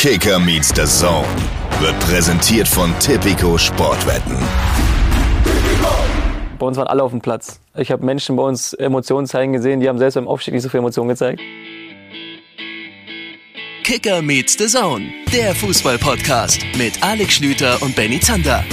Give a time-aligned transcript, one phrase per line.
[0.00, 1.28] Kicker meets the Zone
[1.78, 4.34] wird präsentiert von Tipico Sportwetten.
[6.58, 7.60] Bei uns waren alle auf dem Platz.
[7.76, 10.70] Ich habe Menschen bei uns Emotionen zeigen gesehen, die haben selbst beim Aufstieg nicht so
[10.70, 11.42] viel Emotionen gezeigt.
[13.84, 18.64] Kicker meets the Zone, der Fußball-Podcast mit Alex Schlüter und Benny Zander.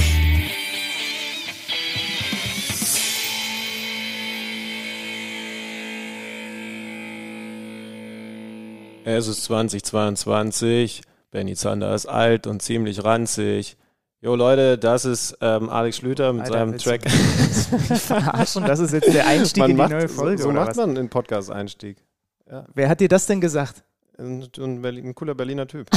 [9.03, 11.01] Es ist 2022.
[11.31, 13.77] Benny Zander ist alt und ziemlich ranzig.
[14.19, 17.09] Jo Leute, das ist ähm, Alex Schlüter mit Alter, seinem Track.
[17.09, 18.65] verarschen?
[18.65, 20.41] Das ist jetzt der Einstieg Man in die macht, neue Folge.
[20.41, 20.77] so oder macht was?
[20.77, 21.97] man einen Podcast-Einstieg.
[22.73, 23.83] Wer hat dir das denn gesagt?
[24.19, 25.91] Ein, ein, cooler Berliner Typ.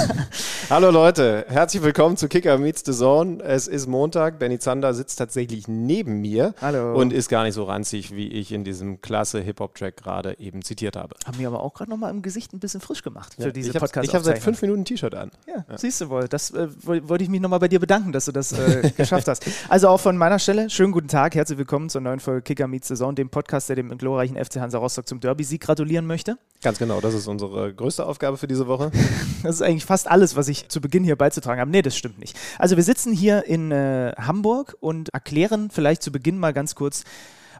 [0.70, 3.42] Hallo Leute, herzlich willkommen zu Kicker Meets the Zone.
[3.42, 4.38] Es ist Montag.
[4.38, 6.94] Benny Zander sitzt tatsächlich neben mir Hallo.
[6.94, 10.94] und ist gar nicht so ranzig, wie ich in diesem klasse Hip-Hop-Track gerade eben zitiert
[10.94, 11.16] habe.
[11.26, 13.70] Haben mir aber auch gerade nochmal im Gesicht ein bisschen frisch gemacht für Ja, diese
[13.70, 15.32] ich habe podcast hab seit fünf Minuten ein T-Shirt an.
[15.48, 16.28] Ja, siehst du wohl.
[16.28, 19.26] Das äh, woll- wollte ich mich nochmal bei dir bedanken, dass du das äh, geschafft
[19.26, 19.44] hast.
[19.68, 22.86] Also auch von meiner Stelle, schönen guten Tag, herzlich willkommen zur neuen Folge Kicker Meets
[22.86, 26.38] Saison, dem Podcast, der dem glorreichen FC Hansa Rostock zum Derby-Sieg gratulieren möchte.
[26.62, 28.90] Ganz genau, das ist unsere größte Aufgabe für diese Woche.
[29.42, 31.70] Das ist eigentlich fast alles, was ich zu Beginn hier beizutragen habe.
[31.70, 32.36] Nee, das stimmt nicht.
[32.58, 37.04] Also wir sitzen hier in äh, Hamburg und erklären vielleicht zu Beginn mal ganz kurz,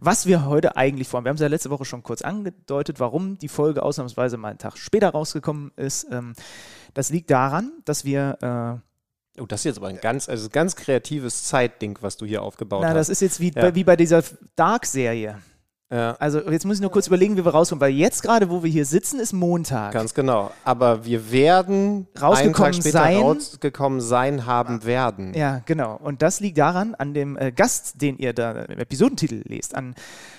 [0.00, 1.26] was wir heute eigentlich vorhaben.
[1.26, 4.58] Wir haben es ja letzte Woche schon kurz angedeutet, warum die Folge ausnahmsweise mal einen
[4.58, 6.08] Tag später rausgekommen ist.
[6.10, 6.34] Ähm,
[6.94, 8.82] das liegt daran, dass wir
[9.36, 12.42] äh, Oh, das ist jetzt aber ein ganz, also ganz kreatives Zeitding, was du hier
[12.42, 13.10] aufgebaut Na, das hast.
[13.10, 13.62] ist jetzt wie, Ja.
[13.62, 14.22] bei, wie bei dieser
[14.56, 15.38] Dark-Serie.
[15.92, 18.62] Ja, Also jetzt muss ich nur kurz überlegen, wie wir rauskommen, weil jetzt gerade, wo
[18.62, 19.92] wir hier sitzen, ist Montag.
[19.92, 20.50] ganz genau.
[20.64, 23.16] Aber wir werden Rausgekommen einen Tag später sein.
[23.20, 25.32] rausgekommen sein haben werden.
[25.34, 25.96] Ja, genau.
[26.02, 29.94] Und das liegt daran, an dem äh, Gast, den ihr da im Episodentitel lest, an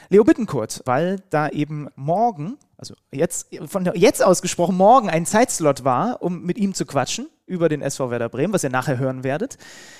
[0.09, 5.83] Leo Bittenkurt, weil da eben morgen, also jetzt, von der- jetzt ausgesprochen, morgen ein Zeitslot
[5.83, 9.23] war, um mit ihm zu quatschen über den SV Werder Bremen, was ihr nachher hören
[9.23, 9.57] werdet.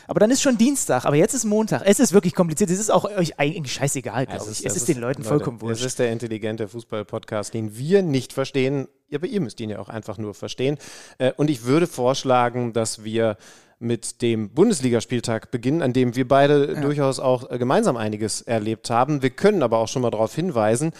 [0.08, 1.82] Aber dann ist schon Dienstag, aber jetzt ist Montag.
[1.86, 2.70] Es ist wirklich kompliziert.
[2.70, 4.64] Es ist auch euch eigentlich scheißegal, glaube Es ich.
[4.64, 5.86] das Es ist den Leuten Leute, vollkommen Es wurscht.
[5.86, 8.88] ist der intelligente Fußball-Podcast, den wir nicht verstehen.
[9.14, 10.78] Aber ihr müsst ihn ja auch einfach nur verstehen.
[11.18, 13.38] Äh, Und ich würde vorschlagen, dass wir
[13.80, 19.22] mit dem Bundesligaspieltag beginnen, an dem wir beide durchaus auch äh, gemeinsam einiges erlebt haben.
[19.22, 20.92] Wir können aber auch schon mal darauf hinweisen,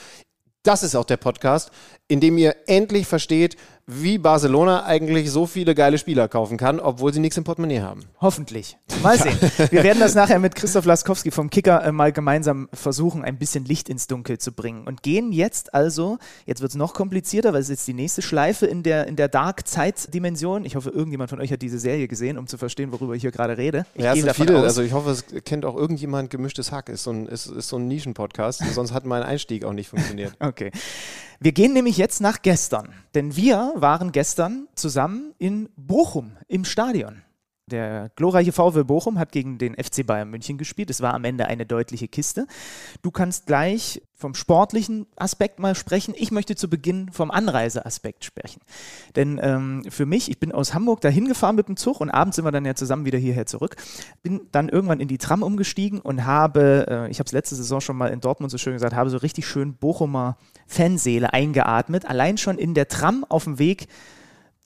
[0.64, 1.72] das ist auch der Podcast,
[2.08, 3.56] in dem ihr endlich versteht,
[3.90, 8.02] wie Barcelona eigentlich so viele geile Spieler kaufen kann, obwohl sie nichts im Portemonnaie haben.
[8.20, 8.78] Hoffentlich.
[9.02, 9.38] Mal sehen.
[9.72, 13.64] Wir werden das nachher mit Christoph Laskowski vom Kicker äh, mal gemeinsam versuchen, ein bisschen
[13.64, 14.86] Licht ins Dunkel zu bringen.
[14.86, 18.22] Und gehen jetzt also, jetzt wird es noch komplizierter, weil es ist jetzt die nächste
[18.22, 20.66] Schleife in der, in der Dark-Zeit-Dimension.
[20.66, 23.32] Ich hoffe, irgendjemand von euch hat diese Serie gesehen, um zu verstehen, worüber ich hier
[23.32, 23.86] gerade rede.
[23.96, 24.58] Ich ja, es sind viele.
[24.58, 24.64] aus.
[24.66, 26.90] Also ich hoffe, es kennt auch irgendjemand gemischtes Hack.
[26.90, 28.64] Ist so ein, ist, ist so ein Nischen-Podcast.
[28.74, 30.34] Sonst hat mein Einstieg auch nicht funktioniert.
[30.48, 30.72] Okay.
[31.40, 37.22] Wir gehen nämlich jetzt nach gestern, denn wir waren gestern zusammen in Bochum im Stadion.
[37.70, 40.90] Der glorreiche VW Bochum hat gegen den FC Bayern München gespielt.
[40.90, 42.48] Es war am Ende eine deutliche Kiste.
[43.02, 46.14] Du kannst gleich vom sportlichen Aspekt mal sprechen.
[46.18, 48.62] Ich möchte zu Beginn vom Anreiseaspekt sprechen.
[49.18, 52.38] Denn ähm, für mich, ich bin aus Hamburg dahin gefahren mit dem Zug und abends
[52.38, 53.76] sind wir dann ja zusammen wieder hierher zurück.
[54.24, 57.82] Bin dann irgendwann in die Tram umgestiegen und habe, äh, ich habe es letzte Saison
[57.82, 62.06] schon mal in Dortmund so schön gesagt, habe so richtig schön Bochumer Fanseele eingeatmet.
[62.06, 63.88] Allein schon in der Tram auf dem Weg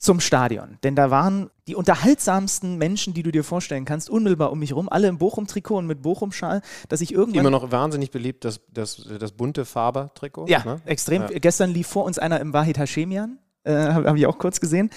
[0.02, 0.80] zum Stadion.
[0.84, 4.90] Denn da waren die unterhaltsamsten Menschen, die du dir vorstellen kannst, unmittelbar um mich rum,
[4.90, 7.42] alle im Bochum-Trikot und mit Bochum-Schal, dass ich irgendwann...
[7.42, 10.48] Immer noch wahnsinnig beliebt, das, das, das bunte Faber-Trikot.
[10.48, 10.82] Ja, ne?
[10.86, 11.22] extrem.
[11.22, 11.28] Ja.
[11.40, 13.38] Gestern lief vor uns einer im Wahid Hashemian.
[13.64, 14.90] Äh, Habe hab ich auch kurz gesehen.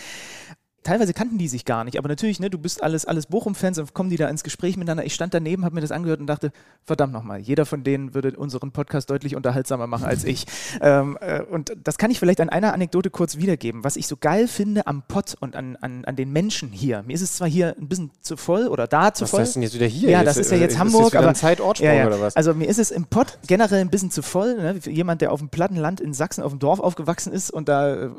[0.85, 3.93] Teilweise kannten die sich gar nicht, aber natürlich, ne, du bist alles, alles Bochum-Fans, dann
[3.95, 5.05] kommen die da ins Gespräch miteinander.
[5.05, 6.53] Ich stand daneben, habe mir das angehört und dachte,
[6.85, 10.47] verdammt nochmal, jeder von denen würde unseren Podcast deutlich unterhaltsamer machen als ich.
[10.81, 13.85] Ähm, äh, und das kann ich vielleicht an einer Anekdote kurz wiedergeben.
[13.85, 17.03] Was ich so geil finde am Pott und an, an, an den Menschen hier.
[17.05, 19.41] Mir ist es zwar hier ein bisschen zu voll oder da zu Was voll.
[19.41, 20.11] heißt denn jetzt wieder hier?
[20.11, 22.37] Ja, das ist ja äh, jetzt ist Hamburg, wieder aber ein Zeitortsprung oder was?
[22.37, 24.57] Also mir ist es im Pott generell ein bisschen zu voll.
[24.57, 24.81] Ne?
[24.87, 28.11] Jemand, der auf dem Plattenland in Sachsen auf dem Dorf aufgewachsen ist und da äh,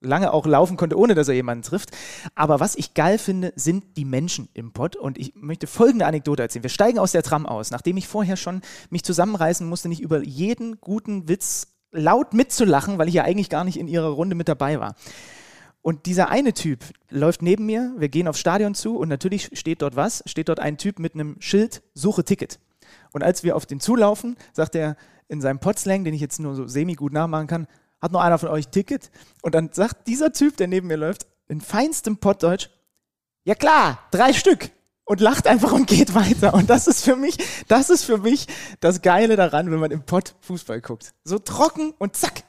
[0.00, 1.90] lange auch laufen konnte, ohne dass er jemanden trifft.
[2.34, 4.96] Aber was ich geil finde, sind die Menschen im Pott.
[4.96, 6.62] Und ich möchte folgende Anekdote erzählen.
[6.62, 10.22] Wir steigen aus der Tram aus, nachdem ich vorher schon mich zusammenreißen musste, nicht über
[10.22, 14.48] jeden guten Witz laut mitzulachen, weil ich ja eigentlich gar nicht in ihrer Runde mit
[14.48, 14.94] dabei war.
[15.82, 19.82] Und dieser eine Typ läuft neben mir, wir gehen aufs Stadion zu und natürlich steht
[19.82, 20.22] dort was?
[20.26, 22.60] Steht dort ein Typ mit einem Schild, suche Ticket.
[23.12, 24.96] Und als wir auf den zulaufen, sagt er
[25.28, 27.66] in seinem Potslang, den ich jetzt nur so semi-gut nachmachen kann,
[28.00, 29.10] hat noch einer von euch Ticket?
[29.42, 32.70] Und dann sagt dieser Typ, der neben mir läuft, in feinstem Pottdeutsch,
[33.44, 34.70] ja klar, drei Stück.
[35.04, 36.54] Und lacht einfach und geht weiter.
[36.54, 38.46] Und das ist für mich, das ist für mich
[38.78, 41.12] das Geile daran, wenn man im Pott Fußball guckt.
[41.24, 42.44] So trocken und zack.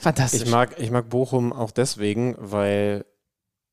[0.00, 0.42] Fantastisch.
[0.42, 3.04] Ich mag, ich mag Bochum auch deswegen, weil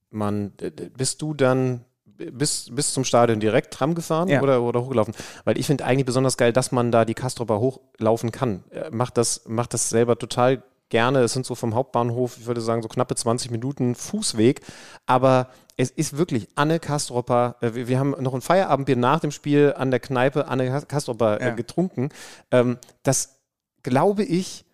[0.10, 4.42] man, äh, bist du dann bis, bis zum Stadion direkt Tram gefahren Ja.
[4.42, 5.14] oder, oder hochgelaufen?
[5.46, 8.64] Weil ich finde eigentlich besonders geil, dass man da die Kastropper hochlaufen kann.
[8.72, 11.20] Er macht das, macht das selber total gerne.
[11.20, 14.62] Es sind so vom Hauptbahnhof, ich würde sagen, so knappe 20 Minuten Fußweg.
[15.06, 17.56] Aber es ist wirklich Anne Kastropper.
[17.62, 21.40] äh, Wir, wir haben noch ein Feierabendbier nach dem Spiel an der Kneipe Anne Kastropper
[21.42, 21.56] äh, Ja.
[21.56, 22.10] getrunken.
[22.52, 23.40] Ähm, das
[23.84, 24.66] glaube ich,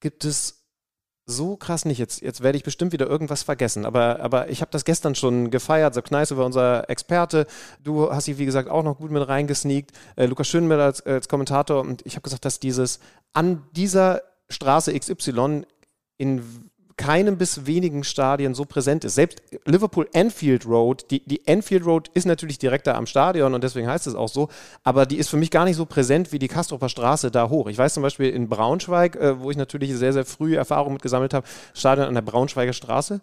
[0.00, 0.54] gibt es
[1.30, 1.98] so krass nicht.
[1.98, 3.84] Jetzt, jetzt werde ich bestimmt wieder irgendwas vergessen.
[3.84, 5.92] Aber, aber ich habe das gestern schon gefeiert.
[5.92, 7.46] Sepp Kneiße war unser Experte.
[7.84, 9.92] Du hast dich, wie gesagt, auch noch gut mit reingesneakt.
[10.16, 11.82] Äh, Lukas Schönmüller als, als Kommentator.
[11.82, 12.98] Und ich habe gesagt, dass dieses
[13.34, 15.62] an dieser Straße XY
[16.16, 16.42] in
[16.98, 19.14] keinem bis wenigen Stadien so präsent ist.
[19.14, 23.64] Selbst Liverpool Anfield Road, die, die Anfield Road ist natürlich direkt da am Stadion und
[23.64, 24.48] deswegen heißt es auch so,
[24.82, 27.68] aber die ist für mich gar nicht so präsent wie die Kastropper Straße da hoch.
[27.68, 31.02] Ich weiß zum Beispiel in Braunschweig, äh, wo ich natürlich sehr, sehr früh Erfahrung mit
[31.02, 33.20] gesammelt habe, Stadion an der Braunschweiger Straße.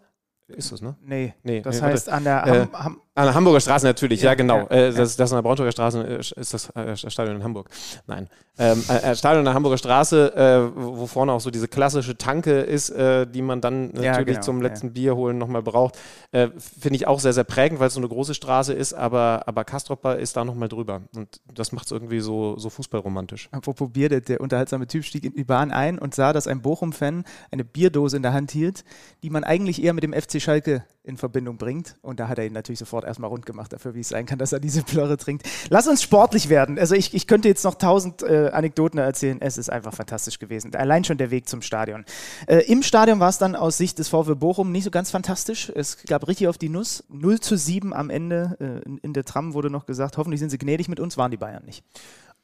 [0.48, 0.96] Ist das, ne?
[1.04, 4.22] Nee, Nee, das nee, heißt an der Äh, Ham, Ham, An der Hamburger Straße natürlich,
[4.22, 4.60] ja, Ja, genau.
[4.60, 4.92] ja, äh, ja.
[4.92, 7.70] das, das an der Braunschweiger Straße äh, ist das äh, Stadion in Hamburg.
[8.06, 8.30] Nein.
[8.58, 12.16] Ähm, äh, äh, Stadion an der Hamburger Straße, äh, wo vorne auch so diese klassische
[12.18, 15.98] Tanke ist, äh, die man dann natürlich genau, zum letzten Bier holen nochmal braucht.
[16.32, 19.44] Äh, Finde ich auch sehr, sehr prägend, weil es so eine große Straße ist, aber,
[19.48, 21.02] aber Kastropper ist da nochmal drüber.
[21.16, 23.50] Und das macht es irgendwie so, so fußballromantisch.
[23.52, 26.62] Apropos Bier, der, der unterhaltsame Typ stieg in die Bahn ein und sah, dass ein
[26.62, 28.84] Bochum-Fan eine Bierdose in der Hand hielt,
[29.24, 31.96] die man eigentlich eher mit dem FC Schalke in Verbindung bringt.
[32.02, 34.40] Und da hat er ihn natürlich sofort erstmal rund gemacht dafür, wie es sein kann,
[34.40, 35.48] dass er diese Plörre trinkt.
[35.70, 36.80] Lass uns sportlich werden.
[36.80, 39.40] Also ich, ich könnte jetzt noch tausend äh, Anekdoten erzählen.
[39.40, 40.74] Es ist einfach fantastisch gewesen.
[40.76, 42.06] Allein schon der Weg zum Stadion.
[42.48, 45.72] Äh, Im Stadion war es dann aus Sicht des VfB Bochum nicht so ganz fantastisch.
[45.74, 47.04] Es gab richtig auf die Nuss.
[47.10, 48.58] 0 zu 7 am Ende.
[48.60, 51.32] Äh, in, in der Tram wurde noch gesagt, hoffentlich sind sie gnädig mit uns, waren
[51.32, 51.84] die Bayern nicht.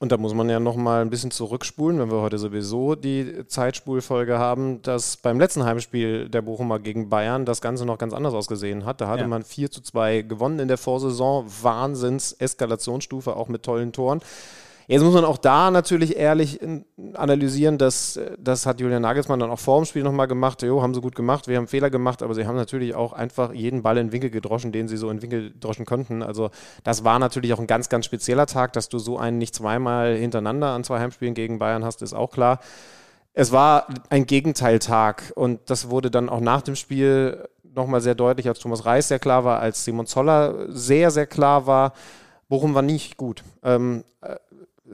[0.01, 3.45] Und da muss man ja noch mal ein bisschen zurückspulen, wenn wir heute sowieso die
[3.45, 8.33] Zeitspulfolge haben, dass beim letzten Heimspiel der Bochumer gegen Bayern das Ganze noch ganz anders
[8.33, 9.00] ausgesehen hat.
[9.00, 9.27] Da hatte Ja.
[9.27, 11.45] man 4 zu 2 gewonnen in der Vorsaison.
[11.62, 14.21] Wahnsinns-Eskalationsstufe, auch mit tollen Toren.
[14.87, 19.49] Jetzt muss man auch da natürlich ehrlich in- analysieren, dass das hat Julian Nagelsmann dann
[19.49, 20.61] auch vor dem Spiel nochmal gemacht.
[20.63, 23.53] Jo, haben sie gut gemacht, wir haben Fehler gemacht, aber sie haben natürlich auch einfach
[23.53, 26.23] jeden Ball in Winkel gedroschen, den sie so in Winkel droschen konnten.
[26.23, 26.49] Also
[26.83, 30.15] das war natürlich auch ein ganz, ganz spezieller Tag, dass du so einen nicht zweimal
[30.15, 32.59] hintereinander an zwei Heimspielen gegen Bayern hast, ist auch klar.
[33.33, 38.49] Es war ein Gegenteiltag und das wurde dann auch nach dem Spiel nochmal sehr deutlich,
[38.49, 41.93] als Thomas Reis sehr klar war, als Simon Zoller sehr, sehr klar war.
[42.49, 43.43] Bochum war nicht gut.
[43.63, 44.35] Ähm, äh,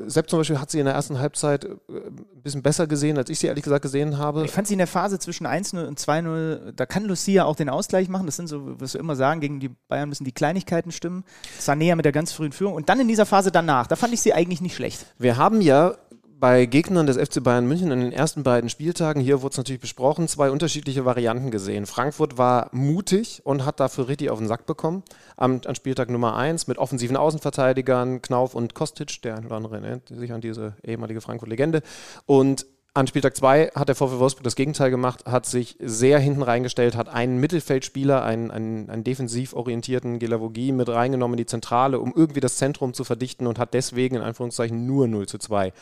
[0.05, 3.29] Sepp zum Beispiel hat sie in der ersten Halbzeit äh, ein bisschen besser gesehen, als
[3.29, 4.45] ich sie ehrlich gesagt gesehen habe.
[4.45, 7.69] Ich fand sie in der Phase zwischen 1-0 und 2-0, da kann Lucia auch den
[7.69, 8.25] Ausgleich machen.
[8.25, 11.23] Das sind so, was wir immer sagen, gegen die Bayern müssen die Kleinigkeiten stimmen.
[11.59, 12.75] Sané mit der ganz frühen Führung.
[12.75, 15.05] Und dann in dieser Phase danach, da fand ich sie eigentlich nicht schlecht.
[15.17, 15.95] Wir haben ja
[16.39, 19.81] bei Gegnern des FC Bayern München in den ersten beiden Spieltagen, hier wurde es natürlich
[19.81, 21.85] besprochen, zwei unterschiedliche Varianten gesehen.
[21.85, 25.03] Frankfurt war mutig und hat dafür richtig auf den Sack bekommen.
[25.35, 29.77] Am, an Spieltag Nummer 1 mit offensiven Außenverteidigern, Knauf und Kostic, der ein oder andere
[29.77, 31.81] erinnert sich an diese ehemalige Frankfurt-Legende.
[32.25, 36.41] Und an Spieltag 2 hat der VfL Wolfsburg das Gegenteil gemacht, hat sich sehr hinten
[36.41, 41.99] reingestellt, hat einen Mittelfeldspieler, einen, einen, einen defensiv orientierten Gelavogie mit reingenommen in die Zentrale,
[41.99, 45.73] um irgendwie das Zentrum zu verdichten und hat deswegen in Anführungszeichen nur 0 zu 2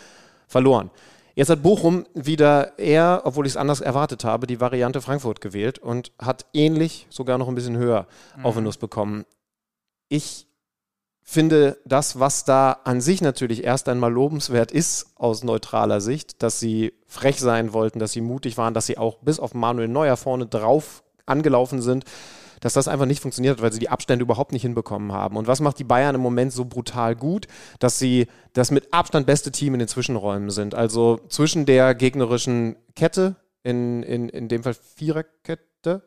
[0.47, 0.89] verloren.
[1.35, 5.79] Jetzt hat Bochum wieder eher, obwohl ich es anders erwartet habe, die Variante Frankfurt gewählt
[5.79, 8.07] und hat ähnlich sogar noch ein bisschen höher
[8.41, 9.25] auf den Nuss bekommen.
[10.07, 10.47] Ich
[11.21, 16.59] finde das, was da an sich natürlich erst einmal lobenswert ist aus neutraler Sicht, dass
[16.59, 20.15] sie frech sein wollten, dass sie mutig waren, dass sie auch bis auf Manuel Neuer
[20.17, 22.05] vorne drauf angelaufen sind,
[22.59, 25.37] dass das einfach nicht funktioniert hat, weil sie die Abstände überhaupt nicht hinbekommen haben.
[25.37, 27.47] Und was macht die Bayern im Moment so brutal gut,
[27.79, 30.75] dass sie das mit Abstand beste Team in den Zwischenräumen sind.
[30.75, 36.03] Also zwischen der gegnerischen Kette, in, in, in dem Fall Viererkette,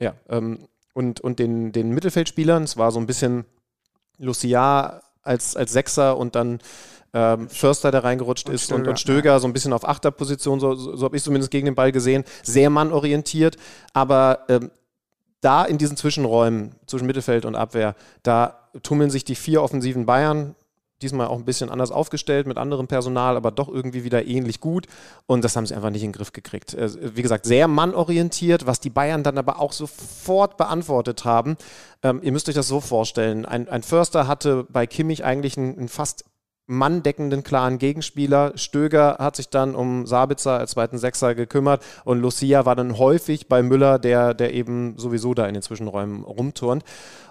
[0.00, 2.62] ja, ähm, und, und den, den Mittelfeldspielern.
[2.62, 3.44] Es war so ein bisschen
[4.18, 6.60] Lucia als, als Sechser und dann
[7.12, 10.60] ähm, Förster, der reingerutscht Und ist und, Stöger, und Stöger so ein bisschen auf Achterposition,
[10.60, 13.56] so, so, so habe ich zumindest gegen den Ball gesehen, sehr mannorientiert,
[13.92, 14.70] aber ähm,
[15.44, 20.54] da in diesen Zwischenräumen zwischen Mittelfeld und Abwehr, da tummeln sich die vier offensiven Bayern,
[21.02, 24.86] diesmal auch ein bisschen anders aufgestellt mit anderem Personal, aber doch irgendwie wieder ähnlich gut.
[25.26, 26.74] Und das haben sie einfach nicht in den Griff gekriegt.
[26.74, 31.56] Äh, Wie gesagt, sehr mannorientiert, was die Bayern dann aber auch sofort beantwortet haben.
[32.02, 33.44] Ähm, ihr müsst euch das so vorstellen.
[33.44, 36.24] Ein, ein Förster hatte bei Kimmich eigentlich einen, einen fast
[36.66, 38.52] manndeckenden, klaren Gegenspieler.
[38.56, 43.48] Stöger hat sich dann um Sabitzer als zweiten Sechser gekümmert und Lucia war dann häufig
[43.48, 46.84] bei Müller, der, der eben sowieso da in den Zwischenräumen rumturnt.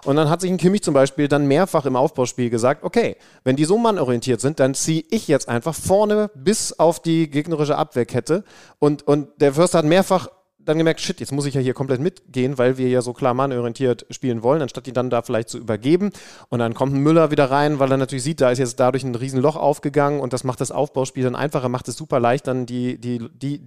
[0.04, 3.56] Und dann hat sich ein Kimmich zum Beispiel dann mehrfach im Aufbauspiel gesagt, okay, wenn
[3.56, 8.44] die so mannorientiert sind, dann ziehe ich jetzt einfach vorne bis auf die gegnerische Abwehrkette.
[8.78, 10.28] Und, und der Förster hat mehrfach
[10.64, 13.34] dann gemerkt, shit, jetzt muss ich ja hier komplett mitgehen, weil wir ja so klar
[13.34, 16.10] mannorientiert spielen wollen, anstatt ihn dann da vielleicht zu übergeben.
[16.48, 19.04] Und dann kommt ein Müller wieder rein, weil er natürlich sieht, da ist jetzt dadurch
[19.04, 22.66] ein Riesenloch aufgegangen und das macht das Aufbauspiel dann einfacher, macht es super leicht, dann
[22.66, 23.60] die, die, die,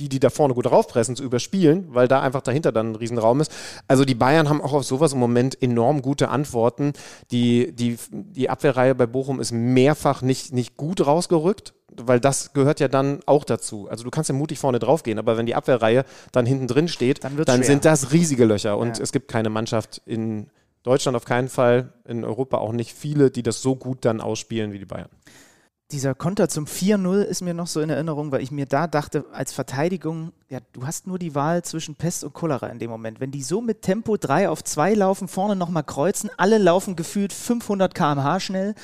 [0.00, 3.40] die, die da vorne gut draufpressen, zu überspielen, weil da einfach dahinter dann ein Riesenraum
[3.40, 3.52] ist.
[3.86, 6.94] Also die Bayern haben auch auf sowas im Moment enorm gute Antworten.
[7.30, 12.78] Die, die, die Abwehrreihe bei Bochum ist mehrfach nicht, nicht gut rausgerückt weil das gehört
[12.78, 13.88] ja dann auch dazu.
[13.90, 16.86] Also du kannst ja mutig vorne drauf gehen, aber wenn die Abwehrreihe dann hinten drin
[16.86, 19.02] steht, dann, dann sind das riesige Löcher und ja.
[19.02, 20.46] es gibt keine Mannschaft in
[20.84, 24.72] Deutschland auf keinen Fall, in Europa auch nicht viele, die das so gut dann ausspielen
[24.72, 25.08] wie die Bayern.
[25.92, 29.24] Dieser Konter zum 4-0 ist mir noch so in Erinnerung, weil ich mir da dachte,
[29.32, 33.18] als Verteidigung, ja, du hast nur die Wahl zwischen Pest und Cholera in dem Moment.
[33.18, 37.32] Wenn die so mit Tempo 3 auf 2 laufen, vorne nochmal kreuzen, alle laufen gefühlt
[37.32, 38.76] 500 km/h schnell,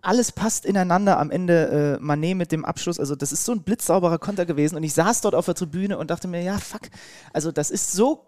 [0.00, 1.98] alles passt ineinander am Ende.
[1.98, 4.76] Äh, Manet mit dem Abschluss, also das ist so ein blitzsauberer Konter gewesen.
[4.76, 6.82] Und ich saß dort auf der Tribüne und dachte mir, ja, fuck,
[7.32, 8.27] also das ist so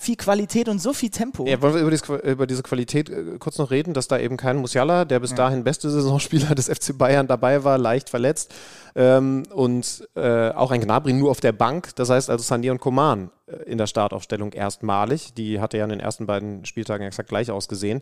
[0.00, 1.44] viel Qualität und so viel Tempo.
[1.44, 4.36] Ja, wollen wir über, dieses, über diese Qualität äh, kurz noch reden, dass da eben
[4.36, 5.36] kein Musiala, der bis ja.
[5.36, 8.54] dahin beste Saisonspieler des FC Bayern dabei war, leicht verletzt.
[8.94, 11.96] Ähm, und äh, auch ein Gnabry nur auf der Bank.
[11.96, 15.34] Das heißt also Sané und Coman äh, in der Startaufstellung erstmalig.
[15.34, 18.00] Die hatte ja in den ersten beiden Spieltagen exakt gleich ausgesehen.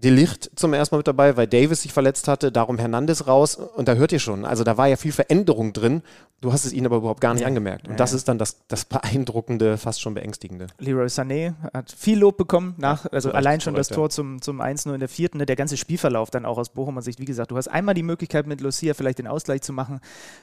[0.00, 3.86] Delicht zum ersten Mal mit dabei, weil Davis sich verletzt hatte, darum Hernandez raus und
[3.86, 6.02] da hört ihr schon, also da war ja viel Veränderung drin,
[6.40, 7.46] du hast es ihnen aber überhaupt gar nicht ja.
[7.46, 8.16] angemerkt und ja, das ja.
[8.16, 10.68] ist dann das, das beeindruckende, fast schon beängstigende.
[10.78, 14.62] Leroy Sané hat viel Lob bekommen, nach, also Recht, allein schon das Tor zum, zum
[14.62, 17.50] 1-0 in der vierten, ne, der ganze Spielverlauf dann auch aus Bochumer Sicht, wie gesagt,
[17.50, 20.00] du hast einmal die Möglichkeit mit Lucia vielleicht den Ausgleich zu machen,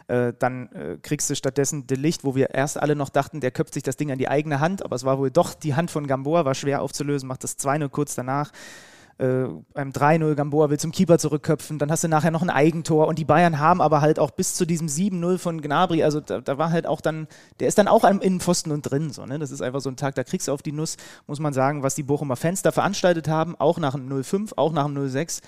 [0.08, 3.74] äh, dann äh, kriegst du stattdessen Delicht, wo wir erst alle noch dachten, der köpft
[3.74, 6.06] sich das Ding an die eigene Hand, aber es war wohl doch die Hand von
[6.06, 8.52] Gamboa, war schwer aufzulösen, macht das 2-0 kurz danach
[9.18, 13.08] äh, beim 3-0 Gamboa will zum Keeper zurückköpfen, dann hast du nachher noch ein Eigentor
[13.08, 16.42] und die Bayern haben aber halt auch bis zu diesem 7-0 von Gnabry, also da,
[16.42, 17.28] da, war halt auch dann,
[17.60, 19.40] der ist dann auch am Innenpfosten und drin, so, ne?
[19.40, 21.84] das ist einfach so ein Tag, da kriegst du auf die Nuss, muss man sagen,
[21.84, 25.42] was die Bochumer Fans da veranstaltet haben, auch nach dem 0-5, auch nach dem 0-6,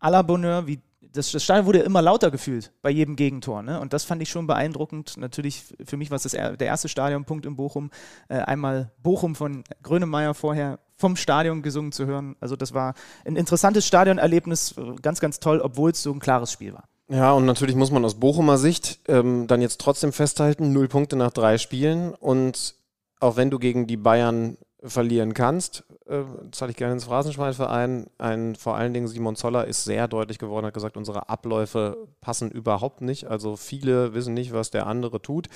[0.00, 0.80] à la Bonheur, wie
[1.12, 3.62] das, das Stadion wurde immer lauter gefühlt bei jedem Gegentor.
[3.62, 3.80] Ne?
[3.80, 5.16] Und das fand ich schon beeindruckend.
[5.16, 7.90] Natürlich für mich war es der erste Stadionpunkt in Bochum.
[8.28, 12.36] Äh, einmal Bochum von Grönemeyer vorher vom Stadion gesungen zu hören.
[12.40, 16.74] Also das war ein interessantes Stadionerlebnis, ganz, ganz toll, obwohl es so ein klares Spiel
[16.74, 16.84] war.
[17.08, 21.16] Ja, und natürlich muss man aus Bochumer Sicht ähm, dann jetzt trotzdem festhalten, null Punkte
[21.16, 22.14] nach drei Spielen.
[22.14, 22.76] Und
[23.18, 28.54] auch wenn du gegen die Bayern verlieren kannst, äh, zahle ich gerne ins Phrasenschwein ein.
[28.54, 33.00] Vor allen Dingen Simon Zoller ist sehr deutlich geworden, hat gesagt, unsere Abläufe passen überhaupt
[33.00, 33.26] nicht.
[33.26, 35.48] Also viele wissen nicht, was der andere tut.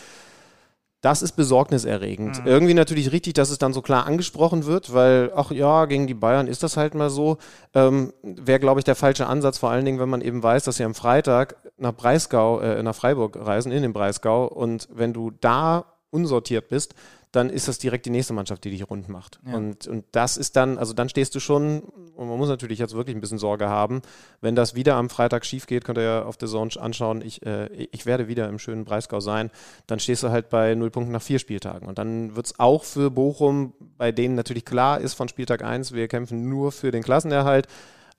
[1.05, 2.41] Das ist besorgniserregend.
[2.41, 2.47] Mhm.
[2.47, 6.15] Irgendwie natürlich richtig, dass es dann so klar angesprochen wird, weil, ach ja, gegen die
[6.15, 7.37] Bayern ist das halt mal so.
[7.75, 10.77] Ähm, Wäre, glaube ich, der falsche Ansatz, vor allen Dingen, wenn man eben weiß, dass
[10.77, 14.47] sie am Freitag nach Breisgau, äh, nach Freiburg reisen, in den Breisgau.
[14.47, 16.95] Und wenn du da unsortiert bist,
[17.35, 19.41] dann ist das direkt die nächste Mannschaft, die dich rund macht.
[19.45, 19.55] Ja.
[19.55, 22.95] Und, und das ist dann, also dann stehst du schon, und man muss natürlich jetzt
[22.95, 24.03] wirklich ein bisschen Sorge haben,
[24.41, 27.45] wenn das wieder am Freitag schief geht, könnt ihr ja auf der Zone anschauen, ich,
[27.45, 29.51] äh, ich werde wieder im schönen Breisgau sein,
[29.89, 31.89] dann stehst du halt bei null Punkten nach vier Spieltagen.
[31.89, 35.93] Und dann wird es auch für Bochum, bei denen natürlich klar ist von Spieltag 1,
[35.93, 37.67] wir kämpfen nur für den Klassenerhalt,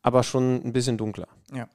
[0.02, 1.28] aber schon ein bisschen dunkler.
[1.54, 1.68] Ja.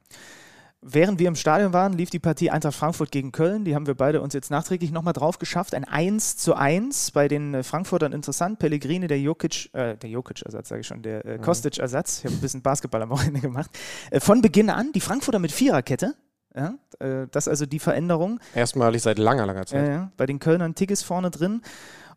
[0.82, 3.66] Während wir im Stadion waren, lief die Partie Eintracht Frankfurt gegen Köln.
[3.66, 5.74] Die haben wir beide uns jetzt nachträglich nochmal drauf geschafft.
[5.74, 8.58] Ein 1 zu 1 bei den äh, Frankfurtern interessant.
[8.58, 11.42] Pellegrini, der Jokic, äh, der Jokic-Ersatz, sage ich schon, der äh, mhm.
[11.42, 12.20] Kostic-Ersatz.
[12.20, 13.70] Ich habe ein bisschen Basketball am Wochenende gemacht.
[14.10, 16.14] Äh, von Beginn an, die Frankfurter mit Viererkette.
[16.56, 18.40] Ja, äh, das ist also die Veränderung.
[18.54, 19.86] Erstmalig seit langer, langer Zeit.
[19.86, 21.60] Ja, bei den Kölnern Tigges vorne drin.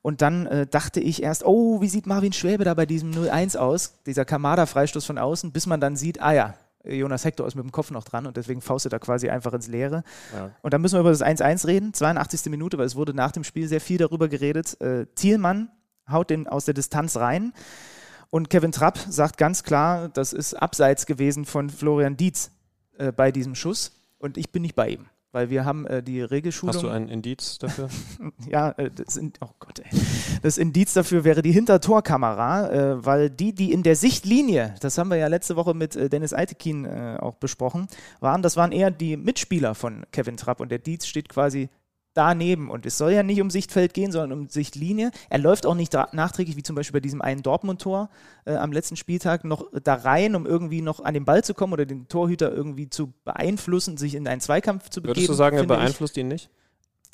[0.01, 3.58] Und dann äh, dachte ich erst, oh, wie sieht Marvin Schwäbe da bei diesem 0-1
[3.58, 4.00] aus?
[4.05, 7.72] Dieser Kamada-Freistoß von außen, bis man dann sieht, ah ja, Jonas Hector ist mit dem
[7.72, 10.04] Kopf noch dran und deswegen faustet er quasi einfach ins Leere.
[10.34, 10.52] Ja.
[10.62, 12.52] Und dann müssen wir über das 1-1 reden, 82.
[12.52, 14.80] Minute, weil es wurde nach dem Spiel sehr viel darüber geredet.
[14.82, 15.70] Äh, Thielmann
[16.10, 17.54] haut den aus der Distanz rein
[18.30, 22.52] und Kevin Trapp sagt ganz klar, das ist abseits gewesen von Florian Dietz
[22.98, 26.22] äh, bei diesem Schuss und ich bin nicht bei ihm weil wir haben äh, die
[26.22, 26.75] Regelschulung.
[26.75, 27.90] Hast du ein Indiz dafür?
[28.48, 30.00] ja, äh, das, in, oh Gott, ey.
[30.42, 35.10] das Indiz dafür wäre die Hintertorkamera, äh, weil die, die in der Sichtlinie, das haben
[35.10, 37.88] wir ja letzte Woche mit äh, Dennis Eitekin äh, auch besprochen,
[38.20, 41.70] waren, das waren eher die Mitspieler von Kevin Trapp und der Dietz steht quasi
[42.13, 42.70] daneben.
[42.70, 45.12] Und es soll ja nicht um Sichtfeld gehen, sondern um Sichtlinie.
[45.29, 48.10] Er läuft auch nicht nachträglich, wie zum Beispiel bei diesem einen Dortmund-Tor
[48.46, 51.74] äh, am letzten Spieltag, noch da rein, um irgendwie noch an den Ball zu kommen
[51.74, 55.17] oder den Torhüter irgendwie zu beeinflussen, sich in einen Zweikampf zu begeben.
[55.17, 56.22] Würdest du sagen, er beeinflusst ich.
[56.22, 56.50] ihn nicht?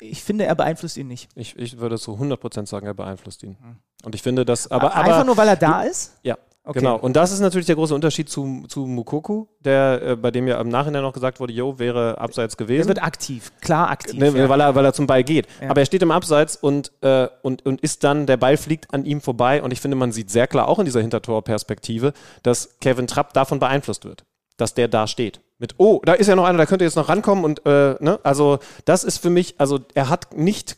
[0.00, 1.28] Ich finde, er beeinflusst ihn nicht.
[1.34, 3.58] Ich, ich würde zu 100% sagen, er beeinflusst ihn.
[3.60, 3.76] Hm.
[4.04, 4.70] Und ich finde, dass.
[4.70, 6.16] Aber, aber, Einfach nur, weil er da ist?
[6.22, 6.38] Ja.
[6.62, 6.80] Okay.
[6.80, 10.46] Genau, und das ist natürlich der große Unterschied zu, zu Mukoku, der, äh, bei dem
[10.46, 12.88] ja im Nachhinein noch gesagt wurde, jo, wäre abseits Er gewesen.
[12.88, 14.20] wird aktiv, klar aktiv.
[14.20, 14.48] Ne, ja.
[14.48, 15.46] weil, er, weil er zum Ball geht.
[15.62, 15.70] Ja.
[15.70, 19.06] Aber er steht im Abseits und, äh, und, und ist dann, der Ball fliegt an
[19.06, 22.12] ihm vorbei und ich finde, man sieht sehr klar, auch in dieser Hintertorperspektive,
[22.42, 24.24] dass Kevin Trapp davon beeinflusst wird.
[24.58, 25.40] Dass der da steht.
[25.58, 28.20] Mit, oh, da ist ja noch einer, da könnte jetzt noch rankommen und, äh, ne,
[28.22, 30.76] also das ist für mich, also er hat nicht,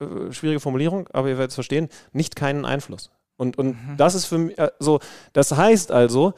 [0.00, 3.10] äh, schwierige Formulierung, aber ihr werdet es verstehen, nicht keinen Einfluss.
[3.40, 5.00] Und, und das ist für mich, äh, so,
[5.32, 6.34] das heißt also,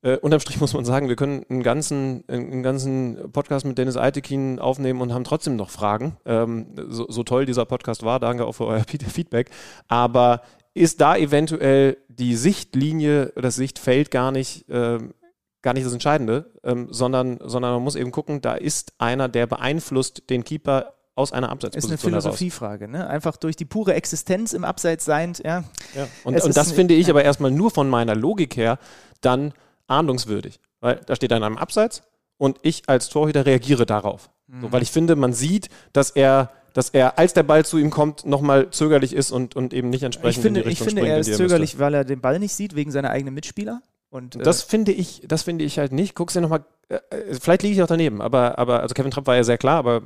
[0.00, 3.96] äh, unterm Strich muss man sagen, wir können einen ganzen, einen ganzen Podcast mit Dennis
[3.96, 6.16] Altekin aufnehmen und haben trotzdem noch Fragen.
[6.24, 9.50] Ähm, so, so toll dieser Podcast war, danke auch für euer Feedback.
[9.88, 10.42] Aber
[10.74, 15.12] ist da eventuell die Sichtlinie, das Sichtfeld gar nicht, ähm,
[15.60, 19.46] gar nicht das Entscheidende, ähm, sondern, sondern man muss eben gucken, da ist einer, der
[19.46, 22.10] beeinflusst den Keeper aus einer ist eine Abseitsposition.
[22.10, 23.06] Philosophiefrage, ne?
[23.06, 25.64] Einfach durch die pure Existenz im Abseits seiend, ja.
[25.94, 26.08] Ja.
[26.24, 27.12] Und, und das finde ich ja.
[27.12, 28.78] aber erstmal nur von meiner Logik her
[29.20, 29.52] dann
[29.86, 30.58] ahndungswürdig.
[30.80, 32.02] Weil da steht einer im Abseits
[32.38, 34.30] und ich als Torhüter reagiere darauf.
[34.48, 34.62] Mhm.
[34.62, 37.90] So, weil ich finde, man sieht, dass er, dass er, als der Ball zu ihm
[37.90, 40.88] kommt, nochmal zögerlich ist und, und eben nicht entsprechend Ich finde, in die ich Richtung
[40.88, 43.34] finde springt, er in ist zögerlich, weil er den Ball nicht sieht, wegen seiner eigenen
[43.34, 43.82] Mitspieler.
[44.10, 46.14] Und, äh, Das finde ich, das finde ich halt nicht.
[46.14, 49.26] Guck's dir nochmal, äh, äh, vielleicht liege ich auch daneben, aber, aber also Kevin Trapp
[49.26, 50.00] war ja sehr klar, aber äh,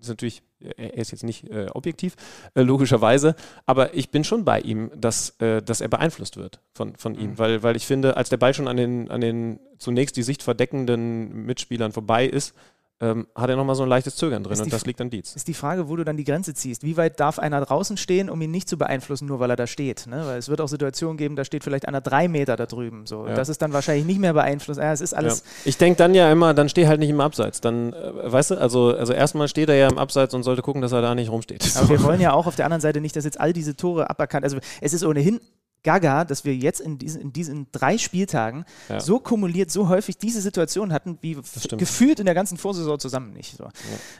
[0.00, 2.14] ist natürlich, er er ist jetzt nicht äh, objektiv,
[2.54, 3.34] äh, logischerweise,
[3.66, 7.18] aber ich bin schon bei ihm, dass, äh, dass er beeinflusst wird von, von Mhm.
[7.20, 10.22] ihm, weil, weil ich finde, als der Ball schon an den, an den zunächst die
[10.22, 12.54] Sicht verdeckenden Mitspielern vorbei ist,
[13.00, 15.36] ähm, hat er nochmal so ein leichtes Zögern drin und das liegt an Dietz.
[15.36, 16.82] ist die Frage, wo du dann die Grenze ziehst.
[16.82, 19.68] Wie weit darf einer draußen stehen, um ihn nicht zu beeinflussen, nur weil er da
[19.68, 20.06] steht?
[20.08, 20.22] Ne?
[20.26, 23.06] Weil es wird auch Situationen geben, da steht vielleicht einer drei Meter da drüben.
[23.06, 23.26] So.
[23.26, 23.34] Ja.
[23.34, 24.80] Das ist dann wahrscheinlich nicht mehr beeinflusst.
[24.80, 25.40] Ja, es ist alles.
[25.40, 25.44] Ja.
[25.66, 27.60] Ich denke dann ja immer, dann steh halt nicht im Abseits.
[27.60, 30.82] Dann, äh, weißt du, also, also erstmal steht er ja im Abseits und sollte gucken,
[30.82, 31.76] dass er da nicht rumsteht.
[31.76, 34.10] Aber wir wollen ja auch auf der anderen Seite nicht, dass jetzt all diese Tore
[34.10, 34.42] aberkannt.
[34.44, 35.40] Also es ist ohnehin
[35.82, 39.00] gaga, dass wir jetzt in diesen, in diesen drei Spieltagen Ja.
[39.00, 41.38] so kumuliert, so häufig diese Situation hatten, wie
[41.76, 43.56] gefühlt in der ganzen Vorsaison zusammen nicht.
[43.56, 43.68] So.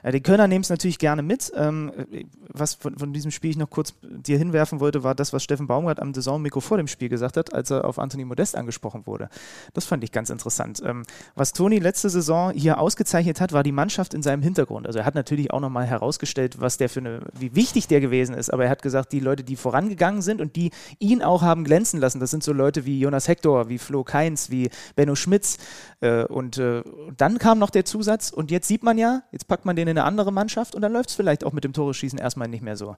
[0.05, 0.11] Ja.
[0.13, 1.53] die Kölner nehmen es natürlich gerne mit.
[1.55, 1.93] Ähm,
[2.49, 5.67] was von, von diesem Spiel ich noch kurz dir hinwerfen wollte, war das, was Steffen
[5.67, 9.29] Baumgart am Saisonmikro vor dem Spiel gesagt hat, als er auf Anthony Modest angesprochen wurde.
[9.75, 10.81] Das fand ich ganz interessant.
[10.85, 14.87] Ähm, was Toni letzte Saison hier ausgezeichnet hat, war die Mannschaft in seinem Hintergrund.
[14.87, 18.35] Also er hat natürlich auch nochmal herausgestellt, was der für eine, wie wichtig der gewesen
[18.35, 21.65] ist, aber er hat gesagt, die Leute, die vorangegangen sind und die ihn auch haben
[21.65, 25.57] glänzen lassen, das sind so Leute wie Jonas Hector, wie Flo Keins, wie Benno Schmitz.
[26.01, 29.49] Äh, und, äh, und dann kam noch der Zusatz und jetzt sieht man ja, jetzt
[29.49, 31.73] packt man den in eine andere Mannschaft und dann läuft es vielleicht auch mit dem
[31.73, 32.95] Tore-Schießen erstmal nicht mehr so.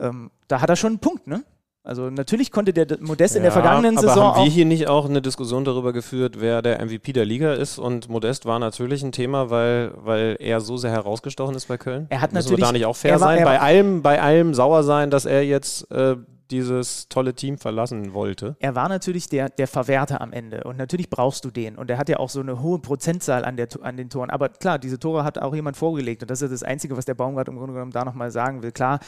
[0.00, 1.42] Ähm, da hat er schon einen Punkt, ne?
[1.84, 5.08] Also natürlich konnte der Modest in der vergangenen aber Saison haben wir hier nicht auch
[5.08, 7.78] eine Diskussion darüber geführt, wer der MVP der Liga ist?
[7.78, 12.06] Und Modest war natürlich ein Thema, weil, weil er so sehr herausgestochen ist bei Köln.
[12.10, 13.42] Er hat Müssen natürlich- da nicht auch fair war- sein?
[13.44, 16.16] Bei allem, bei allem sauer sein, dass er jetzt äh,
[16.50, 18.56] dieses tolle Team verlassen wollte.
[18.60, 21.98] er war natürlich der, der Verwerter am Ende und natürlich brauchst du den und er
[21.98, 24.98] hat ja auch so eine hohe Prozentzahl an, der, an den Toren, aber klar, diese
[24.98, 27.74] Tore hat auch jemand vorgelegt und das ist das Einzige, was der Baumgart im Grunde
[27.74, 28.72] genommen da nochmal sagen will.
[28.72, 29.00] Klar,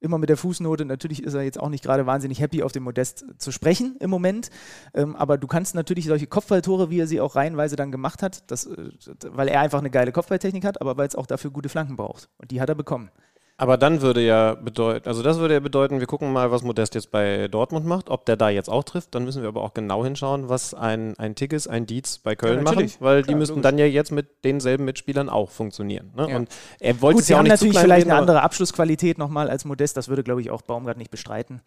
[0.00, 2.84] immer mit der Fußnote, natürlich ist er jetzt auch nicht gerade wahnsinnig happy, auf dem
[2.84, 4.50] Modest zu sprechen im Moment,
[4.94, 8.50] ähm, aber du kannst natürlich solche Kopfballtore, wie er sie auch reihenweise dann gemacht hat,
[8.50, 8.90] das, äh,
[9.24, 12.28] weil er einfach eine geile Kopfballtechnik hat, aber weil es auch dafür gute Flanken braucht
[12.38, 13.10] und die hat er bekommen.
[13.60, 16.94] Aber dann würde ja bedeuten, also das würde ja bedeuten, wir gucken mal, was Modest
[16.94, 19.16] jetzt bei Dortmund macht, ob der da jetzt auch trifft.
[19.16, 22.58] Dann müssen wir aber auch genau hinschauen, was ein, ein Tickes, ein Dietz bei Köln
[22.58, 23.68] Ja, machen, weil die Klar, müssten logisch.
[23.68, 26.12] dann ja jetzt mit denselben Mitspielern auch funktionieren.
[26.16, 26.30] Ne?
[26.30, 26.36] Ja.
[26.36, 29.18] Und er wollte Gut, es sie ja auch haben natürlich vielleicht reden, eine andere Abschlussqualität
[29.18, 31.60] nochmal als Modest, das würde, glaube ich, auch Baumgart nicht bestreiten.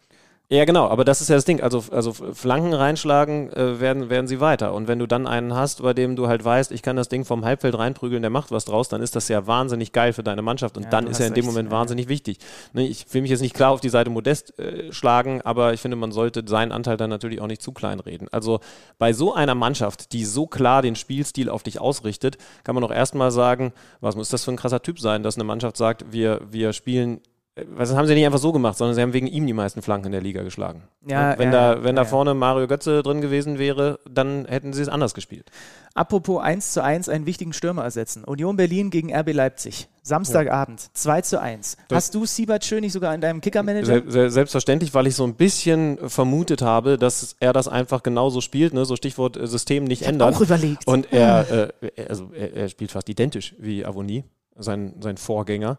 [0.52, 1.62] Ja, genau, aber das ist ja das Ding.
[1.62, 4.74] Also, also Flanken reinschlagen äh, werden, werden sie weiter.
[4.74, 7.24] Und wenn du dann einen hast, bei dem du halt weißt, ich kann das Ding
[7.24, 10.42] vom Halbfeld reinprügeln, der macht was draus, dann ist das ja wahnsinnig geil für deine
[10.42, 10.76] Mannschaft.
[10.76, 11.46] Und Ja, dann ist er in dem.
[11.46, 12.36] Moment wahnsinnig wichtig.
[12.74, 15.80] Ne, ich will mich jetzt nicht klar auf die Seite Modest äh, schlagen, aber ich
[15.80, 18.28] finde, man sollte seinen Anteil dann natürlich auch nicht zu klein reden.
[18.30, 18.60] Also
[18.98, 22.92] bei so einer Mannschaft, die so klar den Spielstil auf dich ausrichtet, kann man auch
[22.92, 26.42] erstmal sagen, was muss das für ein krasser Typ sein, dass eine Mannschaft sagt, wir,
[26.50, 27.22] wir spielen
[27.54, 30.06] das haben sie nicht einfach so gemacht, sondern sie haben wegen ihm die meisten Flanken
[30.06, 30.84] in der Liga geschlagen.
[31.06, 34.72] Ja, wenn ja, da, wenn ja, da vorne Mario Götze drin gewesen wäre, dann hätten
[34.72, 35.50] sie es anders gespielt.
[35.94, 38.24] Apropos 1 zu 1 einen wichtigen Stürmer ersetzen.
[38.24, 39.88] Union Berlin gegen RB Leipzig.
[40.02, 41.76] Samstagabend, 2 zu 1.
[41.92, 43.86] Hast du Siebert Schön nicht sogar in deinem Kicker-Manager?
[43.86, 48.40] Se se selbstverständlich, weil ich so ein bisschen vermutet habe, dass er das einfach genauso
[48.40, 48.86] spielt, ne?
[48.86, 50.34] so Stichwort äh, System nicht ändern.
[50.34, 50.86] Auch überlegt.
[50.86, 54.24] Und er, äh, also er, er spielt fast identisch wie Avoni,
[54.56, 55.78] sein, sein Vorgänger.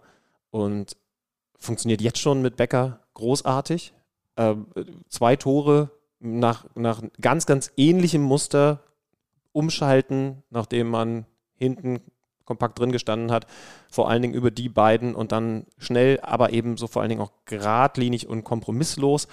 [0.51, 0.95] Und
[1.63, 3.93] funktioniert jetzt schon mit Becker großartig.
[4.37, 4.67] Ähm,
[5.09, 8.81] zwei Tore nach, nach ganz, ganz ähnlichem Muster
[9.51, 12.01] umschalten, nachdem man hinten
[12.45, 13.47] kompakt drin gestanden hat,
[13.89, 17.21] vor allen Dingen über die beiden und dann schnell, aber eben so vor allen Dingen
[17.21, 19.27] auch geradlinig und kompromisslos.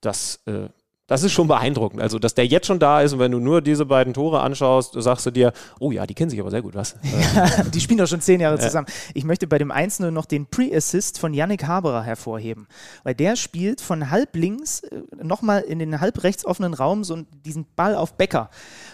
[0.00, 0.68] Das, äh,
[1.06, 2.02] Das ist schon beeindruckend.
[2.02, 4.94] Also, dass der jetzt schon da ist und wenn du nur diese beiden Tore anschaust,
[4.94, 6.96] sagst du dir, oh ja, die kennen sich aber sehr gut, was?
[7.74, 8.88] die spielen doch schon zehn Jahre zusammen.
[9.14, 12.66] Ich möchte bei dem 1 noch den Pre-Assist von Yannick Haberer hervorheben,
[13.04, 17.22] weil der spielt von halb links äh, nochmal in den halb rechts offenen Raum so
[17.44, 18.50] diesen Ball auf Becker.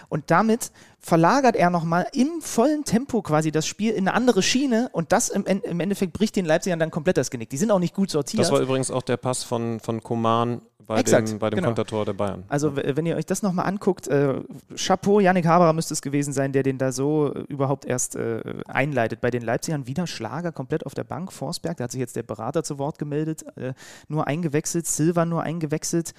[0.07, 4.89] Und damit verlagert er nochmal im vollen Tempo quasi das Spiel in eine andere Schiene
[4.93, 7.49] und das im, im Endeffekt bricht den Leipzigern dann komplett das Genick.
[7.49, 8.41] Die sind auch nicht gut sortiert.
[8.41, 10.61] Das war übrigens auch der Pass von, von Koman
[10.93, 11.69] bei Exakt, dem, bei dem genau.
[11.69, 12.43] Kontertor der Bayern.
[12.47, 14.41] Also wenn ihr euch das nochmal anguckt, äh,
[14.75, 18.41] Chapeau, Yannick Haberer müsste es gewesen sein, der den da so äh, überhaupt erst äh,
[18.67, 19.21] einleitet.
[19.21, 22.23] Bei den Leipzigern wieder Schlager komplett auf der Bank, Forsberg, da hat sich jetzt der
[22.23, 23.73] Berater zu Wort gemeldet, äh,
[24.07, 26.13] nur eingewechselt, Silva nur eingewechselt.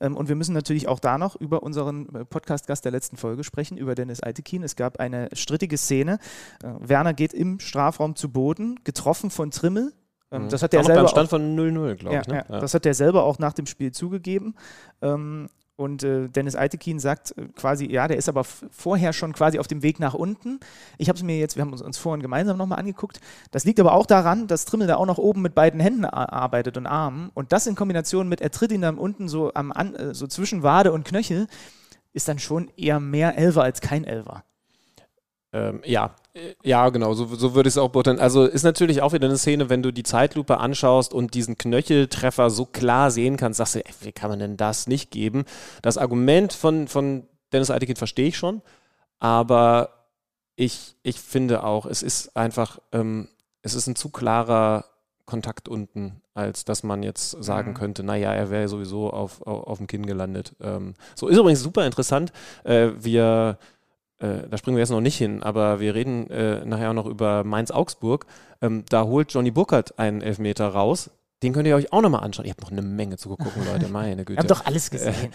[0.00, 3.44] Ähm, und wir müssen natürlich auch da noch über unseren äh, Podcast-Gast der letzten Folge
[3.44, 4.62] sprechen, über Dennis Altekin.
[4.62, 6.18] Es gab eine strittige Szene.
[6.62, 9.92] Werner geht im Strafraum zu Boden, getroffen von Trimmel.
[10.30, 10.48] Ähm, mhm.
[10.48, 12.28] Das hat der selber beim Stand auch, von 0-0, glaube ja, ich.
[12.28, 12.44] Ne?
[12.48, 14.54] Ja, das hat er selber auch nach dem Spiel zugegeben.
[15.02, 19.60] Ähm, und äh, Dennis Altekin sagt äh, quasi, ja, der ist aber vorher schon quasi
[19.60, 20.58] auf dem Weg nach unten.
[20.98, 23.20] Ich habe es mir jetzt, wir haben uns, uns vorhin gemeinsam nochmal angeguckt.
[23.52, 26.76] Das liegt aber auch daran, dass Trimmel da auch noch oben mit beiden Händen arbeitet
[26.76, 27.30] und Armen.
[27.32, 30.26] Und das in Kombination mit, er tritt ihn dann unten so, am, an, äh, so
[30.26, 31.46] zwischen Wade und Knöchel,
[32.12, 34.42] ist dann schon eher mehr Elver als kein Elver.
[35.52, 36.14] Ähm, ja,
[36.62, 38.20] ja, genau, so, so würde ich es auch beurteilen.
[38.20, 42.50] Also ist natürlich auch wieder eine Szene, wenn du die Zeitlupe anschaust und diesen Knöcheltreffer
[42.50, 45.44] so klar sehen kannst, sagst du, ey, wie kann man denn das nicht geben?
[45.82, 48.62] Das Argument von, von Dennis Eitekin verstehe ich schon,
[49.18, 50.06] aber
[50.54, 53.28] ich, ich finde auch, es ist einfach, ähm,
[53.62, 54.84] es ist ein zu klarer
[55.24, 57.74] Kontakt unten, als dass man jetzt sagen mhm.
[57.74, 60.54] könnte, naja, er wäre sowieso auf, auf, auf dem Kinn gelandet.
[60.60, 62.32] Ähm, so ist übrigens super interessant.
[62.64, 63.58] Äh, wir
[64.20, 67.06] äh, da springen wir jetzt noch nicht hin, aber wir reden äh, nachher auch noch
[67.06, 68.26] über Mainz-Augsburg.
[68.60, 71.10] Ähm, da holt Johnny Burkhardt einen Elfmeter raus.
[71.42, 72.46] Den könnt ihr euch auch nochmal anschauen.
[72.46, 73.88] Ihr habt noch eine Menge zu gucken, Leute.
[73.92, 74.38] Meine Güte.
[74.38, 75.14] Wir haben doch alles gesehen.
[75.14, 75.28] Äh,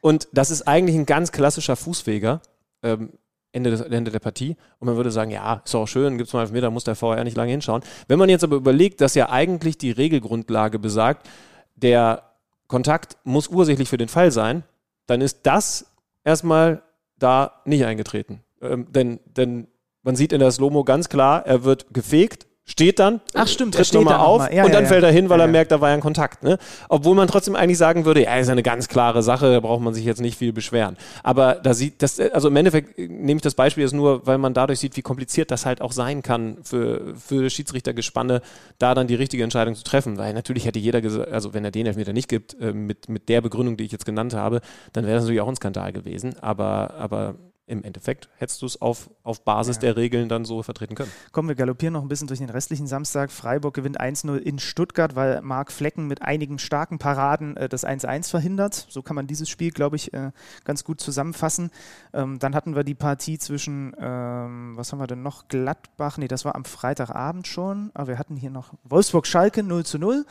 [0.00, 2.40] und das ist eigentlich ein ganz klassischer Fußweger.
[2.82, 3.10] Ähm,
[3.52, 4.56] Ende, des, Ende der Partie.
[4.78, 7.24] Und man würde sagen, ja, ist auch schön, gibt es mal Elfmeter, muss der VR
[7.24, 7.82] nicht lange hinschauen.
[8.06, 11.28] Wenn man jetzt aber überlegt, dass ja eigentlich die Regelgrundlage besagt,
[11.74, 12.22] der
[12.68, 14.64] Kontakt muss ursächlich für den Fall sein,
[15.06, 15.86] dann ist das
[16.24, 16.82] erstmal
[17.18, 18.42] da nicht eingetreten.
[18.60, 19.68] Ähm, denn, denn
[20.02, 23.92] man sieht in der Slow-Mo ganz klar, er wird gefegt, steht dann, Ach stimmt, tritt
[23.94, 25.80] nochmal auf noch ja, und dann ja, fällt er hin, weil ja, er merkt, da
[25.80, 26.42] war ja ein Kontakt.
[26.42, 26.58] Ne?
[26.90, 29.94] Obwohl man trotzdem eigentlich sagen würde, ja, ist eine ganz klare Sache, da braucht man
[29.94, 30.98] sich jetzt nicht viel beschweren.
[31.22, 34.52] Aber da sieht das, also im Endeffekt nehme ich das Beispiel jetzt nur, weil man
[34.52, 38.42] dadurch sieht, wie kompliziert das halt auch sein kann für, für Schiedsrichtergespanne,
[38.78, 40.18] da dann die richtige Entscheidung zu treffen.
[40.18, 43.30] Weil natürlich hätte jeder gesagt, also wenn er den Elfmeter nicht gibt, äh, mit, mit
[43.30, 44.60] der Begründung, die ich jetzt genannt habe,
[44.92, 46.34] dann wäre das natürlich auch ein Skandal gewesen.
[46.42, 47.34] Aber, aber
[47.68, 49.80] im Endeffekt hättest du es auf, auf Basis ja.
[49.82, 51.10] der Regeln dann so vertreten können.
[51.32, 53.30] Kommen wir galoppieren noch ein bisschen durch den restlichen Samstag.
[53.30, 58.30] Freiburg gewinnt 1-0 in Stuttgart, weil Marc Flecken mit einigen starken Paraden äh, das 1-1
[58.30, 58.86] verhindert.
[58.88, 60.32] So kann man dieses Spiel, glaube ich, äh,
[60.64, 61.70] ganz gut zusammenfassen.
[62.12, 65.48] Ähm, dann hatten wir die Partie zwischen, ähm, was haben wir denn noch?
[65.48, 70.26] Gladbach, nee, das war am Freitagabend schon, aber wir hatten hier noch Wolfsburg-Schalke 0 0.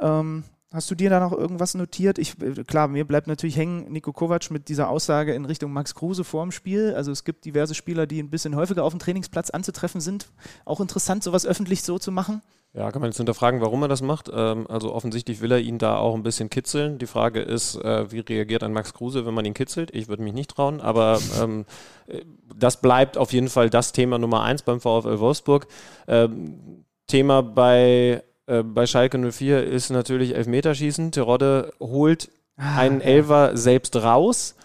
[0.00, 2.18] Ähm, Hast du dir da noch irgendwas notiert?
[2.18, 5.94] Ich, äh, klar, mir bleibt natürlich hängen Nico Kovac mit dieser Aussage in Richtung Max
[5.94, 6.94] Kruse vor dem Spiel.
[6.94, 10.28] Also es gibt diverse Spieler, die ein bisschen häufiger auf dem Trainingsplatz anzutreffen sind.
[10.66, 12.42] Auch interessant, sowas öffentlich so zu machen.
[12.74, 14.30] Ja, kann man jetzt hinterfragen, warum er das macht.
[14.30, 16.98] Ähm, also offensichtlich will er ihn da auch ein bisschen kitzeln.
[16.98, 19.94] Die Frage ist, äh, wie reagiert ein Max Kruse, wenn man ihn kitzelt?
[19.94, 21.64] Ich würde mich nicht trauen, aber ähm,
[22.08, 22.20] äh,
[22.54, 25.66] das bleibt auf jeden Fall das Thema Nummer eins beim VfL Wolfsburg.
[26.06, 31.12] Ähm, Thema bei äh, bei Schalke 04 ist natürlich Elfmeterschießen.
[31.12, 34.56] Terodde holt ah, einen Elver selbst raus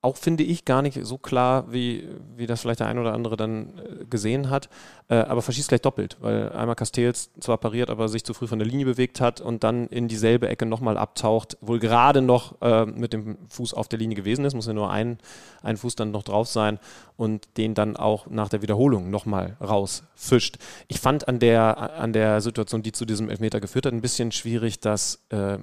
[0.00, 3.36] auch finde ich gar nicht so klar, wie, wie das vielleicht der ein oder andere
[3.36, 4.68] dann äh, gesehen hat,
[5.08, 8.60] äh, aber verschießt gleich doppelt, weil einmal Castells zwar pariert, aber sich zu früh von
[8.60, 12.86] der Linie bewegt hat und dann in dieselbe Ecke nochmal abtaucht, wohl gerade noch äh,
[12.86, 15.18] mit dem Fuß auf der Linie gewesen ist, muss ja nur ein,
[15.62, 16.78] ein Fuß dann noch drauf sein
[17.16, 20.58] und den dann auch nach der Wiederholung nochmal rausfischt.
[20.86, 24.30] Ich fand an der, an der Situation, die zu diesem Elfmeter geführt hat, ein bisschen
[24.30, 25.58] schwierig, dass äh,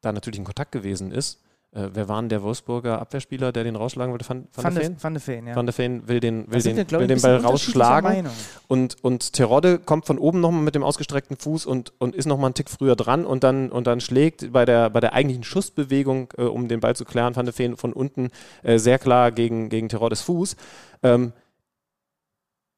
[0.00, 1.40] da natürlich ein Kontakt gewesen ist
[1.74, 4.28] äh, wer war denn der Wolfsburger Abwehrspieler, der den rausschlagen wollte?
[4.28, 4.96] Van, Van, Van, der Feen?
[5.00, 5.56] Van der Feen, ja.
[5.56, 8.28] Van der Feen will den, will den, wir, will den Ball rausschlagen.
[8.68, 12.46] Und, und Terodde kommt von oben nochmal mit dem ausgestreckten Fuß und, und ist nochmal
[12.46, 16.32] einen Tick früher dran und dann, und dann schlägt bei der, bei der eigentlichen Schussbewegung,
[16.38, 18.30] äh, um den Ball zu klären, Van der Feen von unten
[18.62, 20.56] äh, sehr klar gegen, gegen Teroddes Fuß.
[21.02, 21.32] Ähm,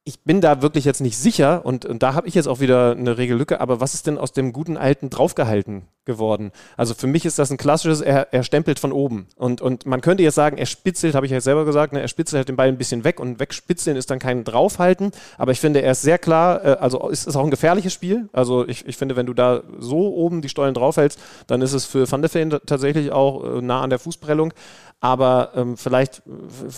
[0.08, 2.92] ich bin da wirklich jetzt nicht sicher und, und da habe ich jetzt auch wieder
[2.92, 6.52] eine Regellücke, aber was ist denn aus dem guten alten draufgehalten geworden?
[6.76, 9.26] Also für mich ist das ein klassisches, er, er stempelt von oben.
[9.34, 12.06] Und, und man könnte jetzt sagen, er spitzelt, habe ich ja selber gesagt, ne, er
[12.06, 15.58] spitzelt halt den Ball ein bisschen weg und wegspitzeln ist dann kein draufhalten, aber ich
[15.58, 18.28] finde, er ist sehr klar, äh, also ist, ist auch ein gefährliches Spiel.
[18.32, 21.84] Also ich, ich finde, wenn du da so oben die Stollen draufhältst, dann ist es
[21.84, 24.52] für Van der Feen tatsächlich auch äh, nah an der Fußprellung.
[25.00, 26.22] Aber ähm, vielleicht,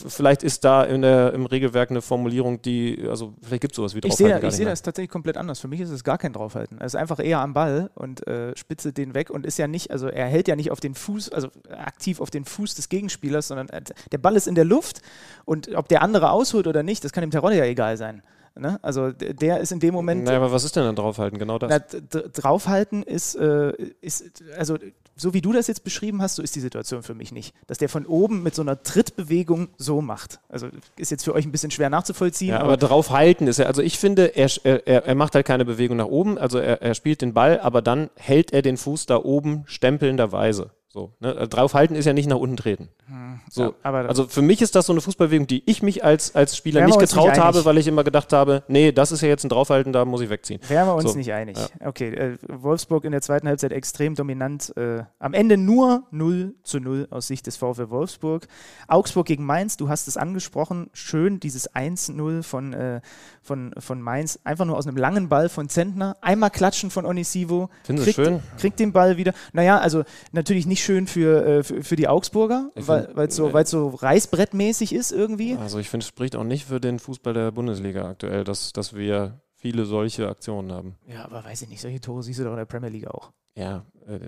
[0.09, 3.95] vielleicht ist da in der, im Regelwerk eine Formulierung, die, also vielleicht gibt es sowas
[3.95, 4.49] wie Draufhalten.
[4.49, 5.61] Ich sehe seh das tatsächlich komplett anders.
[5.61, 6.79] Für mich ist es gar kein Draufhalten.
[6.79, 9.93] Er ist einfach eher am Ball und äh, spitzelt den weg und ist ja nicht,
[9.93, 13.49] also er hält ja nicht auf den Fuß, also aktiv auf den Fuß des Gegenspielers,
[13.49, 15.01] sondern äh, der Ball ist in der Luft
[15.45, 18.23] und ob der andere ausholt oder nicht, das kann dem Terodde ja egal sein.
[18.57, 18.79] Ne?
[18.83, 20.25] Also der ist in dem Moment.
[20.25, 21.39] Naja, aber was ist denn dann draufhalten?
[21.39, 21.71] Genau das.
[21.71, 24.77] Na, draufhalten ist, äh, ist, also
[25.21, 27.55] so wie du das jetzt beschrieben hast, so ist die Situation für mich nicht.
[27.67, 30.41] Dass der von oben mit so einer Trittbewegung so macht.
[30.49, 32.51] Also ist jetzt für euch ein bisschen schwer nachzuvollziehen.
[32.51, 35.65] Ja, aber, aber draufhalten ist ja, also ich finde, er, er, er macht halt keine
[35.65, 39.07] Bewegung nach oben, also er, er spielt den Ball, aber dann hält er den Fuß
[39.07, 40.71] da oben stempelnderweise.
[40.91, 41.35] So, ne?
[41.35, 42.89] Also draufhalten ist ja nicht nach unten treten.
[43.07, 46.35] Hm, so, ja, also für mich ist das so eine Fußballbewegung, die ich mich als,
[46.35, 49.29] als Spieler nicht getraut nicht habe, weil ich immer gedacht habe, nee, das ist ja
[49.29, 50.61] jetzt ein Draufhalten, da muss ich wegziehen.
[50.67, 51.19] Wären wir uns so.
[51.19, 51.59] nicht einig.
[51.59, 51.89] Ja.
[51.89, 54.75] Okay, äh, Wolfsburg in der zweiten Halbzeit extrem dominant.
[54.79, 58.49] Äh, am Ende nur 0 zu 0 aus Sicht des VfL Wolfsburg.
[58.87, 63.03] Augsburg gegen Mainz, du hast es angesprochen, schön dieses 1-0 von, äh,
[63.43, 67.69] von, von Mainz, einfach nur aus einem langen Ball von Zentner, einmal klatschen von Onisivo.
[67.85, 68.41] Findest du schön?
[68.59, 69.35] Kriegt den Ball wieder.
[69.53, 73.65] Naja, also natürlich nicht schön für, äh, für, für, die Augsburger, weil es so, äh,
[73.65, 75.57] so reißbrettmäßig ist irgendwie.
[75.57, 78.95] Also ich finde, es spricht auch nicht für den Fußball der Bundesliga aktuell, dass, dass
[78.95, 80.97] wir viele solche Aktionen haben.
[81.07, 83.33] Ja, aber weiß ich nicht, solche Tore siehst du doch in der Premier League auch.
[83.57, 84.21] Ja, äh,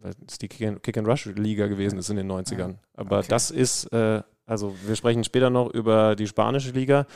[0.00, 2.58] weil es die Kick-and-Rush-Liga gewesen ist in den 90ern.
[2.58, 2.74] Ja.
[2.94, 3.28] Aber okay.
[3.30, 7.06] das ist, äh, also wir sprechen später noch über die spanische Liga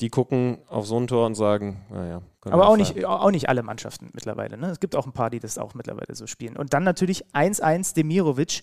[0.00, 2.22] die gucken auf so ein Tor und sagen, naja.
[2.42, 4.58] Aber auch nicht, auch nicht alle Mannschaften mittlerweile.
[4.58, 4.68] Ne?
[4.68, 6.56] Es gibt auch ein paar, die das auch mittlerweile so spielen.
[6.56, 8.60] Und dann natürlich 1-1 Demirovic.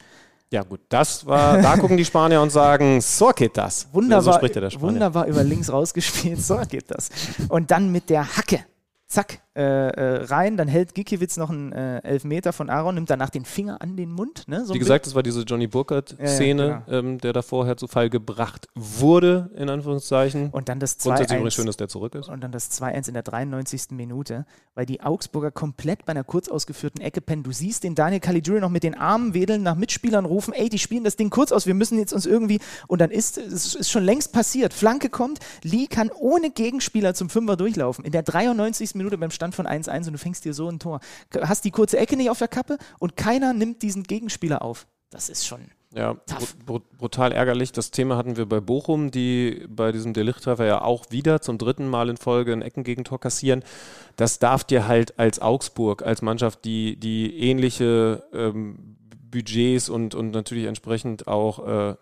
[0.51, 3.87] Ja, gut, das war, da gucken die Spanier und sagen, so geht das.
[3.93, 7.09] Wunderbar, so wunderbar über links rausgespielt, so geht das.
[7.47, 8.65] Und dann mit der Hacke
[9.11, 13.29] zack, äh, äh, rein, dann hält Gikiewicz noch einen äh, Elfmeter von Aaron, nimmt danach
[13.29, 14.47] den Finger an den Mund.
[14.47, 16.97] Ne, so Wie gesagt, das war diese Johnny Burkhardt-Szene, ja, genau.
[16.97, 20.51] ähm, der davor halt zu Fall gebracht wurde, in Anführungszeichen.
[20.51, 21.51] Und dann das 2-1.
[21.51, 22.29] schön, dass der zurück ist.
[22.29, 23.91] Und dann das 2-1 in der 93.
[23.91, 27.43] Minute, weil die Augsburger komplett bei einer kurz ausgeführten Ecke pennen.
[27.43, 30.79] Du siehst den Daniel Caligiuri noch mit den Armen wedeln, nach Mitspielern rufen, ey, die
[30.79, 33.89] spielen das Ding kurz aus, wir müssen jetzt uns irgendwie, und dann ist es ist
[33.89, 34.73] schon längst passiert.
[34.73, 38.05] Flanke kommt, Lee kann ohne Gegenspieler zum Fünfer durchlaufen.
[38.05, 38.95] In der 93.
[38.95, 40.99] Minute beim Stand von 1-1 und du fängst dir so ein Tor.
[41.41, 44.85] Hast die kurze Ecke nicht auf der Kappe und keiner nimmt diesen Gegenspieler auf.
[45.09, 45.71] Das ist schon.
[45.95, 46.13] Ja,
[46.65, 47.71] br brutal ärgerlich.
[47.71, 51.89] Das Thema hatten wir bei Bochum, die bei diesem Delichttreffer ja auch wieder zum dritten
[51.89, 53.63] Mal in Folge ein Eckengegentor kassieren.
[54.15, 58.95] Das darf dir halt als Augsburg, als Mannschaft, die, die ähnliche ähm,
[59.31, 61.95] Budgets und, und natürlich entsprechend auch äh,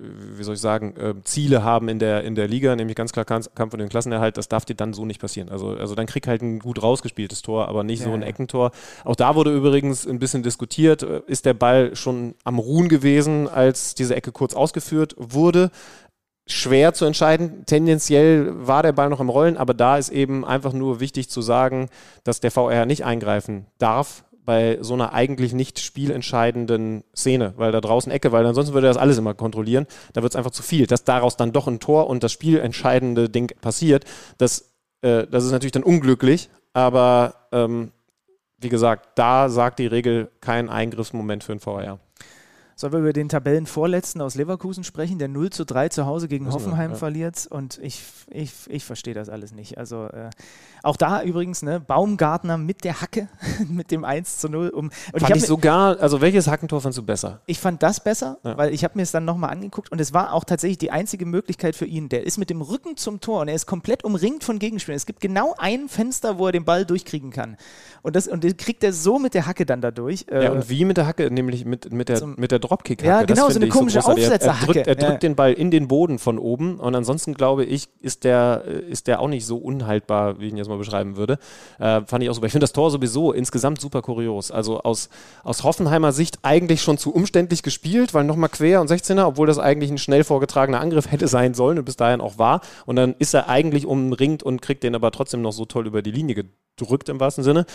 [0.00, 3.24] wie soll ich sagen, äh, Ziele haben in der, in der Liga, nämlich ganz klar
[3.24, 5.50] Kampf um den Klassenerhalt, das darf dir dann so nicht passieren.
[5.50, 8.20] Also, also dann krieg halt ein gut rausgespieltes Tor, aber nicht ja, so ein.
[8.30, 8.70] Eckentor.
[9.04, 13.48] Auch da wurde übrigens ein bisschen diskutiert, äh, ist der Ball schon am Ruhen gewesen,
[13.48, 15.70] als diese Ecke kurz ausgeführt wurde
[16.46, 17.64] schwer zu entscheiden.
[17.66, 21.42] Tendenziell war der Ball noch im Rollen, aber da ist eben einfach nur wichtig zu
[21.42, 21.88] sagen,
[22.24, 27.80] dass der VR nicht eingreifen darf, bei so einer eigentlich nicht spielentscheidenden Szene, weil da
[27.80, 29.86] draußen Ecke, weil ansonsten würde er das alles immer kontrollieren.
[30.12, 30.88] Da wird es einfach zu viel.
[30.88, 34.06] Dass daraus dann doch ein Tor und das spielentscheidende Ding passiert,
[34.38, 37.92] das, äh, das ist natürlich dann unglücklich, aber ähm,
[38.58, 42.00] wie gesagt, da sagt die Regel kein Eingriffsmoment für ein VR.
[42.80, 46.50] Sollen wir über den Tabellenvorletzten aus Leverkusen sprechen, der 0 zu 3 zu Hause gegen
[46.50, 46.96] Hoffenheim ja.
[46.96, 47.46] verliert?
[47.50, 49.76] Und ich, ich, ich verstehe das alles nicht.
[49.76, 50.30] Also äh,
[50.82, 53.28] auch da übrigens, ne, Baumgartner mit der Hacke,
[53.68, 54.70] mit dem 1 zu 0.
[54.70, 57.42] Um, und fand ich, ich sogar, also welches Hackentor fandst du besser?
[57.44, 58.56] Ich fand das besser, ja.
[58.56, 61.26] weil ich habe mir es dann nochmal angeguckt und es war auch tatsächlich die einzige
[61.26, 62.08] Möglichkeit für ihn.
[62.08, 64.96] Der ist mit dem Rücken zum Tor und er ist komplett umringt von Gegenspielern.
[64.96, 67.58] Es gibt genau ein Fenster, wo er den Ball durchkriegen kann.
[68.00, 70.24] Und, das, und den kriegt er so mit der Hacke dann dadurch.
[70.30, 71.30] Äh, ja, und wie mit der Hacke?
[71.30, 73.06] Nämlich mit, mit der, mit der Dropkick-Hacke.
[73.06, 74.66] Ja, genau, so eine komische so Aufsetzerhacke.
[74.66, 75.28] Er, drückt, er drückt ja.
[75.28, 79.20] den Ball in den Boden von oben und ansonsten glaube ich, ist der, ist der
[79.20, 81.38] auch nicht so unhaltbar, wie ich ihn jetzt mal beschreiben würde.
[81.78, 82.46] Äh, fand ich auch super.
[82.46, 84.50] Ich finde das Tor sowieso insgesamt super kurios.
[84.50, 85.08] Also aus,
[85.42, 89.58] aus Hoffenheimer Sicht eigentlich schon zu umständlich gespielt, weil nochmal quer und 16er, obwohl das
[89.58, 92.60] eigentlich ein schnell vorgetragener Angriff hätte sein sollen und bis dahin auch war.
[92.86, 96.02] Und dann ist er eigentlich umringt und kriegt den aber trotzdem noch so toll über
[96.02, 96.44] die Linie
[96.76, 97.66] gedrückt im wahrsten Sinne.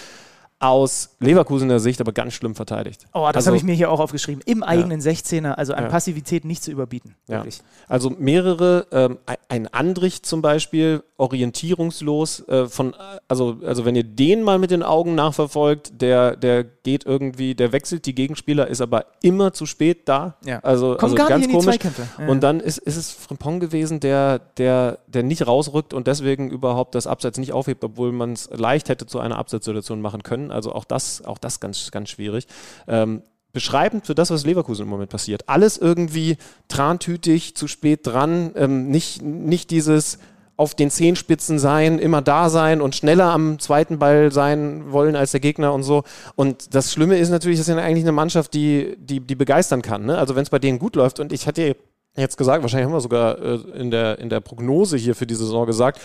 [0.60, 3.06] Aus Leverkusener Sicht aber ganz schlimm verteidigt.
[3.14, 4.42] Oh, das also, habe ich mir hier auch aufgeschrieben.
[4.46, 5.90] Im eigenen 16er, also an Ja.
[5.90, 7.16] Passivität nicht zu überbieten.
[7.28, 7.44] Ja.
[7.88, 9.18] Also mehrere, ähm,
[9.50, 12.96] ein Andrich zum Beispiel, orientierungslos, äh, von, äh,
[13.28, 17.72] also, also wenn ihr den mal mit den Augen nachverfolgt, der, der geht irgendwie, der
[17.72, 20.36] wechselt die Gegenspieler, ist aber immer zu spät da.
[20.46, 20.60] Ja.
[20.60, 21.80] Also, Kommt also gar ganz nicht in die komisch.
[21.80, 22.08] Zweikämpfe.
[22.20, 22.28] Ja.
[22.28, 26.96] Und dann ist, ist es Frimpong gewesen, der, der, der nicht rausrückt und deswegen überhaupt
[26.96, 30.45] das Abseits nicht aufhebt, obwohl man es leicht hätte zu einer Abseitssituation machen können.
[30.52, 32.48] Also auch das, auch das ganz, ganz schwierig.
[32.88, 33.22] Ähm,
[33.54, 35.48] beschreibend für das, was Leverkusen im Moment passiert.
[35.48, 40.20] Alles irgendwie trantütig, zu spät dran, ähm, nicht, nicht dieses
[40.58, 45.32] auf den Zehenspitzen sein, immer da sein und schneller am zweiten Ball sein wollen als
[45.32, 46.04] der Gegner und so.
[46.36, 49.82] Und das Schlimme ist natürlich, das ist ja eigentlich eine Mannschaft, die, die, die begeistern
[49.82, 50.06] kann.
[50.06, 50.18] Ne?
[50.18, 51.76] Also wenn es bei denen gut läuft und ich hatte
[52.16, 55.36] jetzt gesagt, wahrscheinlich haben wir sogar äh, in, der, in der Prognose hier für die
[55.36, 56.00] Saison gesagt,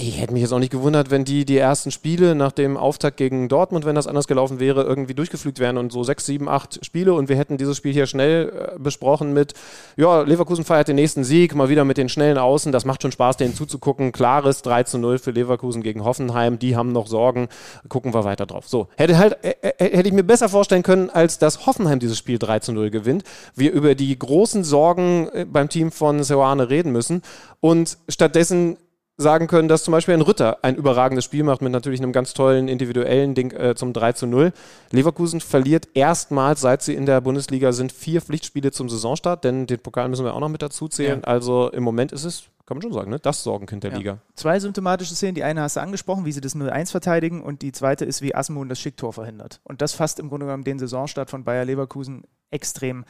[0.00, 3.16] ich hätte mich jetzt auch nicht gewundert, wenn die die ersten Spiele nach dem Auftakt
[3.16, 6.84] gegen Dortmund, wenn das anders gelaufen wäre, irgendwie durchgeflügt wären und so sechs, sieben, acht
[6.84, 9.54] Spiele und wir hätten dieses Spiel hier schnell äh, besprochen mit,
[9.96, 13.10] ja, Leverkusen feiert den nächsten Sieg, mal wieder mit den schnellen Außen, das macht schon
[13.10, 14.12] Spaß, denen zuzugucken.
[14.12, 17.48] Klares 3 zu 0 für Leverkusen gegen Hoffenheim, die haben noch Sorgen,
[17.88, 18.68] gucken wir weiter drauf.
[18.68, 22.18] So, hätte halt, äh, äh, hätte ich mir besser vorstellen können, als dass Hoffenheim dieses
[22.18, 23.24] Spiel 3 zu 0 gewinnt.
[23.56, 27.22] Wir über die großen Sorgen äh, beim Team von Seoane reden müssen
[27.60, 28.76] und stattdessen
[29.20, 32.34] sagen können, dass zum Beispiel ein Ritter ein überragendes Spiel macht mit natürlich einem ganz
[32.34, 34.52] tollen individuellen Ding äh, zum 3 zu 0.
[34.92, 39.80] Leverkusen verliert erstmals, seit sie in der Bundesliga sind, vier Pflichtspiele zum Saisonstart, denn den
[39.80, 41.24] Pokal müssen wir auch noch mit dazu zählen.
[41.24, 43.96] Also im Moment ist es, kann man schon sagen, ne, das Sorgenkind der Ja.
[43.98, 44.18] Liga.
[44.36, 45.34] Zwei symptomatische Szenen.
[45.34, 48.36] Die eine hast du angesprochen, wie sie das 0-1 verteidigen und die zweite ist, wie
[48.36, 49.60] Asmun das Schicktor verhindert.
[49.64, 53.04] Und das fasst im Grunde genommen den Saisonstart von Bayer Leverkusen extrem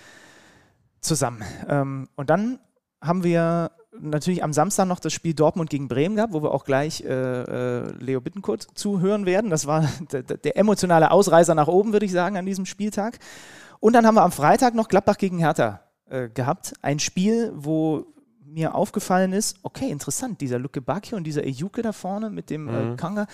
[1.00, 1.44] zusammen.
[1.68, 2.60] Ähm, und dann
[3.02, 6.64] haben wir natürlich am Samstag noch das Spiel Dortmund gegen Bremen gehabt, wo wir auch
[6.64, 9.50] gleich äh, äh, Leo Bittenkurt zuhören werden.
[9.50, 13.18] Das war der, der emotionale Ausreißer nach oben, würde ich sagen, an diesem Spieltag.
[13.80, 16.74] Und dann haben wir am Freitag noch Gladbach gegen Hertha äh, gehabt.
[16.82, 18.06] Ein Spiel, wo
[18.44, 22.68] mir aufgefallen ist, okay, interessant, dieser Luke Bacchio und dieser Ejuke da vorne mit dem
[22.68, 23.26] äh, Kanga,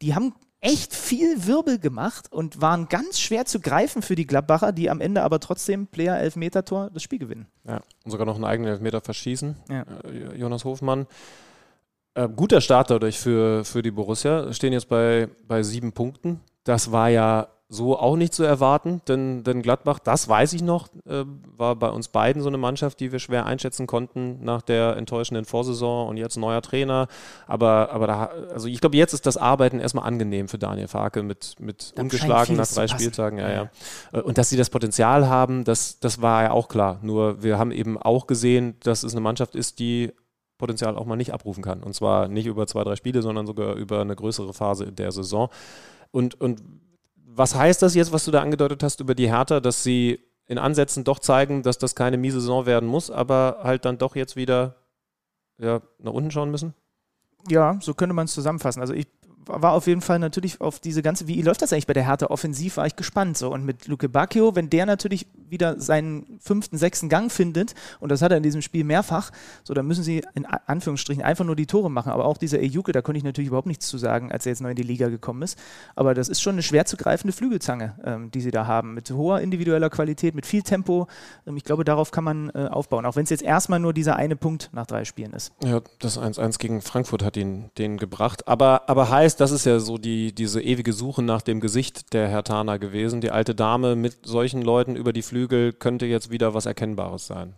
[0.00, 4.72] die haben echt viel Wirbel gemacht und waren ganz schwer zu greifen für die Gladbacher,
[4.72, 7.46] die am Ende aber trotzdem Player Elfmeter-Tor das Spiel gewinnen.
[7.68, 9.56] Ja, und sogar noch einen eigenen Elfmeter verschießen.
[9.68, 9.84] Ja.
[10.04, 11.06] Äh, Jonas Hofmann.
[12.14, 14.52] Äh, guter Start dadurch für, für die Borussia.
[14.54, 16.40] Stehen jetzt bei, bei sieben Punkten.
[16.64, 20.88] Das war ja so auch nicht zu erwarten, denn, denn Gladbach, das weiß ich noch,
[21.06, 21.24] äh,
[21.56, 25.46] war bei uns beiden so eine Mannschaft, die wir schwer einschätzen konnten nach der enttäuschenden
[25.46, 27.08] Vorsaison und jetzt neuer Trainer.
[27.46, 31.22] Aber, aber da, also ich glaube, jetzt ist das Arbeiten erstmal angenehm für Daniel Farke
[31.22, 32.86] mit, mit Da ungeschlagen nach drei.
[32.86, 33.38] Spieltagen.
[33.38, 33.70] Ja, Ja, ja.
[34.12, 36.98] Äh, Und dass sie das Potenzial haben, das, das war ja auch klar.
[37.02, 40.12] Nur wir haben eben auch gesehen, dass es eine Mannschaft ist, die
[40.58, 41.82] Potenzial auch mal nicht abrufen kann.
[41.82, 45.48] Und zwar nicht über zwei, drei Spiele, sondern sogar über eine größere Phase der Saison.
[46.10, 46.62] Und, und
[47.36, 50.58] was heißt das jetzt, was du da angedeutet hast über die Hertha, dass sie in
[50.58, 54.36] Ansätzen doch zeigen, dass das keine miese Saison werden muss, aber halt dann doch jetzt
[54.36, 54.76] wieder
[55.58, 56.74] ja, nach unten schauen müssen?
[57.48, 58.80] Ja, so könnte man es zusammenfassen.
[58.80, 59.06] Also ich
[59.46, 62.26] war auf jeden Fall natürlich auf diese ganze, wie läuft das eigentlich bei der Hertha
[62.26, 63.36] offensiv, war ich gespannt.
[63.36, 63.52] So.
[63.52, 68.22] Und mit Luke Bacchio, wenn der natürlich wieder seinen fünften, sechsten Gang findet, und das
[68.22, 69.30] hat er in diesem Spiel mehrfach,
[69.62, 72.12] so dann müssen sie in Anführungsstrichen einfach nur die Tore machen.
[72.12, 74.60] Aber auch dieser Ejuke, da konnte ich natürlich überhaupt nichts zu sagen, als er jetzt
[74.60, 75.58] neu in die Liga gekommen ist.
[75.94, 79.10] Aber das ist schon eine schwer zu greifende Flügelzange, ähm, die sie da haben, mit
[79.10, 81.06] hoher individueller Qualität, mit viel Tempo.
[81.46, 84.16] Ähm, ich glaube, darauf kann man äh, aufbauen, auch wenn es jetzt erstmal nur dieser
[84.16, 85.52] eine Punkt nach drei Spielen ist.
[85.64, 88.48] Ja, das 1-1 gegen Frankfurt hat ihn den gebracht.
[88.48, 92.28] Aber, aber heißt, das ist ja so die, diese ewige Suche nach dem Gesicht der
[92.28, 93.20] Hertaner gewesen.
[93.20, 97.54] Die alte Dame mit solchen Leuten über die Flügel könnte jetzt wieder was Erkennbares sein.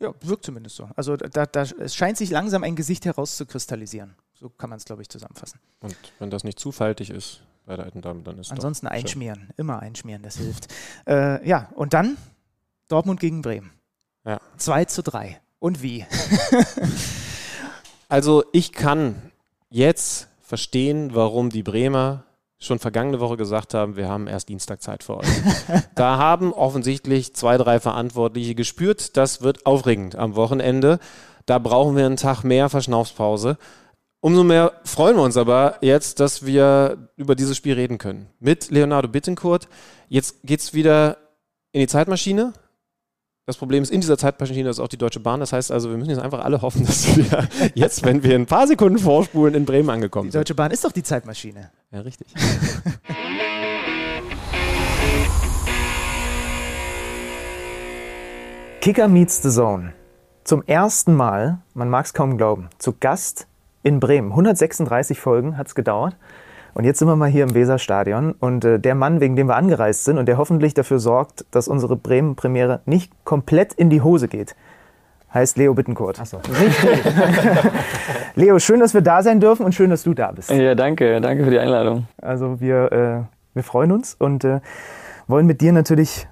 [0.00, 0.88] Ja, wirkt zumindest so.
[0.96, 4.14] Also da, da, es scheint sich langsam ein Gesicht herauszukristallisieren.
[4.34, 5.58] So kann man es, glaube ich, zusammenfassen.
[5.80, 9.00] Und wenn das nicht zufältig ist bei der alten Dame, dann ist Ansonsten doch schön.
[9.00, 9.50] einschmieren.
[9.56, 10.68] Immer einschmieren, das hilft.
[11.06, 12.16] Äh, ja, und dann
[12.88, 13.72] Dortmund gegen Bremen.
[14.24, 14.40] Ja.
[14.56, 15.40] 2 zu 3.
[15.58, 16.06] Und wie?
[18.08, 19.30] Also ich kann
[19.68, 22.24] jetzt verstehen, warum die Bremer
[22.58, 25.28] schon vergangene Woche gesagt haben, wir haben erst Dienstag Zeit für euch.
[25.94, 31.00] da haben offensichtlich zwei, drei Verantwortliche gespürt, das wird aufregend am Wochenende.
[31.44, 33.58] Da brauchen wir einen Tag mehr Verschnaufspause.
[34.20, 38.30] Umso mehr freuen wir uns aber jetzt, dass wir über dieses Spiel reden können.
[38.40, 39.68] Mit Leonardo Bittencourt.
[40.08, 41.18] Jetzt geht's wieder
[41.72, 42.54] in die Zeitmaschine.
[43.48, 45.40] Das Problem ist, in dieser Zeitmaschine ist auch die Deutsche Bahn.
[45.40, 48.44] Das heißt also, wir müssen jetzt einfach alle hoffen, dass wir jetzt, wenn wir ein
[48.44, 50.40] paar Sekunden vorspulen, in Bremen angekommen Die sind.
[50.40, 51.70] Deutsche Bahn ist doch die Zeitmaschine.
[51.90, 52.28] Ja, richtig.
[58.82, 59.94] Kicker meets the Zone.
[60.44, 63.46] Zum ersten Mal, man mag es kaum glauben, zu Gast
[63.82, 64.32] in Bremen.
[64.32, 66.16] 136 Folgen hat es gedauert.
[66.74, 69.56] Und jetzt sind wir mal hier im Weserstadion und äh, der Mann, wegen dem wir
[69.56, 74.28] angereist sind und der hoffentlich dafür sorgt, dass unsere Bremen-Premiere nicht komplett in die Hose
[74.28, 74.54] geht,
[75.32, 76.20] heißt Leo Bittencourt.
[76.20, 76.40] Achso.
[78.34, 80.50] Leo, schön, dass wir da sein dürfen und schön, dass du da bist.
[80.50, 82.06] Ja, danke, danke für die Einladung.
[82.20, 84.60] Also wir, äh, wir freuen uns und äh,
[85.26, 86.26] wollen mit dir natürlich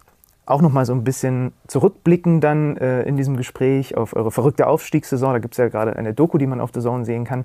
[0.46, 4.68] auch noch mal so ein bisschen zurückblicken dann äh, in diesem Gespräch auf eure verrückte
[4.68, 5.32] Aufstiegssaison.
[5.32, 7.44] Da gibt es ja gerade eine Doku, die man auf der Zone sehen kann.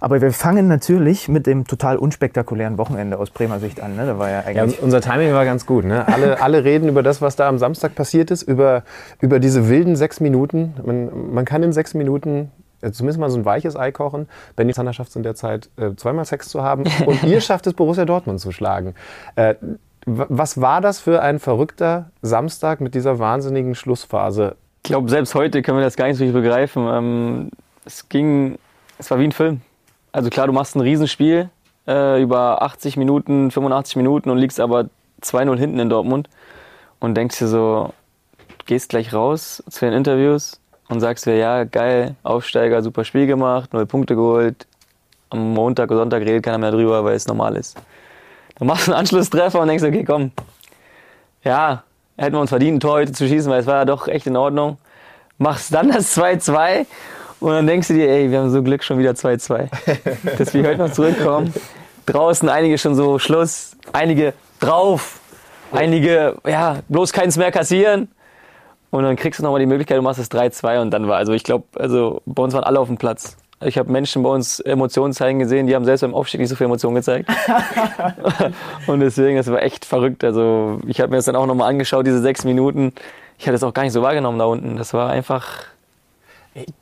[0.00, 3.96] Aber wir fangen natürlich mit dem total unspektakulären Wochenende aus Bremer Sicht an.
[3.96, 4.04] Ne?
[4.04, 5.86] Da war ja Ja, eigentlich unser Timing war ganz gut.
[5.86, 6.06] Ne?
[6.06, 8.82] Alle, alle reden über das, was da am Samstag passiert ist, über,
[9.20, 10.74] über diese wilden sechs Minuten.
[10.84, 12.50] Man, man kann in sechs Minuten
[12.82, 14.28] äh, zumindest mal so ein weiches Ei kochen.
[14.54, 16.84] Benny Zander schafft es in der Zeit, äh, zweimal Sex zu haben.
[17.06, 18.94] Und ihr schafft es, Borussia Dortmund zu schlagen.
[20.08, 24.54] Was war das für ein verrückter Samstag mit dieser wahnsinnigen Schlussphase?
[24.84, 26.86] Ich glaube, selbst heute können wir das gar nicht so richtig begreifen.
[26.88, 27.50] Ähm,
[27.84, 28.56] es ging,
[28.98, 29.62] es war wie ein Film.
[30.12, 31.50] Also klar, du machst ein Riesenspiel
[31.88, 34.88] äh, über 80 Minuten, 85 Minuten und liegst aber
[35.22, 36.30] 2-0 hinten in Dortmund
[37.00, 37.92] und denkst dir so,
[38.64, 43.72] gehst gleich raus zu den Interviews und sagst dir, ja, geil, Aufsteiger, super Spiel gemacht,
[43.72, 44.68] null Punkte geholt.
[45.30, 47.76] Am Montag oder Sonntag redet keiner mehr drüber, weil es normal ist.
[48.58, 50.32] Dann machst du einen Anschlusstreffer und denkst, okay, komm,
[51.44, 51.84] ja,
[52.16, 54.26] hätten wir uns verdient, ein Tor heute zu schießen, weil es war ja doch echt
[54.26, 54.78] in Ordnung.
[55.38, 56.86] Machst dann das 2-2
[57.40, 59.68] und dann denkst du dir, ey, wir haben so Glück schon wieder 2-2.
[60.38, 61.52] dass wir heute noch zurückkommen.
[62.06, 65.20] Draußen einige schon so Schluss, einige drauf,
[65.72, 68.08] einige, ja, bloß keins mehr kassieren.
[68.90, 71.32] Und dann kriegst du nochmal die Möglichkeit, du machst das 3-2 und dann war, also
[71.32, 73.36] ich glaube, also bei uns waren alle auf dem Platz.
[73.64, 76.56] Ich habe Menschen bei uns Emotionen zeigen gesehen, die haben selbst beim Aufstieg nicht so
[76.56, 77.30] viel Emotionen gezeigt.
[78.86, 80.24] und deswegen, das war echt verrückt.
[80.24, 82.92] Also ich habe mir das dann auch nochmal angeschaut, diese sechs Minuten.
[83.38, 84.76] Ich hatte es auch gar nicht so wahrgenommen da unten.
[84.76, 85.64] Das war einfach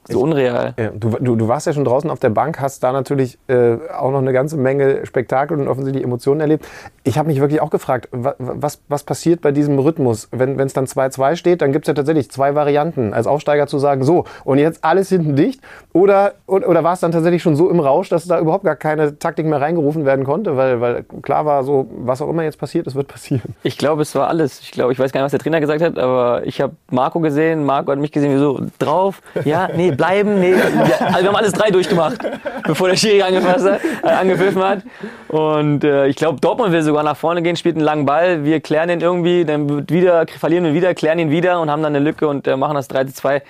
[0.09, 0.75] so unreal.
[0.79, 3.77] Ja, du, du, du warst ja schon draußen auf der Bank, hast da natürlich äh,
[3.97, 6.66] auch noch eine ganze Menge Spektakel und offensichtlich Emotionen erlebt.
[7.03, 10.29] Ich habe mich wirklich auch gefragt, wa, was, was passiert bei diesem Rhythmus?
[10.31, 13.12] Wenn es dann 2-2 steht, dann gibt es ja tatsächlich zwei Varianten.
[13.14, 15.61] Als Aufsteiger zu sagen, so, und jetzt alles hinten dicht.
[15.93, 18.77] Oder, oder, oder war es dann tatsächlich schon so im Rausch, dass da überhaupt gar
[18.77, 20.57] keine Taktik mehr reingerufen werden konnte?
[20.57, 23.55] Weil, weil klar war so, was auch immer jetzt passiert, es wird passieren.
[23.62, 24.61] Ich glaube, es war alles.
[24.61, 27.20] Ich glaube, ich weiß gar nicht, was der Trainer gesagt hat, aber ich habe Marco
[27.20, 30.55] gesehen, Marco hat mich gesehen, wie so drauf, ja, nee, bleiben, nee.
[30.55, 32.19] Also wir haben alles drei durchgemacht,
[32.65, 34.83] bevor der Schiri angefasst hat, äh, angepfiffen hat.
[35.29, 38.61] Und äh, ich glaube, Dortmund will sogar nach vorne gehen, spielt einen langen Ball, wir
[38.61, 42.05] klären den irgendwie, dann wieder, verlieren wir wieder, klären ihn wieder und haben dann eine
[42.05, 43.43] Lücke und äh, machen das 3 zu 2.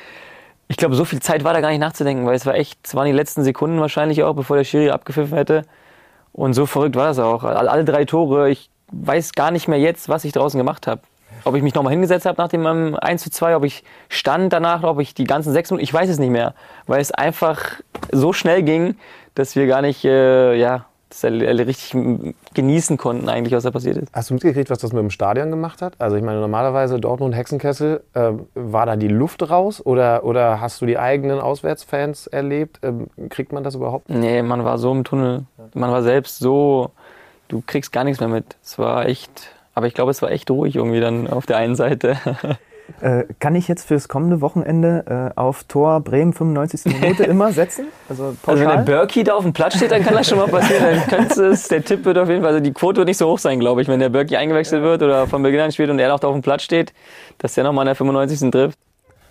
[0.68, 2.94] Ich glaube, so viel Zeit war da gar nicht nachzudenken, weil es war echt, es
[2.94, 5.62] waren die letzten Sekunden wahrscheinlich auch, bevor der Schiri abgepfiffen hätte.
[6.32, 7.44] Und so verrückt war das auch.
[7.44, 11.02] Alle drei Tore, ich weiß gar nicht mehr jetzt, was ich draußen gemacht habe.
[11.44, 14.52] Ob ich mich nochmal hingesetzt habe nach dem ähm, 1 zu 2, ob ich stand
[14.52, 16.54] danach, ob ich die ganzen sechs Minuten, ich weiß es nicht mehr.
[16.86, 17.80] Weil es einfach
[18.10, 18.96] so schnell ging,
[19.34, 20.86] dass wir gar nicht, äh, ja,
[21.22, 21.94] das richtig
[22.54, 24.08] genießen konnten eigentlich, was da passiert ist.
[24.12, 25.94] Hast du mitgekriegt, was das mit dem Stadion gemacht hat?
[25.98, 30.80] Also ich meine, normalerweise Dortmund Hexenkessel, äh, war da die Luft raus oder, oder hast
[30.80, 32.80] du die eigenen Auswärtsfans erlebt?
[32.82, 34.08] Ähm, kriegt man das überhaupt?
[34.08, 35.44] Nee, man war so im Tunnel.
[35.74, 36.90] Man war selbst so,
[37.48, 38.56] du kriegst gar nichts mehr mit.
[38.62, 41.74] Es war echt, aber ich glaube, es war echt ruhig irgendwie dann auf der einen
[41.74, 42.16] Seite.
[43.00, 47.00] Äh, kann ich jetzt fürs kommende Wochenende äh, auf Tor Bremen 95.
[47.00, 47.86] Minute immer setzen?
[48.10, 48.76] Also Also wenn der?
[48.82, 50.84] Berkey da auf dem Platz steht, dann kann das schon mal passieren.
[50.84, 53.26] Dann könnte es, der Tipp wird auf jeden Fall, also die Quote wird nicht so
[53.26, 55.98] hoch sein, glaube ich, wenn der Berkey eingewechselt wird oder von Beginn an spielt und
[55.98, 56.92] er noch da auf dem Platz steht,
[57.38, 58.50] dass der nochmal in der 95.
[58.50, 58.78] trifft.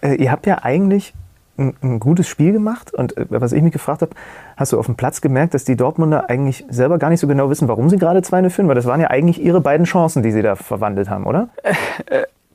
[0.01, 1.13] Äh, ihr habt ja eigentlich
[1.57, 4.11] ein, ein gutes Spiel gemacht und äh, was ich mich gefragt habe,
[4.57, 7.49] hast du auf dem Platz gemerkt, dass die Dortmunder eigentlich selber gar nicht so genau
[7.49, 8.67] wissen, warum sie gerade 2-0 führen?
[8.67, 11.49] Weil das waren ja eigentlich ihre beiden Chancen, die sie da verwandelt haben, oder?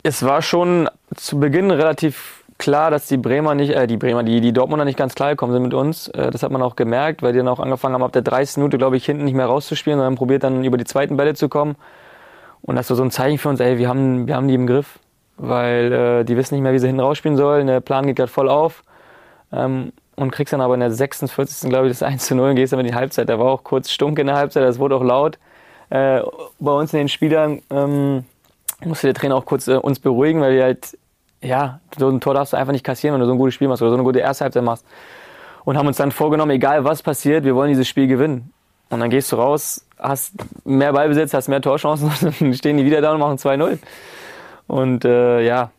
[0.03, 4.41] Es war schon zu Beginn relativ klar, dass die Bremer nicht, äh, die Bremer, die,
[4.41, 6.09] die Dortmunder nicht ganz klar gekommen sind mit uns.
[6.09, 8.59] Äh, das hat man auch gemerkt, weil die dann auch angefangen haben, ab der 30.
[8.59, 11.49] Minute, glaube ich, hinten nicht mehr rauszuspielen, sondern probiert dann über die zweiten Bälle zu
[11.49, 11.77] kommen.
[12.63, 14.67] Und das war so ein Zeichen für uns, ey, wir haben, wir haben die im
[14.67, 14.99] Griff,
[15.37, 17.69] weil äh, die wissen nicht mehr, wie sie hinten rausspielen sollen.
[17.69, 18.83] Der Plan geht gerade voll auf.
[19.53, 21.71] Ähm, und kriegst dann aber in der 46.
[21.71, 23.29] glaube ich das 1 zu 0 und gehst dann in die Halbzeit.
[23.29, 25.39] Da war auch kurz Stunk in der Halbzeit, das wurde auch laut.
[25.91, 26.21] Äh,
[26.59, 28.25] bei uns in den Spielern ähm,
[28.85, 30.99] musste der Trainer auch kurz äh, uns beruhigen, weil wir halt,
[31.41, 33.69] ja, so ein Tor darfst du einfach nicht kassieren, wenn du so ein gutes Spiel
[33.69, 34.85] machst oder so eine gute erste Halbzeit machst.
[35.65, 38.53] Und haben uns dann vorgenommen, egal was passiert, wir wollen dieses Spiel gewinnen.
[38.91, 40.33] Und dann gehst du raus, hast
[40.65, 43.79] mehr Ballbesitz, hast mehr Torchancen dann stehen die wieder da und machen 2-0.
[44.67, 45.71] Und äh, ja,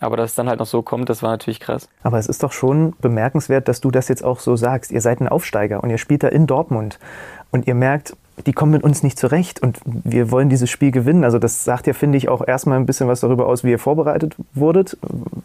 [0.00, 1.88] aber dass es dann halt noch so kommt, das war natürlich krass.
[2.02, 4.90] Aber es ist doch schon bemerkenswert, dass du das jetzt auch so sagst.
[4.90, 6.98] Ihr seid ein Aufsteiger und ihr spielt da in Dortmund
[7.50, 8.16] und ihr merkt,
[8.46, 11.22] die kommen mit uns nicht zurecht und wir wollen dieses Spiel gewinnen.
[11.22, 13.78] Also das sagt ja, finde ich, auch erstmal ein bisschen was darüber aus, wie ihr
[13.78, 14.96] vorbereitet wurdet,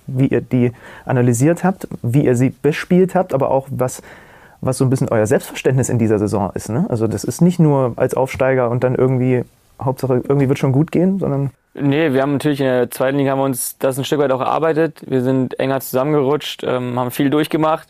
[0.07, 0.71] wie ihr die
[1.05, 4.01] analysiert habt, wie ihr sie bespielt habt, aber auch was
[4.61, 6.69] was so ein bisschen euer Selbstverständnis in dieser Saison ist.
[6.69, 6.85] Ne?
[6.89, 9.43] Also das ist nicht nur als Aufsteiger und dann irgendwie,
[9.81, 11.51] Hauptsache irgendwie wird schon gut gehen, sondern...
[11.75, 14.31] Nee, wir haben natürlich in der zweiten Liga haben wir uns das ein Stück weit
[14.31, 15.01] auch erarbeitet.
[15.05, 17.89] Wir sind enger zusammengerutscht, ähm, haben viel durchgemacht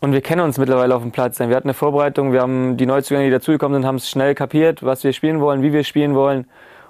[0.00, 1.38] und wir kennen uns mittlerweile auf dem Platz.
[1.38, 4.82] Wir hatten eine Vorbereitung, wir haben die Neuzugänge, die dazugekommen sind, haben es schnell kapiert,
[4.82, 6.46] was wir spielen wollen, wie wir spielen wollen.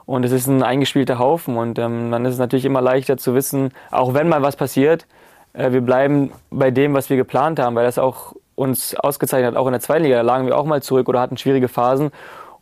[0.07, 3.35] Und es ist ein eingespielter Haufen und ähm, dann ist es natürlich immer leichter zu
[3.35, 5.07] wissen, auch wenn mal was passiert,
[5.53, 9.57] äh, wir bleiben bei dem, was wir geplant haben, weil das auch uns ausgezeichnet hat.
[9.57, 12.11] Auch in der zweiten Liga da lagen wir auch mal zurück oder hatten schwierige Phasen.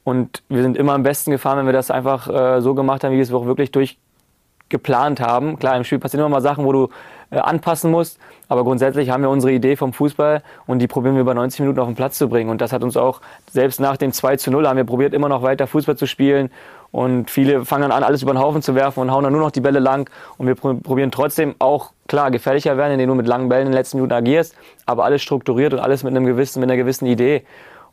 [0.05, 3.13] Und wir sind immer am besten gefahren, wenn wir das einfach äh, so gemacht haben,
[3.13, 5.59] wie wir es auch wirklich durchgeplant haben.
[5.59, 6.89] Klar, im Spiel passieren immer mal Sachen, wo du
[7.31, 8.19] äh, anpassen musst.
[8.49, 11.81] Aber grundsätzlich haben wir unsere Idee vom Fußball und die probieren wir über 90 Minuten
[11.81, 12.51] auf den Platz zu bringen.
[12.51, 15.29] Und das hat uns auch, selbst nach dem 2 zu 0, haben wir probiert, immer
[15.29, 16.51] noch weiter Fußball zu spielen.
[16.93, 19.43] Und viele fangen dann an, alles über den Haufen zu werfen und hauen dann nur
[19.43, 20.09] noch die Bälle lang.
[20.39, 23.77] Und wir probieren trotzdem auch, klar, gefährlicher werden, indem du mit langen Bällen in den
[23.77, 24.55] letzten Minuten agierst,
[24.87, 27.43] aber alles strukturiert und alles mit, einem gewissen, mit einer gewissen Idee.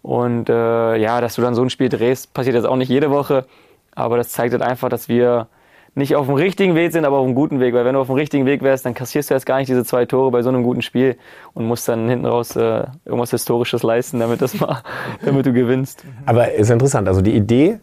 [0.01, 3.11] Und äh, ja, dass du dann so ein Spiel drehst, passiert jetzt auch nicht jede
[3.11, 3.45] Woche.
[3.93, 5.47] Aber das zeigt halt einfach, dass wir
[5.93, 7.73] nicht auf dem richtigen Weg sind, aber auf einem guten Weg.
[7.73, 9.83] Weil wenn du auf dem richtigen Weg wärst, dann kassierst du jetzt gar nicht diese
[9.83, 11.17] zwei Tore bei so einem guten Spiel
[11.53, 14.81] und musst dann hinten raus äh, irgendwas Historisches leisten, damit, das mal,
[15.25, 16.05] damit du gewinnst.
[16.25, 17.07] Aber ist interessant.
[17.07, 17.79] Also die Idee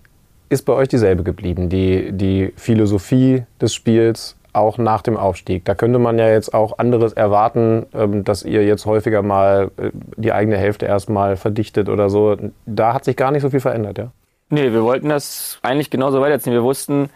[0.49, 1.69] ist bei euch dieselbe geblieben.
[1.69, 5.65] Die, die Philosophie des Spiels auch nach dem Aufstieg.
[5.65, 9.91] Da könnte man ja jetzt auch anderes erwarten, ähm, dass ihr jetzt häufiger mal äh,
[10.17, 12.37] die eigene Hälfte erstmal verdichtet oder so.
[12.67, 14.11] Da hat sich gar nicht so viel verändert, ja?
[14.51, 16.55] Nee, wir wollten das eigentlich genauso weiterziehen.
[16.55, 17.11] Wir wussten,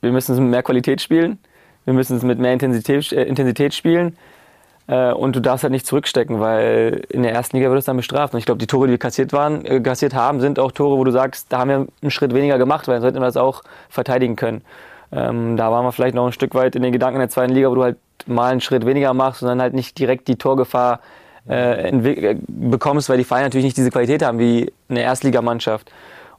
[0.00, 1.38] wir müssen es mit mehr Qualität spielen,
[1.84, 4.16] wir müssen es mit mehr Intensität, äh, Intensität spielen.
[4.88, 7.96] Äh, und du darfst halt nicht zurückstecken, weil in der ersten Liga wird es dann
[7.96, 8.32] bestraft.
[8.32, 10.96] Und ich glaube, die Tore, die wir kassiert, waren, äh, kassiert haben, sind auch Tore,
[10.96, 13.36] wo du sagst, da haben wir einen Schritt weniger gemacht, weil dann sollten wir das
[13.36, 14.62] auch verteidigen können.
[15.12, 17.70] Ähm, da waren wir vielleicht noch ein Stück weit in den Gedanken der zweiten Liga,
[17.70, 17.96] wo du halt
[18.26, 21.00] mal einen Schritt weniger machst und dann halt nicht direkt die Torgefahr
[21.48, 25.90] äh, äh bekommst, weil die Vereine natürlich nicht diese Qualität haben wie eine Erstligamannschaft.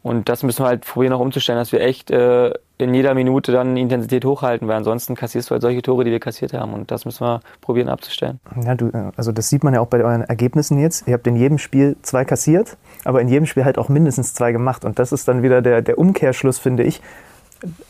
[0.01, 3.51] Und das müssen wir halt probieren noch umzustellen, dass wir echt äh, in jeder Minute
[3.51, 6.73] dann die Intensität hochhalten, weil ansonsten kassierst du halt solche Tore, die wir kassiert haben.
[6.73, 8.39] Und das müssen wir probieren abzustellen.
[8.63, 11.05] Ja, du, also das sieht man ja auch bei euren Ergebnissen jetzt.
[11.05, 14.53] Ihr habt in jedem Spiel zwei kassiert, aber in jedem Spiel halt auch mindestens zwei
[14.53, 14.85] gemacht.
[14.85, 17.01] Und das ist dann wieder der, der Umkehrschluss, finde ich.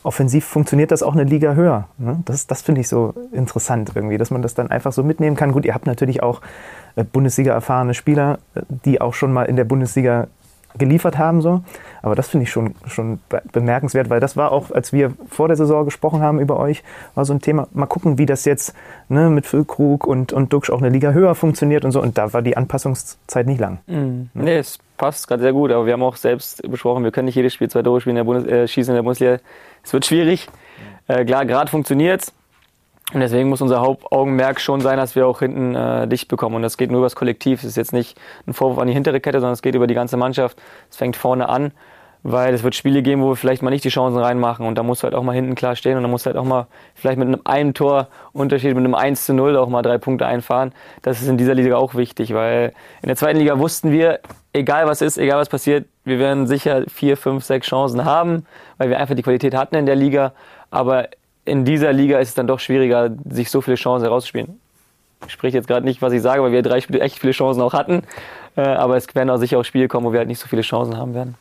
[0.02, 1.88] Offensiv funktioniert das auch eine Liga höher.
[1.98, 2.22] Ne?
[2.24, 5.52] Das, das finde ich so interessant irgendwie, dass man das dann einfach so mitnehmen kann.
[5.52, 6.40] Gut, ihr habt natürlich auch
[6.96, 10.26] äh, Bundesliga erfahrene Spieler, äh, die auch schon mal in der Bundesliga
[10.76, 11.40] geliefert haben.
[11.40, 11.62] So.
[12.02, 13.20] Aber das finde ich schon, schon
[13.52, 16.82] bemerkenswert, weil das war auch, als wir vor der Saison gesprochen haben über euch,
[17.14, 18.74] war so ein Thema, mal gucken, wie das jetzt
[19.08, 22.00] ne, mit Füllkrug und, und Duxch auch eine Liga höher funktioniert und so.
[22.00, 23.78] Und da war die Anpassungszeit nicht lang.
[23.86, 24.30] Mhm.
[24.34, 27.34] Nee, es passt gerade sehr gut, aber wir haben auch selbst besprochen, wir können nicht
[27.34, 29.38] jedes Spiel zwei Tore spielen in der Bundes äh, schießen in der Bundesliga.
[29.82, 30.46] Es wird schwierig.
[31.08, 32.32] Äh, klar, gerade funktioniert es.
[33.14, 36.56] Und deswegen muss unser Hauptaugenmerk schon sein, dass wir auch hinten äh, dicht bekommen.
[36.56, 37.60] Und das geht nur über das Kollektiv.
[37.60, 39.94] Es ist jetzt nicht ein Vorwurf an die hintere Kette, sondern es geht über die
[39.94, 40.60] ganze Mannschaft.
[40.90, 41.72] Es fängt vorne an,
[42.22, 44.66] weil es wird Spiele geben, wo wir vielleicht mal nicht die Chancen reinmachen.
[44.66, 46.66] Und da muss halt auch mal hinten klar stehen und da muss halt auch mal
[46.94, 50.26] vielleicht mit einem einen Tor Unterschied, mit einem 1 zu 0 auch mal drei Punkte
[50.26, 50.72] einfahren.
[51.02, 54.20] Das ist in dieser Liga auch wichtig, weil in der zweiten Liga wussten wir,
[54.52, 58.46] egal was ist, egal was passiert, wir werden sicher vier, fünf, sechs Chancen haben,
[58.78, 60.32] weil wir einfach die Qualität hatten in der Liga.
[60.70, 61.08] Aber
[61.44, 64.60] in dieser Liga ist es dann doch schwieriger, sich so viele Chancen herauszuspielen.
[65.26, 67.60] Ich spreche jetzt gerade nicht, was ich sage, weil wir drei Spiele echt viele Chancen
[67.60, 68.02] auch hatten.
[68.56, 70.62] Äh, aber es werden auch sicher auch Spiele kommen, wo wir halt nicht so viele
[70.62, 71.34] Chancen haben werden.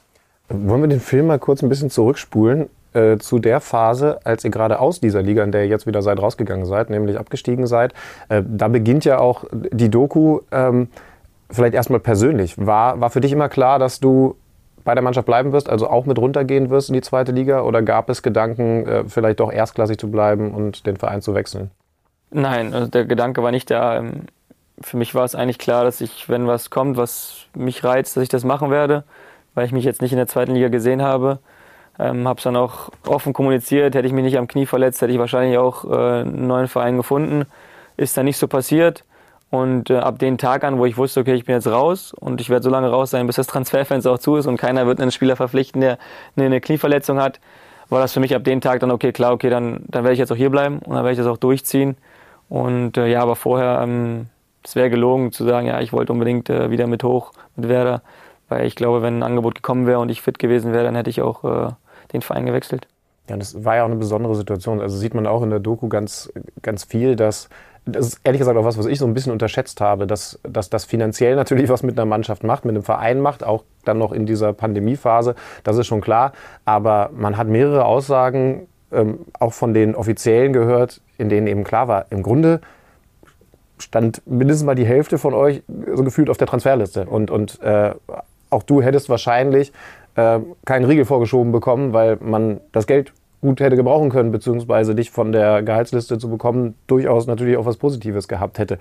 [0.49, 4.51] Wollen wir den Film mal kurz ein bisschen zurückspulen äh, zu der Phase, als ihr
[4.51, 7.93] gerade aus dieser Liga, in der ihr jetzt wieder seid, rausgegangen seid, nämlich abgestiegen seid.
[8.29, 10.39] Äh, da beginnt ja auch die Doku.
[10.51, 10.89] Ähm,
[11.51, 12.55] vielleicht erstmal persönlich.
[12.57, 14.35] War, war für dich immer klar, dass du
[14.83, 17.61] bei der Mannschaft bleiben wirst, also auch mit runtergehen wirst in die zweite Liga?
[17.61, 21.69] Oder gab es Gedanken, äh, vielleicht doch erstklassig zu bleiben und den Verein zu wechseln?
[22.31, 23.97] Nein, also der Gedanke war nicht da.
[23.97, 24.23] Ähm,
[24.81, 28.23] für mich war es eigentlich klar, dass ich, wenn was kommt, was mich reizt, dass
[28.23, 29.03] ich das machen werde,
[29.55, 31.39] weil ich mich jetzt nicht in der zweiten Liga gesehen habe.
[31.97, 33.95] Ähm, habe es dann auch offen kommuniziert.
[33.95, 36.97] Hätte ich mich nicht am Knie verletzt, hätte ich wahrscheinlich auch äh, einen neuen Verein
[36.97, 37.45] gefunden.
[37.97, 39.03] Ist dann nicht so passiert.
[39.49, 42.39] Und äh, ab dem Tag an, wo ich wusste, okay, ich bin jetzt raus und
[42.39, 45.01] ich werde so lange raus sein, bis das Transferfenster auch zu ist und keiner wird
[45.01, 45.97] einen Spieler verpflichten, der
[46.37, 47.39] eine Knieverletzung hat,
[47.89, 50.19] war das für mich ab dem Tag dann okay, klar, okay, dann, dann werde ich
[50.19, 51.97] jetzt auch hier bleiben und dann werde ich das auch durchziehen.
[52.47, 54.27] Und äh, ja, aber vorher, ähm,
[54.63, 58.03] es wäre gelogen zu sagen, ja, ich wollte unbedingt äh, wieder mit hoch mit Werder,
[58.49, 61.09] weil ich glaube, wenn ein Angebot gekommen wäre und ich fit gewesen wäre, dann hätte
[61.09, 61.71] ich auch äh,
[62.13, 62.87] den Verein gewechselt.
[63.29, 64.81] Ja, das war ja auch eine besondere Situation.
[64.81, 66.31] Also sieht man auch in der Doku ganz,
[66.61, 67.49] ganz viel, dass
[67.85, 70.69] das ist ehrlich gesagt auch was, was ich so ein bisschen unterschätzt habe, dass, dass
[70.69, 74.11] das finanziell natürlich was mit einer Mannschaft macht, mit einem Verein macht, auch dann noch
[74.11, 76.33] in dieser Pandemiephase, das ist schon klar.
[76.65, 81.87] Aber man hat mehrere Aussagen ähm, auch von den Offiziellen gehört, in denen eben klar
[81.87, 82.61] war, im Grunde
[83.77, 87.05] stand mindestens mal die Hälfte von euch so gefühlt auf der Transferliste.
[87.05, 87.93] Und, und äh,
[88.49, 89.71] auch du hättest wahrscheinlich
[90.15, 95.11] äh, keinen Riegel vorgeschoben bekommen, weil man das Geld gut hätte gebrauchen können, beziehungsweise dich
[95.11, 98.77] von der Gehaltsliste zu bekommen, durchaus natürlich auch was Positives gehabt hätte.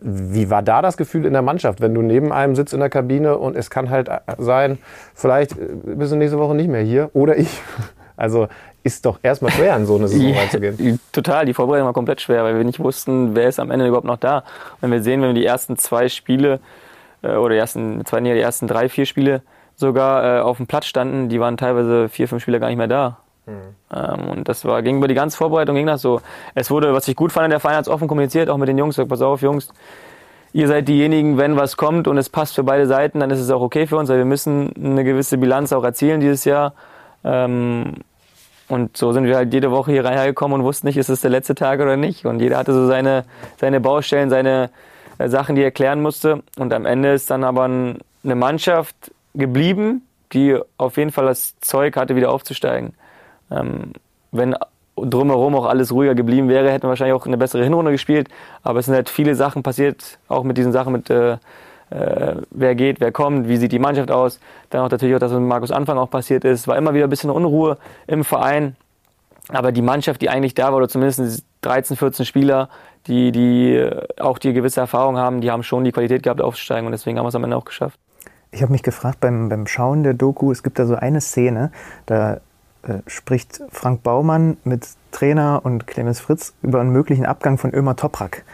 [0.00, 2.90] Wie war da das Gefühl in der Mannschaft, wenn du neben einem sitzt in der
[2.90, 4.78] Kabine und es kann halt sein,
[5.14, 5.54] vielleicht
[5.84, 7.60] bist du nächste Woche nicht mehr hier oder ich?
[8.14, 8.46] Also
[8.84, 11.00] ist doch erstmal schwer, in so eine Saison reinzugehen.
[11.12, 14.06] Total, die Vorbereitung war komplett schwer, weil wir nicht wussten, wer ist am Ende überhaupt
[14.06, 14.44] noch da.
[14.80, 16.60] Wenn wir sehen, wenn wir die ersten zwei Spiele
[17.22, 19.42] äh, oder die ersten, zwei, nee, die ersten drei, vier Spiele
[19.74, 22.88] sogar äh, auf dem Platz standen, die waren teilweise vier, fünf Spieler gar nicht mehr
[22.88, 23.18] da.
[23.46, 23.52] Mhm.
[23.94, 26.20] Ähm, und das war, ging über die ganze Vorbereitung, ging das so.
[26.54, 28.78] Es wurde, was ich gut fand, der Verein hat es offen kommuniziert, auch mit den
[28.78, 29.68] Jungs, pass auf, Jungs,
[30.52, 33.50] ihr seid diejenigen, wenn was kommt und es passt für beide Seiten, dann ist es
[33.50, 36.74] auch okay für uns, weil wir müssen eine gewisse Bilanz auch erzielen dieses Jahr.
[37.24, 37.94] Ähm,
[38.68, 41.30] und so sind wir halt jede Woche hier reingekommen und wussten nicht, ist es der
[41.30, 42.24] letzte Tag oder nicht.
[42.24, 43.24] Und jeder hatte so seine,
[43.58, 44.70] seine Baustellen, seine
[45.28, 46.42] Sachen, die er klären musste.
[46.58, 48.96] Und am Ende ist dann aber eine Mannschaft
[49.34, 50.02] geblieben,
[50.32, 52.94] die auf jeden Fall das Zeug hatte, wieder aufzusteigen.
[53.50, 53.92] Ähm,
[54.30, 54.56] wenn
[54.96, 58.28] drumherum auch alles ruhiger geblieben wäre, hätten wir wahrscheinlich auch eine bessere Hinrunde gespielt.
[58.62, 61.38] Aber es sind halt viele Sachen passiert, auch mit diesen Sachen mit äh,
[61.92, 64.40] äh, wer geht, wer kommt, wie sieht die Mannschaft aus.
[64.70, 66.66] Dann auch natürlich auch, dass mit Markus Anfang auch passiert ist.
[66.66, 68.76] War immer wieder ein bisschen Unruhe im Verein.
[69.48, 72.68] Aber die Mannschaft, die eigentlich da war, oder zumindest 13, 14 Spieler,
[73.06, 76.92] die, die auch die gewisse Erfahrung haben, die haben schon die Qualität gehabt aufzusteigen und
[76.92, 77.98] deswegen haben wir es am Ende auch geschafft.
[78.50, 81.72] Ich habe mich gefragt beim, beim Schauen der Doku, es gibt da so eine Szene,
[82.06, 82.34] da
[82.82, 87.96] äh, spricht Frank Baumann mit Trainer und Clemens Fritz über einen möglichen Abgang von Ömer
[87.96, 88.44] Toprak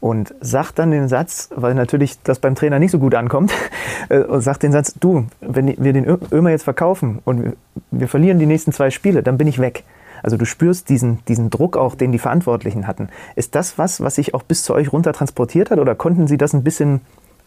[0.00, 3.54] und sagt dann den Satz, weil natürlich das beim Trainer nicht so gut ankommt,
[4.10, 7.56] äh, und sagt den Satz, du, wenn wir den Ömer jetzt verkaufen und
[7.90, 9.84] wir verlieren die nächsten zwei Spiele, dann bin ich weg.
[10.24, 13.10] Also du spürst diesen, diesen Druck auch, den die Verantwortlichen hatten.
[13.36, 16.38] Ist das was, was sich auch bis zu euch runter transportiert hat oder konnten sie
[16.38, 17.02] das ein bisschen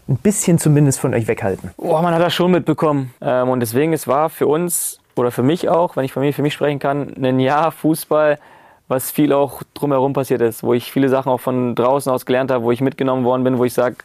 [0.08, 1.70] ein bisschen zumindest von euch weghalten?
[1.76, 3.12] Oh, man hat das schon mitbekommen.
[3.20, 6.32] Ähm, und deswegen, es war für uns oder für mich auch, wenn ich von mir
[6.32, 8.38] für mich sprechen kann, ein Jahr Fußball,
[8.86, 12.50] was viel auch drumherum passiert ist, wo ich viele Sachen auch von draußen aus gelernt
[12.50, 13.96] habe, wo ich mitgenommen worden bin, wo ich sage,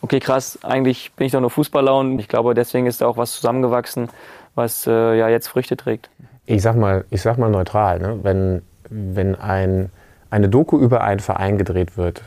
[0.00, 3.16] okay, krass, eigentlich bin ich doch nur Fußballer und ich glaube, deswegen ist da auch
[3.16, 4.08] was zusammengewachsen,
[4.56, 6.10] was äh, ja jetzt Früchte trägt.
[6.46, 8.18] Ich sag mal, ich sag mal neutral, ne?
[8.22, 9.90] wenn, wenn ein
[10.32, 12.22] eine Doku über einen Verein gedreht wird,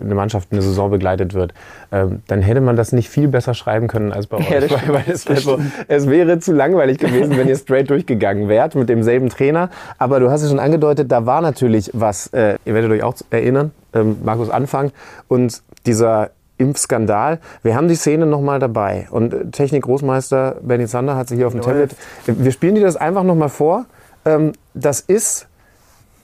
[0.00, 1.52] eine Mannschaft eine Saison begleitet wird,
[1.90, 4.48] ähm, dann hätte man das nicht viel besser schreiben können als bei euch.
[4.48, 5.58] Ja, weil, weil es, also,
[5.88, 9.70] es, wäre zu langweilig gewesen, wenn ihr straight durchgegangen wärt mit demselben Trainer.
[9.98, 13.16] Aber du hast es schon angedeutet, da war natürlich was, äh, ihr werdet euch auch
[13.30, 14.92] erinnern, ähm, Markus Anfang
[15.26, 17.38] und dieser Impfskandal.
[17.62, 19.08] Wir haben die Szene nochmal dabei.
[19.10, 21.96] Und äh, Technik-Großmeister Benny Zander hat sie hier auf dem Tablet.
[22.26, 23.86] Wir spielen dir das einfach nochmal vor.
[24.24, 25.46] Ähm, das ist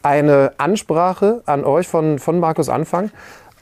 [0.03, 3.11] eine Ansprache an euch von, von Markus Anfang.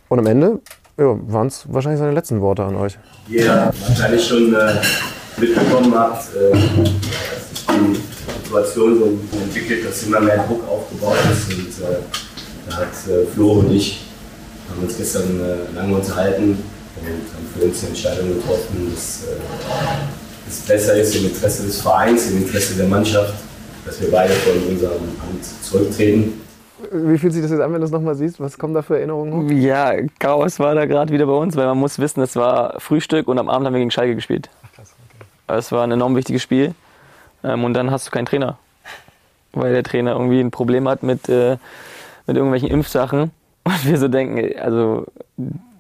[0.09, 0.61] Und am Ende
[0.99, 2.99] ja, waren es wahrscheinlich seine letzten Worte an euch.
[3.29, 4.75] Jeder wahrscheinlich schon äh,
[5.37, 11.49] mitbekommen habt, äh, dass sich die Situation so entwickelt, dass immer mehr Druck aufgebaut ist.
[11.53, 11.99] Und äh,
[12.69, 14.05] da hat äh, Flo und ich
[14.71, 16.59] haben uns gestern äh, lange unterhalten
[16.97, 21.81] und haben für uns die Entscheidung getroffen, dass äh, es besser ist im Interesse des
[21.81, 23.35] Vereins, im Interesse der Mannschaft,
[23.85, 26.41] dass wir beide von unserem Amt zurücktreten.
[26.91, 28.41] Wie fühlt sich das jetzt an, wenn du es nochmal siehst?
[28.41, 29.51] Was kommen da für Erinnerungen hoch?
[29.53, 33.29] Ja, Chaos war da gerade wieder bei uns, weil man muss wissen, es war Frühstück
[33.29, 34.51] und am Abend haben wir gegen Schalke gespielt.
[34.65, 35.25] Ach, krass, okay.
[35.59, 36.75] Es war ein enorm wichtiges Spiel.
[37.45, 38.59] Ähm, und dann hast du keinen Trainer.
[39.53, 41.57] Weil der Trainer irgendwie ein Problem hat mit, äh,
[42.27, 43.31] mit irgendwelchen Impfsachen.
[43.65, 45.07] Und wir so denken, also,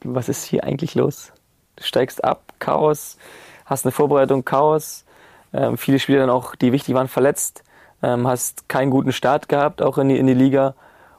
[0.04, 1.32] was ist hier eigentlich los?
[1.76, 3.18] Du steigst ab, Chaos,
[3.64, 5.04] hast eine Vorbereitung, Chaos.
[5.52, 7.64] Ähm, viele Spieler dann auch, die wichtig waren, verletzt
[8.02, 10.74] ähm, hast keinen guten Start gehabt, auch in die, in die Liga.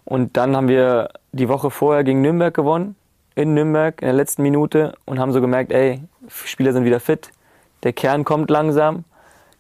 [0.06, 2.96] Und dann haben wir die Woche vorher gegen Nürnberg gewonnen,
[3.36, 7.32] in Nürnberg in der letzten Minute und haben so gemerkt, ey, Spieler sind wieder fit,
[7.84, 9.06] der Kern kommt langsam,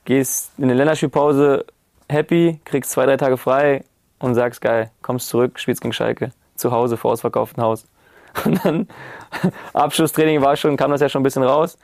[0.06, 1.66] gehst in eine Länderspielpause
[2.10, 3.84] happy, kriegst zwei, drei Tage frei
[4.20, 7.86] und sagst, geil, kommst zurück, spielst gegen Schalke, zu Hause vor ausverkauftem Haus.
[8.46, 8.88] Und dann
[9.74, 11.78] Abschlusstraining war schon, kam das ja schon ein bisschen raus.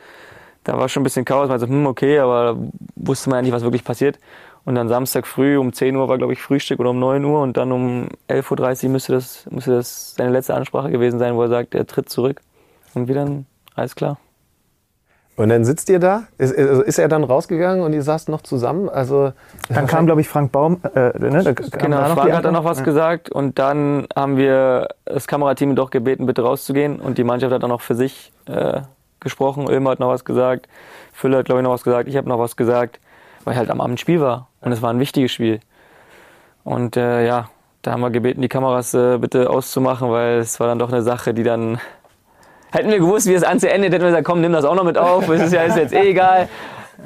[0.63, 2.57] Da war schon ein bisschen Chaos, man so, hm, okay, aber
[2.95, 4.19] wusste man ja nicht, was wirklich passiert.
[4.65, 7.41] Und dann Samstag früh um 10 Uhr war, glaube ich, Frühstück oder um 9 Uhr
[7.41, 11.43] und dann um 11.30 Uhr müsste das, müsste das seine letzte Ansprache gewesen sein, wo
[11.43, 12.41] er sagt, er tritt zurück.
[12.93, 13.45] Und wir dann,
[13.75, 14.19] alles klar.
[15.39, 16.23] Und dann sitzt ihr da?
[16.37, 18.89] Ist, also ist er dann rausgegangen und ihr saßt noch zusammen?
[18.89, 19.31] Also
[19.69, 20.81] dann kam, glaube ich, Frank Baum.
[20.93, 22.83] Äh, ne, da genau, Frank hat dann noch was ja.
[22.83, 27.63] gesagt und dann haben wir das Kamerateam doch gebeten, bitte rauszugehen und die Mannschaft hat
[27.63, 28.81] dann noch für sich äh,
[29.21, 29.69] gesprochen.
[29.69, 30.67] Ilmer hat noch was gesagt,
[31.13, 32.99] Füller hat, glaube ich, noch was gesagt, ich habe noch was gesagt,
[33.45, 34.49] weil halt am Abend Spiel war.
[34.59, 35.61] Und es war ein wichtiges Spiel.
[36.65, 37.47] Und äh, ja,
[37.81, 41.01] da haben wir gebeten, die Kameras äh, bitte auszumachen, weil es war dann doch eine
[41.01, 41.79] Sache, die dann
[42.71, 44.83] Hätten wir gewusst, wie das Ganze endet, hätten wir gesagt, komm, nimm das auch noch
[44.83, 45.27] mit auf.
[45.29, 46.47] Es ist ja ist jetzt eh egal.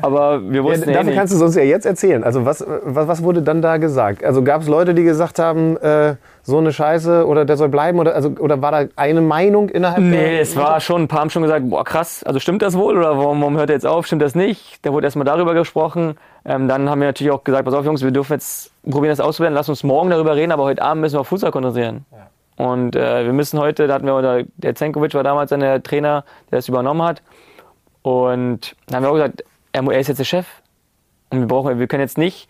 [0.02, 1.18] Aber wir Ja, wussten eh dafür nicht.
[1.18, 2.24] kannst du es uns ja jetzt erzählen.
[2.24, 4.24] Also was, was, was wurde dann da gesagt?
[4.26, 8.00] Also gab es Leute, die gesagt haben, äh, so eine Scheiße oder der soll bleiben?
[8.00, 10.42] Oder, also, oder war da eine Meinung innerhalb Nee, der...
[10.42, 13.18] es war schon, ein paar haben schon gesagt, boah krass, also stimmt das wohl oder
[13.20, 14.80] warum, warum hört er jetzt auf, stimmt das nicht?
[14.84, 16.18] Da wurde erstmal darüber gesprochen.
[16.44, 19.20] Ähm, dann haben wir natürlich auch gesagt, pass auf Jungs, wir dürfen jetzt probieren das
[19.22, 22.04] auszuwerten, lass uns morgen darüber reden, aber heute Abend müssen wir auf Fußball konzentrieren.
[22.56, 25.82] Und äh, wir müssen heute, da hatten wir, oder der Zenkovic war damals dann der
[25.82, 27.22] Trainer, der das übernommen hat.
[28.02, 30.46] Und dann haben wir auch gesagt, er ist jetzt der Chef.
[31.30, 32.48] Und wir, brauchen, wir können jetzt nicht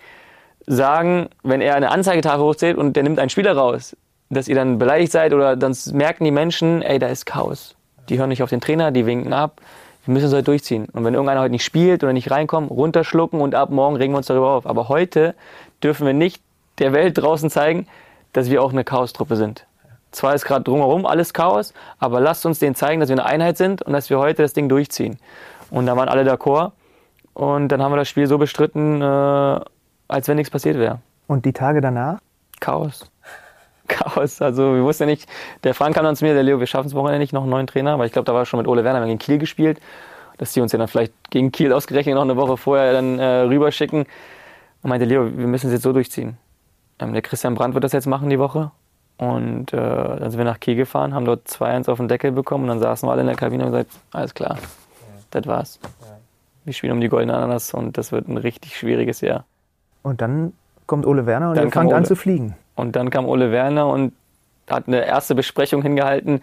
[0.66, 3.95] sagen, wenn er eine Anzeigetafel hochzählt und der nimmt einen Spieler raus,
[4.30, 7.76] dass ihr dann beleidigt seid oder dann merken die Menschen, ey, da ist Chaos.
[8.10, 9.62] Die hören nicht auf den Trainer, die winken ab.
[10.06, 10.88] Wir müssen es heute durchziehen.
[10.91, 14.18] Und wenn irgendeiner heute nicht spielt oder nicht reinkommt, runterschlucken und ab morgen regen wir
[14.18, 14.68] uns darüber auf.
[14.68, 15.36] Aber heute
[15.82, 16.41] dürfen wir nicht
[16.80, 17.88] der Welt draußen zeigen,
[18.34, 19.66] dass wir auch eine Chaos-Truppe sind.
[20.14, 23.57] Zwar ist gerade drumherum alles Chaos, aber lasst uns denen zeigen, dass wir eine Einheit
[23.57, 25.18] sind und dass wir heute das Ding durchziehen.
[25.72, 26.72] Und da waren alle d'accord.
[27.34, 29.59] Und dann haben wir das Spiel so bestritten, äh,
[30.07, 30.99] als wenn nichts passiert wäre.
[31.26, 32.20] Und die Tage danach?
[32.59, 33.09] Chaos.
[33.88, 34.39] Chaos.
[34.39, 35.28] Also wir wussten ja nicht,
[35.64, 37.49] der Frank kam dann zu mir, der Leo, wir schaffen es Wochenende nicht, noch einen
[37.49, 39.39] neuen Trainer, weil ich glaube, da war schon mit Ole Werner, wir haben gegen Kiel
[39.39, 39.82] gespielt,
[40.38, 43.41] dass die uns ja dann vielleicht gegen Kiel ausgerechnet noch eine Woche vorher dann äh,
[43.41, 44.05] rüberschicken.
[44.84, 46.38] Und meinte, Leo, wir müssen es jetzt so durchziehen.
[46.99, 48.72] Ähm, der Christian Brandt wird das jetzt machen die Woche.
[49.18, 52.64] Und äh, dann sind wir nach Kiel gefahren, haben dort 2-1 auf den Deckel bekommen
[52.64, 54.57] und dann saßen wir alle in der Kabine und gesagt, alles klar,
[55.32, 55.80] das war's.
[56.66, 59.45] Wir spielen um die goldene Ananas und das wird ein richtig schwieriges Jahr.
[60.01, 60.53] Und dann
[60.88, 62.07] kommt Ole Werner und Dann ihr fangt an Ole.
[62.07, 62.55] zu fliegen.
[62.76, 64.14] Und dann kam Ole Werner und
[64.70, 66.41] hat eine erste Besprechung hingehalten,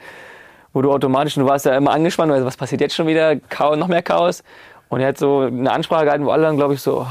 [0.73, 3.37] wo du automatisch, du warst ja immer angespannt, weil was passiert jetzt schon wieder?
[3.37, 4.45] Chaos, noch mehr Chaos.
[4.89, 7.07] Und er hat so eine Ansprache gehalten, wo alle dann, glaube ich, so, oh,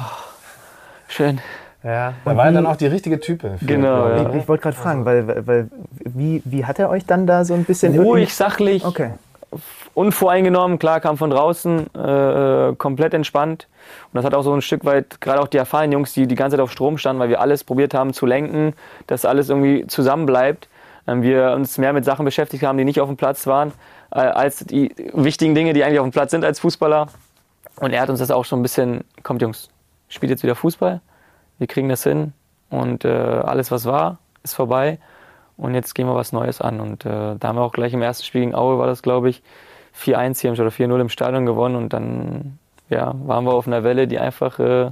[1.08, 1.40] schön.
[1.84, 3.58] Ja, da war er dann auch die richtige Type.
[3.58, 4.30] für- Genau, ja.
[4.30, 5.70] Ich, ich wollte gerade fragen, weil, weil, weil
[6.00, 7.98] wie, wie hat er euch dann da so ein bisschen...
[7.98, 9.12] Ruhig, sachlich, Okay.
[9.94, 13.68] unvoreingenommen, klar, kam von draußen, äh, komplett entspannt.
[14.12, 16.36] Und das hat auch so ein Stück weit, gerade auch die erfahrenen Jungs, die die
[16.36, 18.74] ganze Zeit auf Strom standen, weil wir alles probiert haben zu lenken,
[19.08, 20.68] dass alles irgendwie zusammen bleibt.
[21.08, 23.72] Ähm, wir uns mehr mit Sachen beschäftigt haben, die nicht auf dem Platz waren,
[24.12, 27.08] äh, als die wichtigen Dinge, die eigentlich auf dem Platz sind als Fußballer.
[27.80, 29.70] Und er hat uns das auch schon ein bisschen, kommt Jungs,
[30.10, 31.00] spielt jetzt wieder Fußball,
[31.60, 32.34] wir kriegen das hin
[32.70, 34.98] und äh, alles, was war, ist vorbei.
[35.58, 36.80] Und jetzt gehen wir was Neues an.
[36.80, 39.30] Und äh, da haben wir auch gleich im ersten Spiel gegen Aue, war das glaube
[39.30, 39.44] ich,
[40.02, 41.76] 4-1 hier oder 4-0 im Stadion gewonnen.
[41.76, 42.58] Und dann
[42.90, 44.92] ja, waren wir auf einer Welle, die einfach äh,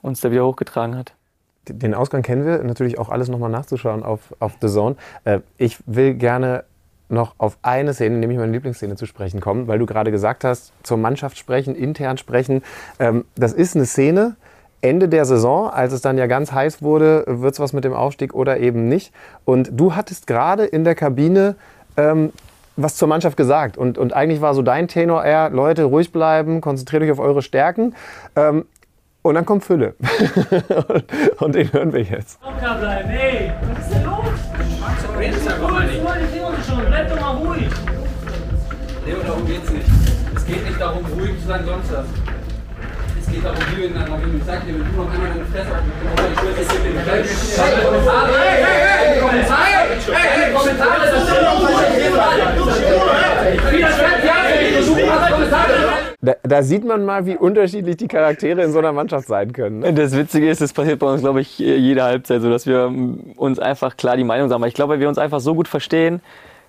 [0.00, 1.12] uns da wieder hochgetragen hat.
[1.68, 4.96] Den Ausgang kennen wir, natürlich auch alles nochmal nachzuschauen auf, auf The Zone.
[5.24, 6.64] Äh, ich will gerne
[7.08, 10.72] noch auf eine Szene, nämlich meine Lieblingsszene zu sprechen kommen, weil du gerade gesagt hast,
[10.82, 12.62] zur Mannschaft sprechen, intern sprechen.
[12.98, 14.36] Ähm, das ist eine Szene,
[14.82, 17.94] Ende der Saison, als es dann ja ganz heiß wurde, wird es was mit dem
[17.94, 19.14] Aufstieg oder eben nicht.
[19.44, 21.54] Und du hattest gerade in der Kabine
[21.96, 22.32] ähm,
[22.76, 23.76] was zur Mannschaft gesagt.
[23.76, 27.42] Und, und eigentlich war so dein Tenor eher, Leute, ruhig bleiben, konzentriert euch auf eure
[27.42, 27.94] Stärken.
[28.36, 28.64] Ähm,
[29.22, 29.94] und dann kommt Fülle.
[31.38, 32.40] und den hören wir jetzt.
[32.42, 33.52] Locker bleiben, ey!
[33.62, 34.16] Was ist denn los?
[34.80, 36.02] Max, redest einfach mal nicht.
[36.34, 37.68] Ich uns schon, bleib doch mal ruhig.
[39.06, 39.86] Leo, darum geht's nicht.
[40.34, 42.21] Es geht nicht darum, ruhig zu sein, sonst was.
[43.42, 44.40] Darum, wie wir miteinander reden.
[44.40, 45.82] Ich wenn du noch einmal deine Fresse auf.
[47.06, 47.24] Hey!
[47.62, 49.20] Hey, hey, hey!
[49.20, 49.70] Kommentare!
[50.12, 51.04] Hey, hey, Kommentare!
[51.10, 51.32] Das ist!
[56.24, 59.80] Da, da sieht man mal, wie unterschiedlich die Charaktere in so einer Mannschaft sein können.
[59.80, 59.92] Ne?
[59.92, 62.94] Das Witzige ist, das passiert bei uns, glaube ich, jede Halbzeit so, dass wir
[63.36, 64.62] uns einfach klar die Meinung sagen.
[64.62, 66.20] Aber ich glaube, weil wir uns einfach so gut verstehen,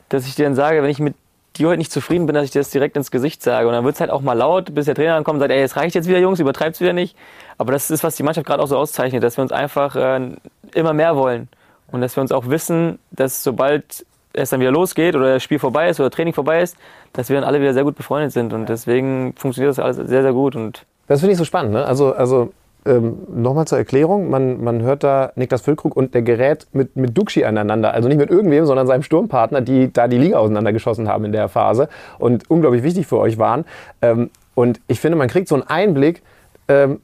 [0.09, 1.13] dass ich dir dann sage, wenn ich mit
[1.55, 3.67] dir heute nicht zufrieden bin, dass ich dir das direkt ins Gesicht sage.
[3.67, 5.51] Und dann wird es halt auch mal laut, bis der Trainer dann kommt und sagt,
[5.51, 7.15] ey, es reicht jetzt wieder, Jungs, übertreibt's wieder nicht.
[7.57, 10.31] Aber das ist, was die Mannschaft gerade auch so auszeichnet, dass wir uns einfach äh,
[10.73, 11.47] immer mehr wollen.
[11.91, 15.59] Und dass wir uns auch wissen, dass sobald es dann wieder losgeht oder das Spiel
[15.59, 16.75] vorbei ist oder Training vorbei ist,
[17.13, 18.51] dass wir dann alle wieder sehr gut befreundet sind.
[18.51, 20.55] Und deswegen funktioniert das alles sehr, sehr gut.
[20.55, 21.73] Und Das finde ich so spannend.
[21.73, 21.85] Ne?
[21.85, 22.51] Also, also
[22.85, 27.17] ähm, nochmal zur Erklärung, man, man hört da Niklas Füllkrug und der gerät mit, mit
[27.17, 27.93] Duxi aneinander.
[27.93, 31.47] Also nicht mit irgendwem, sondern seinem Sturmpartner, die da die Liga auseinandergeschossen haben in der
[31.49, 31.87] Phase
[32.19, 33.65] und unglaublich wichtig für euch waren.
[34.01, 36.21] Ähm, und ich finde, man kriegt so einen Einblick,
[36.67, 36.99] ähm,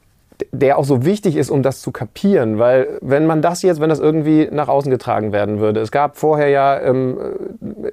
[0.52, 3.90] der auch so wichtig ist, um das zu kapieren, weil wenn man das jetzt, wenn
[3.90, 7.18] das irgendwie nach außen getragen werden würde, es gab vorher ja ähm,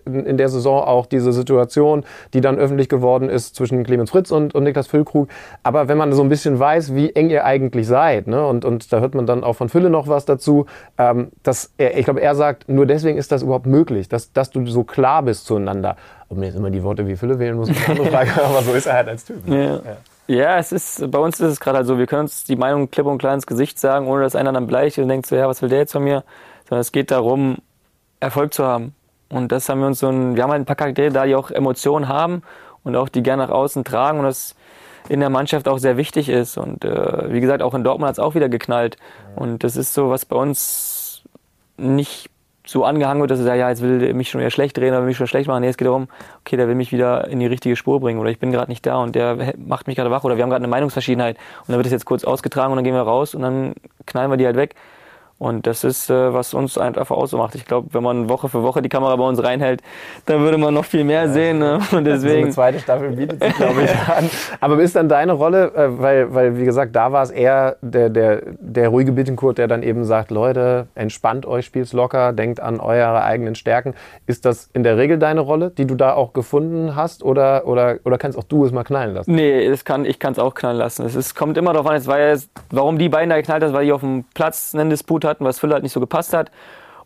[0.05, 4.55] in der Saison auch diese Situation, die dann öffentlich geworden ist zwischen Clemens Fritz und,
[4.55, 5.29] und Niklas Füllkrug,
[5.63, 8.93] aber wenn man so ein bisschen weiß, wie eng ihr eigentlich seid, ne, und, und
[8.93, 10.67] da hört man dann auch von Fülle noch was dazu,
[10.99, 14.51] ähm, dass er, ich glaube, er sagt, nur deswegen ist das überhaupt möglich, dass, dass
[14.51, 15.97] du so klar bist zueinander.
[16.29, 18.63] Ob man jetzt immer die Worte wie Fülle wählen muss, ist eine andere Frage, aber
[18.63, 19.47] so ist er halt als Typ.
[19.47, 19.83] ne?
[19.85, 19.91] Ja.
[19.91, 19.97] Ja,
[20.29, 23.07] es ist, bei uns ist es gerade halt so, wir können uns die Meinung klipp
[23.07, 25.63] und klar ins Gesicht sagen, ohne dass einer dann bleicht und denkt so, ja, was
[25.63, 26.25] will der jetzt von mir?
[26.69, 27.59] Sondern es geht darum,
[28.21, 28.95] Erfolg zu haben.
[29.29, 31.35] Und das haben wir uns so ein, wir haben halt ein paar Charaktere da, die
[31.35, 32.43] auch Emotionen haben
[32.85, 34.55] und auch die gerne nach außen tragen und das
[35.09, 36.57] in der Mannschaft auch sehr wichtig ist.
[36.59, 38.97] Und äh, wie gesagt, auch in Dortmund hat es auch wieder geknallt.
[39.37, 41.23] Und das ist so, was bei uns
[41.77, 42.31] nicht
[42.67, 44.91] so angehangen wird, dass er sagt, ja, jetzt will er mich schon wieder schlecht drehen
[44.91, 45.63] oder will mich schon schlecht machen.
[45.63, 46.09] Nee, es geht darum,
[46.41, 48.85] okay, der will mich wieder in die richtige Spur bringen oder ich bin gerade nicht
[48.85, 51.77] da und der macht mich gerade wach oder wir haben gerade eine Meinungsverschiedenheit und dann
[51.77, 54.47] wird es jetzt kurz ausgetragen und dann gehen wir raus und dann knallen wir die
[54.47, 54.75] halt weg.
[55.39, 57.55] Und das ist, äh, was uns einfach ausmacht.
[57.55, 59.83] Ich glaube, wenn man Woche für Woche die Kamera bei uns reinhält,
[60.25, 61.59] dann würde man noch viel mehr sehen.
[61.59, 61.79] Ne?
[61.93, 62.53] Und deswegen.
[62.53, 64.31] So eine zweite Staffel bietet sich, glaube ich, an.
[64.61, 68.09] Aber ist dann deine Rolle, äh, weil, weil, wie gesagt, da war es eher der,
[68.09, 72.81] der, der ruhige Bittenkurt, der dann eben sagt, Leute, entspannt euch, spielt's locker, denkt an
[72.81, 73.95] eure eigenen Stärken.
[74.27, 77.23] Ist das in der Regel deine Rolle, die du da auch gefunden hast?
[77.23, 79.35] Oder, oder, oder kannst auch du es mal knallen lassen?
[79.35, 81.05] Nee, das kann, ich kann es auch knallen lassen.
[81.05, 82.37] Es ist, kommt immer darauf an, es war ja,
[82.71, 85.59] warum die beiden da geknallt haben, weil die auf dem Platz einen Disput hatten, was
[85.59, 86.51] Fülle halt nicht so gepasst hat.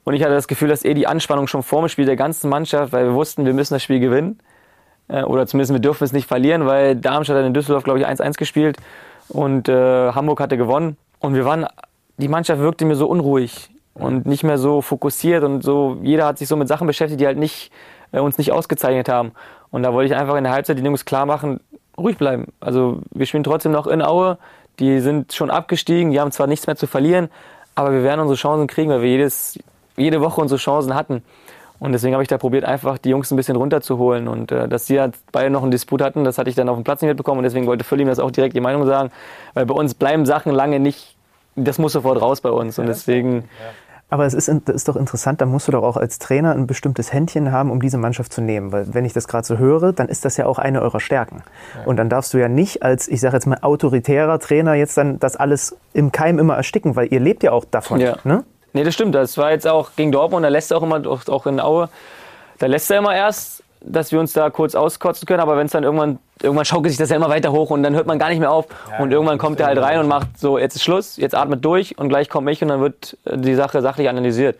[0.05, 2.49] Und ich hatte das Gefühl, dass eh die Anspannung schon vor dem Spiel der ganzen
[2.49, 4.41] Mannschaft, weil wir wussten, wir müssen das Spiel gewinnen.
[5.09, 8.07] Äh, oder zumindest wir dürfen es nicht verlieren, weil Darmstadt hat in Düsseldorf, glaube ich,
[8.07, 8.79] 1-1 gespielt
[9.29, 10.97] und äh, Hamburg hatte gewonnen.
[11.19, 11.67] Und wir waren,
[12.17, 16.39] die Mannschaft wirkte mir so unruhig und nicht mehr so fokussiert und so, jeder hat
[16.39, 17.71] sich so mit Sachen beschäftigt, die halt nicht,
[18.13, 19.33] äh, uns nicht ausgezeichnet haben.
[19.71, 21.61] Und da wollte ich einfach in der Halbzeit die Jungs klar machen,
[21.99, 22.53] ruhig bleiben.
[22.61, 24.39] Also wir spielen trotzdem noch in Aue,
[24.79, 27.29] die sind schon abgestiegen, die haben zwar nichts mehr zu verlieren,
[27.81, 29.59] aber wir werden unsere Chancen kriegen, weil wir jedes,
[29.97, 31.23] jede Woche unsere Chancen hatten.
[31.79, 34.29] Und deswegen habe ich da probiert, einfach die Jungs ein bisschen runterzuholen.
[34.29, 36.77] Und äh, dass sie halt beide noch einen Disput hatten, das hatte ich dann auf
[36.77, 37.39] dem Platz nicht mitbekommen.
[37.39, 39.11] Und deswegen wollte Fülli mir das auch direkt die Meinung sagen.
[39.55, 41.17] Weil bei uns bleiben Sachen lange nicht,
[41.57, 42.79] das muss sofort raus bei uns.
[42.79, 43.49] Und deswegen
[44.11, 47.13] aber es ist, ist doch interessant, da musst du doch auch als Trainer ein bestimmtes
[47.13, 48.73] Händchen haben, um diese Mannschaft zu nehmen.
[48.73, 51.43] Weil wenn ich das gerade so höre, dann ist das ja auch eine eurer Stärken.
[51.77, 51.85] Ja.
[51.85, 55.21] Und dann darfst du ja nicht als, ich sage jetzt mal, autoritärer Trainer jetzt dann
[55.21, 58.01] das alles im Keim immer ersticken, weil ihr lebt ja auch davon.
[58.01, 58.17] Ja.
[58.25, 58.45] Ne?
[58.73, 59.15] Nee, das stimmt.
[59.15, 61.89] Das war jetzt auch gegen Dortmund, da lässt er auch immer, auch in Aue,
[62.59, 65.73] da lässt er immer erst dass wir uns da kurz auskotzen können, aber wenn es
[65.73, 68.29] dann irgendwann, irgendwann schaukelt sich das ja immer weiter hoch und dann hört man gar
[68.29, 70.83] nicht mehr auf ja, und irgendwann kommt er halt rein und macht so, jetzt ist
[70.83, 74.59] Schluss, jetzt atmet durch und gleich komme ich und dann wird die Sache sachlich analysiert.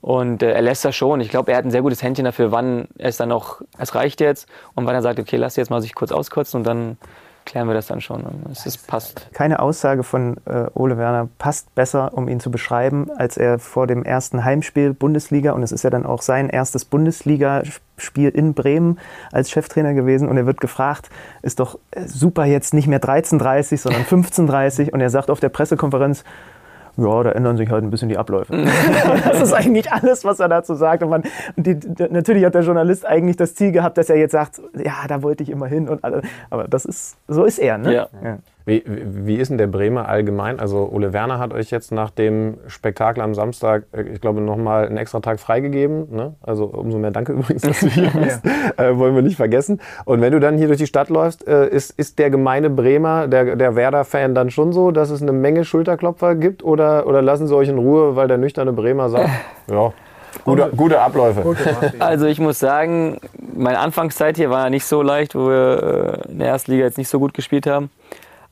[0.00, 1.20] Und äh, er lässt das schon.
[1.20, 4.20] Ich glaube, er hat ein sehr gutes Händchen dafür, wann es dann noch, es reicht
[4.20, 6.96] jetzt und wann er sagt, okay, lass jetzt mal sich kurz auskotzen und dann
[7.44, 8.24] klären wir das dann schon.
[8.50, 9.28] Es ist, passt.
[9.32, 13.86] Keine Aussage von äh, Ole Werner passt besser, um ihn zu beschreiben, als er vor
[13.86, 18.98] dem ersten Heimspiel Bundesliga, und es ist ja dann auch sein erstes Bundesligaspiel in Bremen
[19.32, 21.10] als Cheftrainer gewesen, und er wird gefragt,
[21.42, 25.48] ist doch äh, super jetzt nicht mehr 13.30, sondern 15.30, und er sagt auf der
[25.48, 26.24] Pressekonferenz,
[26.96, 28.52] ja, da ändern sich halt ein bisschen die Abläufe.
[29.24, 31.02] das ist eigentlich alles, was er dazu sagt.
[31.02, 31.22] Und, man,
[31.56, 31.78] und die,
[32.10, 35.42] natürlich hat der Journalist eigentlich das Ziel gehabt, dass er jetzt sagt, ja, da wollte
[35.42, 36.24] ich immer hin und alles.
[36.50, 37.94] Aber das ist, so ist er, ne?
[37.94, 38.08] Ja.
[38.22, 38.38] ja.
[38.64, 40.60] Wie, wie ist denn der Bremer allgemein?
[40.60, 44.86] Also Ole Werner hat euch jetzt nach dem Spektakel am Samstag, äh, ich glaube, nochmal
[44.86, 46.14] einen extra Tag freigegeben.
[46.14, 46.34] Ne?
[46.42, 48.40] Also umso mehr Danke übrigens, dass du hier bist.
[48.44, 48.84] ja.
[48.84, 49.80] äh, wollen wir nicht vergessen.
[50.04, 53.26] Und wenn du dann hier durch die Stadt läufst, äh, ist, ist der gemeine Bremer,
[53.28, 56.62] der, der Werder-Fan dann schon so, dass es eine Menge Schulterklopfer gibt?
[56.62, 59.28] Oder, oder lassen sie euch in Ruhe, weil der nüchterne Bremer sagt,
[59.70, 59.92] ja,
[60.44, 61.44] Gute, gute Abläufe.
[61.98, 63.18] Also ich muss sagen,
[63.54, 66.84] meine Anfangszeit hier war ja nicht so leicht, wo wir äh, in der ersten Liga
[66.84, 67.90] jetzt nicht so gut gespielt haben.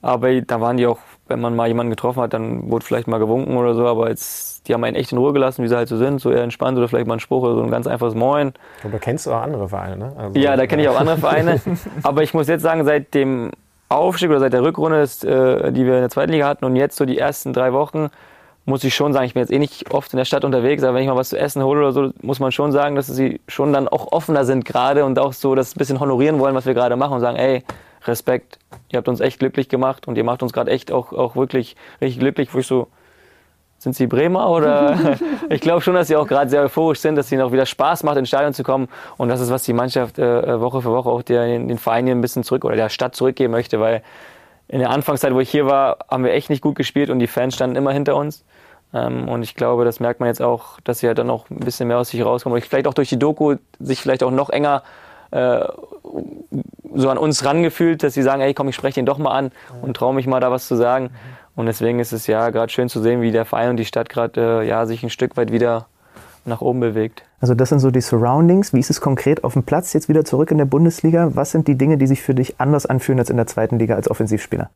[0.03, 0.99] Aber da waren die auch,
[1.29, 3.87] wenn man mal jemanden getroffen hat, dann wurde vielleicht mal gewunken oder so.
[3.87, 6.31] Aber jetzt, die haben einen echt in Ruhe gelassen, wie sie halt so sind, so
[6.31, 8.53] eher entspannt oder vielleicht mal ein Spruch oder so ein ganz einfaches Moin.
[8.83, 10.13] Und da kennst du auch andere Vereine, ne?
[10.17, 11.61] Also, ja, da kenne ich auch andere Vereine.
[12.03, 13.51] aber ich muss jetzt sagen, seit dem
[13.91, 16.97] Aufstieg oder seit der Rückrunde, äh, die wir in der zweiten Liga hatten und jetzt
[16.97, 18.09] so die ersten drei Wochen,
[18.65, 20.95] muss ich schon sagen, ich bin jetzt eh nicht oft in der Stadt unterwegs, aber
[20.95, 23.41] wenn ich mal was zu essen hole oder so, muss man schon sagen, dass sie
[23.49, 26.75] schon dann auch offener sind gerade und auch so das bisschen honorieren wollen, was wir
[26.75, 27.65] gerade machen und sagen, ey,
[28.05, 28.59] Respekt,
[28.91, 31.77] ihr habt uns echt glücklich gemacht und ihr macht uns gerade echt auch, auch wirklich
[32.01, 32.89] richtig glücklich, wo ich so,
[33.79, 35.17] sind Sie Bremer oder?
[35.49, 38.03] ich glaube schon, dass sie auch gerade sehr euphorisch sind, dass ihnen auch wieder Spaß
[38.03, 38.89] macht, ins Stadion zu kommen.
[39.17, 42.15] Und das ist, was die Mannschaft äh, Woche für Woche auch der, den Verein hier
[42.15, 44.03] ein bisschen zurück oder der Stadt zurückgeben möchte, weil
[44.69, 47.27] in der Anfangszeit, wo ich hier war, haben wir echt nicht gut gespielt und die
[47.27, 48.45] Fans standen immer hinter uns.
[48.93, 51.61] Ähm, und ich glaube, das merkt man jetzt auch, dass sie halt dann auch ein
[51.61, 52.57] bisschen mehr aus sich rauskommen.
[52.57, 54.83] Und vielleicht auch durch die Doku sich vielleicht auch noch enger
[55.31, 55.65] äh,
[56.95, 59.53] so an uns rangefühlt, dass sie sagen, ey, komm, ich spreche den doch mal an
[59.83, 61.11] und traue mich mal da was zu sagen.
[61.57, 64.09] Und deswegen ist es ja gerade schön zu sehen, wie der Verein und die Stadt
[64.09, 65.87] gerade äh, ja, sich ein Stück weit wieder
[66.45, 67.23] nach oben bewegt.
[67.41, 68.73] Also das sind so die Surroundings.
[68.73, 71.31] Wie ist es konkret auf dem Platz jetzt wieder zurück in der Bundesliga?
[71.35, 73.95] Was sind die Dinge, die sich für dich anders anfühlen als in der zweiten Liga
[73.95, 74.71] als Offensivspieler?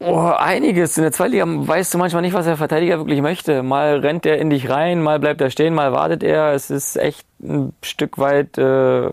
[0.00, 0.96] Oh, einiges.
[0.98, 3.62] In der zweiten Liga weißt du manchmal nicht, was der Verteidiger wirklich möchte.
[3.62, 6.52] Mal rennt er in dich rein, mal bleibt er stehen, mal wartet er.
[6.52, 9.10] Es ist echt ein Stück weit äh,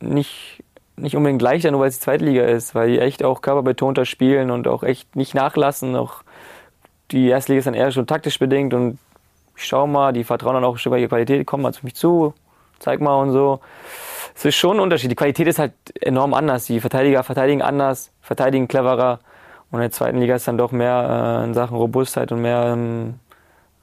[0.00, 0.59] nicht
[1.00, 4.50] nicht unbedingt leichter, nur weil es die Zweitliga ist, weil die echt auch körperbetonter spielen
[4.50, 5.96] und auch echt nicht nachlassen.
[5.96, 6.22] Auch
[7.10, 8.98] die Erstliga ist dann eher schon taktisch bedingt und
[9.56, 11.84] ich schau mal, die vertrauen dann auch ein Stück weit ihre Qualität, kommen mal zu
[11.84, 12.34] mich zu,
[12.78, 13.60] zeig mal und so.
[14.34, 15.10] Es ist schon ein Unterschied.
[15.10, 16.64] Die Qualität ist halt enorm anders.
[16.64, 19.20] Die Verteidiger verteidigen anders, verteidigen cleverer.
[19.70, 22.72] Und in der zweiten Liga ist dann doch mehr äh, in Sachen Robustheit und mehr,
[22.72, 23.14] ähm,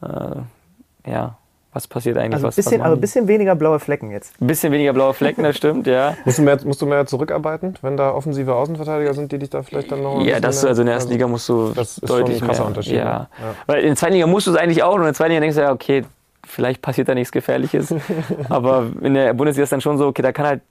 [0.02, 1.38] äh, ja,
[1.74, 2.34] was passiert eigentlich?
[2.36, 4.34] Also ein was, bisschen, was aber ein bisschen weniger blaue Flecken jetzt.
[4.42, 6.16] ein bisschen weniger blaue Flecken, das stimmt, ja.
[6.26, 9.62] Musst du, mehr, musst du mehr zurückarbeiten, wenn da offensive Außenverteidiger sind, die dich da
[9.64, 10.24] vielleicht dann noch.
[10.24, 12.48] Ja, das mehr- also in der ersten Liga musst du das ist schon deutlich ein
[12.48, 12.68] krasser mehr.
[12.70, 13.04] Unterschied, Ja.
[13.04, 13.10] ne?
[13.40, 13.54] Ja.
[13.68, 15.42] Weil in der zweiten Liga musst du es eigentlich auch und in der zweiten Liga
[15.42, 16.04] denkst du ja, okay,
[16.46, 17.94] vielleicht passiert da nichts Gefährliches.
[18.50, 20.62] Aber in der Bundesliga ist dann schon so, okay, da kann halt,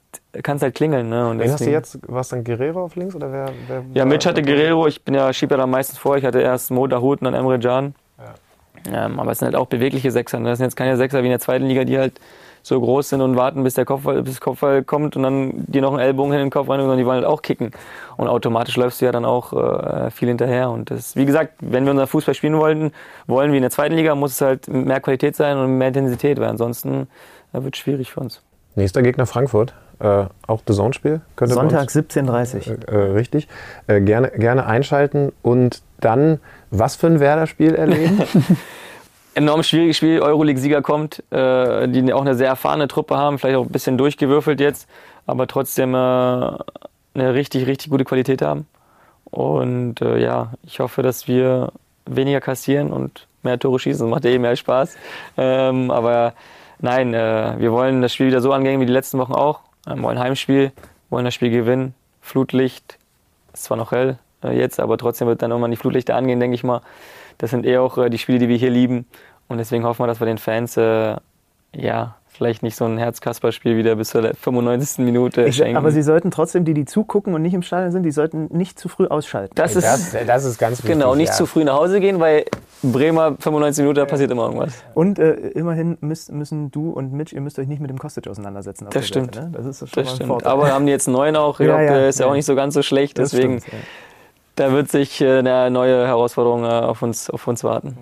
[0.43, 1.09] kann es halt klingeln.
[1.11, 1.29] Ne?
[1.29, 1.99] Und Wen hast du jetzt?
[2.11, 3.51] War es dann Guerrero auf links oder wer?
[3.69, 6.17] wer Ja, Mitch hatte Guerrero, ich bin ja, schieb ja da meistens vor.
[6.17, 7.95] Ich hatte erst Mo Dahut und dann Emre Can.
[8.93, 10.39] Ähm, aber es sind halt auch bewegliche Sechser.
[10.39, 10.51] ne?
[10.51, 12.21] Das sind jetzt keine Sechser wie in der zweiten Liga, die halt
[12.63, 15.93] so groß sind und warten, bis der Kopfball, bis Kopfball kommt und dann dir noch
[15.93, 17.71] einen Ellbogen in den Kopf rein, sondern die wollen halt auch kicken.
[18.17, 20.71] Und automatisch läufst du ja dann auch äh, viel hinterher.
[20.71, 22.91] Und das, wie gesagt, wenn wir unser Fußball spielen wollten,
[23.29, 26.41] wollen wie in der zweiten Liga, muss es halt mehr Qualität sein und mehr Intensität,
[26.41, 27.07] weil ansonsten
[27.53, 28.43] äh, wird es schwierig für uns.
[28.75, 29.73] Nächster Gegner Frankfurt.
[29.99, 31.21] Äh, auch The Zone-Spiel.
[31.41, 33.49] Sonntag uns- 17.30 Äh, äh, richtig.
[33.87, 36.41] Äh, gerne, gerne einschalten und dann
[36.71, 38.23] was für ein Werder-Spiel erleben?
[39.35, 40.21] enorm schwieriges Spiel.
[40.21, 44.61] Euroleague-Sieger kommt, äh, die auch eine sehr erfahrene Truppe haben, vielleicht auch ein bisschen durchgewürfelt
[44.61, 44.89] jetzt,
[45.27, 48.67] aber trotzdem äh, eine richtig, richtig gute Qualität haben.
[49.25, 51.73] Und äh, ja, ich hoffe, dass wir
[52.07, 54.07] weniger kassieren und mehr Tore schießen.
[54.07, 54.97] Das macht ja eh mehr Spaß.
[55.37, 56.33] Ähm, aber
[56.81, 59.61] nein, äh, wir wollen das Spiel wieder so angehen wie die letzten Wochen auch.
[59.87, 60.73] Wir wollen Heimspiel,
[61.11, 61.95] wollen das Spiel gewinnen.
[62.21, 62.99] Flutlicht,
[63.53, 66.57] ist zwar noch hell äh, jetzt, aber trotzdem wird dann irgendwann die Flutlichter angehen, denke
[66.57, 66.81] ich mal.
[67.39, 69.07] Das sind eher auch äh, die Spiele, die wir hier lieben.
[69.49, 71.17] Und deswegen hoffen wir, dass wir den Fans äh,
[71.73, 75.05] ja vielleicht nicht so ein Herzkasper-Spiel wieder bis zur 95.
[75.05, 75.77] Minute Ich, schenken.
[75.77, 78.79] aber sie sollten trotzdem, die, die zugucken und nicht im Stadion sind, die sollten nicht
[78.79, 79.55] zu früh ausschalten.
[79.55, 80.93] das ist das, das ist ganz wichtig.
[80.93, 81.35] genau nicht ja.
[81.35, 82.45] zu früh nach Hause gehen, weil
[82.83, 84.75] Bremer 95 Minuten, da passiert immer irgendwas.
[84.95, 88.29] Und äh, immerhin müsst, müssen du und Mitch, ihr müsst euch nicht mit dem Kostic
[88.29, 88.87] auseinandersetzen.
[88.87, 89.53] auf Das der Seite, stimmt.
[89.53, 89.59] Ne?
[89.59, 90.29] Das ist schon Das mal ein stimmt.
[90.29, 90.53] Vorteil.
[90.53, 91.59] Aber haben die jetzt einen neuen auch?
[91.59, 92.31] Ich Ja, glaube, ja, der ist ja ja.
[92.31, 93.19] auch nicht so ganz so schlecht.
[93.19, 93.79] Das Deswegen, stimmt, ja.
[94.57, 97.97] da wird sich äh, eine neue Herausforderung äh, auf uns, auf uns warten.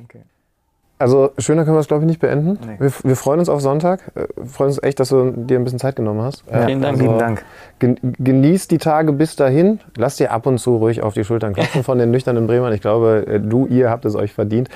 [0.97, 2.59] Also schöner können wir es, glaube ich, nicht beenden.
[2.65, 2.77] Nee.
[2.79, 4.13] Wir, wir freuen uns auf Sonntag.
[4.15, 6.45] Äh, freuen uns echt, dass du dir ein bisschen Zeit genommen hast.
[6.49, 7.01] Äh, Vielen Dank.
[7.01, 7.45] Lieben Dank.
[7.81, 9.81] Gen genießt die Tage bis dahin.
[9.97, 12.73] Lasst dir ab und zu ruhig auf die Schultern klopfen von den nüchternen Bremern.
[12.73, 14.69] Ich glaube, äh, du, ihr habt es euch verdient.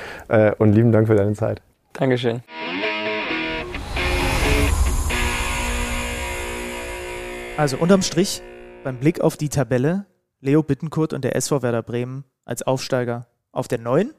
[0.59, 1.63] Und lieben Dank für deine Zeit.
[1.95, 2.43] Dankeschön.
[7.57, 8.43] Also unterm Strich,
[8.85, 10.07] beim Blick auf die Tabelle,
[10.41, 14.11] Leo Bittenkurt und der SV Werder Bremen als Aufsteiger auf der 9,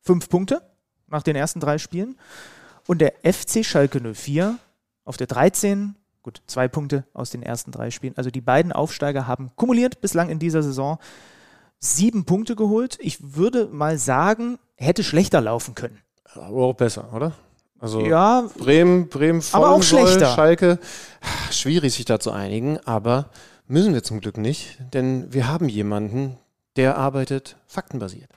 [0.00, 0.60] fünf Punkte
[1.12, 2.16] nach den ersten drei Spielen.
[2.86, 4.58] Und der FC Schalke 04
[5.04, 8.14] auf der 13, gut, zwei Punkte aus den ersten drei Spielen.
[8.16, 10.98] Also die beiden Aufsteiger haben kumuliert bislang in dieser Saison
[11.78, 12.98] sieben Punkte geholt.
[13.00, 15.98] Ich würde mal sagen, hätte schlechter laufen können.
[16.34, 17.32] Aber auch besser, oder?
[17.78, 20.34] Also Ja, Bremen, Bremen Aber auch voll schlechter.
[20.34, 20.78] Schalke,
[21.50, 23.30] schwierig sich da zu einigen, aber
[23.66, 26.38] müssen wir zum Glück nicht, denn wir haben jemanden,
[26.76, 28.30] der arbeitet faktenbasiert.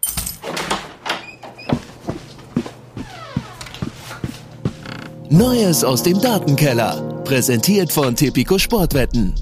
[5.31, 7.23] Neues aus dem Datenkeller.
[7.23, 9.33] Präsentiert von Tipico Sportwetten.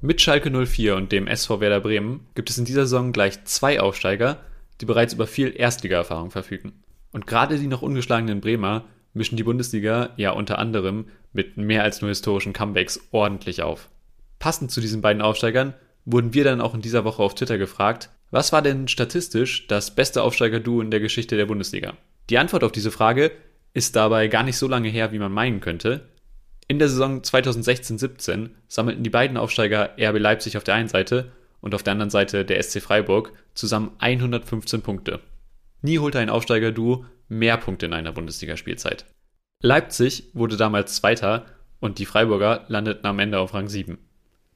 [0.00, 3.80] Mit Schalke 04 und dem SV Werder Bremen gibt es in dieser Saison gleich zwei
[3.80, 4.38] Aufsteiger,
[4.80, 6.84] die bereits über viel Erstliga-Erfahrung verfügen.
[7.10, 12.00] Und gerade die noch ungeschlagenen Bremer mischen die Bundesliga ja unter anderem mit mehr als
[12.00, 13.88] nur historischen Comebacks ordentlich auf.
[14.38, 15.74] Passend zu diesen beiden Aufsteigern
[16.04, 19.96] wurden wir dann auch in dieser Woche auf Twitter gefragt, was war denn statistisch das
[19.96, 21.94] beste Aufsteiger-Duo in der Geschichte der Bundesliga?
[22.30, 23.32] Die Antwort auf diese Frage
[23.78, 26.08] ist dabei gar nicht so lange her, wie man meinen könnte,
[26.70, 31.74] in der Saison 2016-17 sammelten die beiden Aufsteiger RB Leipzig auf der einen Seite und
[31.74, 35.20] auf der anderen Seite der SC Freiburg zusammen 115 Punkte.
[35.80, 39.06] Nie holte ein Aufsteiger-Duo mehr Punkte in einer Bundesligaspielzeit.
[39.62, 41.46] Leipzig wurde damals Zweiter
[41.80, 43.96] und die Freiburger landeten am Ende auf Rang 7.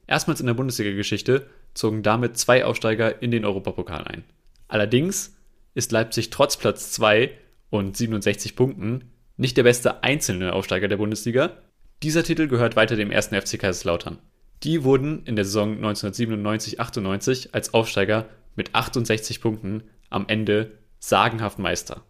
[0.05, 4.23] Erstmals in der Bundesliga-Geschichte zogen damit zwei Aufsteiger in den Europapokal ein.
[4.67, 5.35] Allerdings
[5.73, 7.31] ist Leipzig trotz Platz 2
[7.71, 11.57] und 67 Punkten nicht der beste einzelne Aufsteiger der Bundesliga.
[12.01, 13.27] Dieser Titel gehört weiter dem 1.
[13.27, 14.19] FC Kaiserslautern.
[14.63, 22.03] Die wurden in der Saison 1997-98 als Aufsteiger mit 68 Punkten am Ende sagenhaft Meister.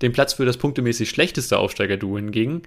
[0.00, 2.62] Den Platz für das punktemäßig schlechteste Aufsteiger-Duo hingegen,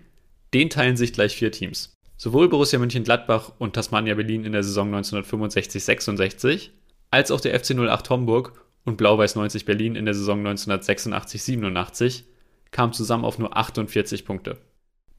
[0.53, 1.97] den teilen sich gleich vier Teams.
[2.18, 6.70] Sowohl Borussia Mönchengladbach und Tasmania Berlin in der Saison 1965-66,
[7.09, 12.24] als auch der FC 08 Homburg und Blau-Weiß 90 Berlin in der Saison 1986-87
[12.72, 14.57] kamen zusammen auf nur 48 Punkte.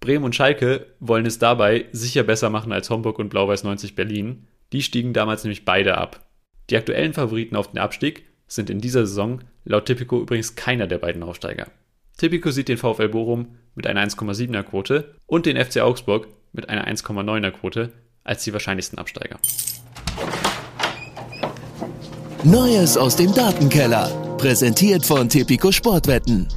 [0.01, 4.47] Bremen und Schalke wollen es dabei sicher besser machen als Homburg und Blau-Weiß 90 Berlin.
[4.73, 6.27] Die stiegen damals nämlich beide ab.
[6.71, 10.99] Die aktuellen Favoriten auf den Abstieg sind in dieser Saison laut Tipico übrigens keiner der
[10.99, 11.69] beiden Aufsteiger.
[12.19, 16.87] Tipico sieht den VfL Bochum mit einer 1,7er Quote und den FC Augsburg mit einer
[16.87, 17.93] 1,9er Quote
[18.25, 19.39] als die wahrscheinlichsten Absteiger.
[22.45, 24.37] Neues aus dem Datenkeller.
[24.37, 26.49] Präsentiert von Tipico Sportwetten.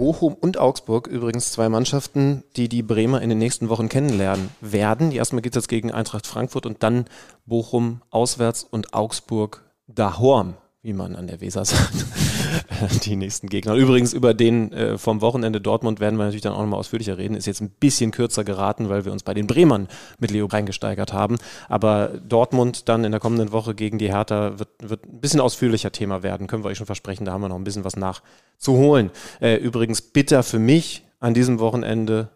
[0.00, 5.12] Bochum und Augsburg übrigens zwei Mannschaften, die die Bremer in den nächsten Wochen kennenlernen werden.
[5.12, 7.04] Erstmal geht es jetzt gegen Eintracht Frankfurt und dann
[7.44, 12.06] Bochum auswärts und Augsburg dahorm, wie man an der Weser sagt.
[13.04, 13.74] die nächsten Gegner.
[13.74, 17.34] Übrigens über den äh, vom Wochenende Dortmund werden wir natürlich dann auch nochmal ausführlicher reden.
[17.34, 21.12] Ist jetzt ein bisschen kürzer geraten, weil wir uns bei den Bremern mit Leo reingesteigert
[21.12, 21.36] haben.
[21.68, 25.92] Aber Dortmund dann in der kommenden Woche gegen die Hertha wird, wird ein bisschen ausführlicher
[25.92, 26.46] Thema werden.
[26.46, 27.26] Können wir euch schon versprechen.
[27.26, 29.10] Da haben wir noch ein bisschen was nachzuholen.
[29.40, 32.30] Äh, übrigens bitter für mich an diesem Wochenende.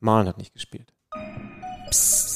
[0.00, 0.92] Malen hat nicht gespielt.
[1.90, 2.33] Psst.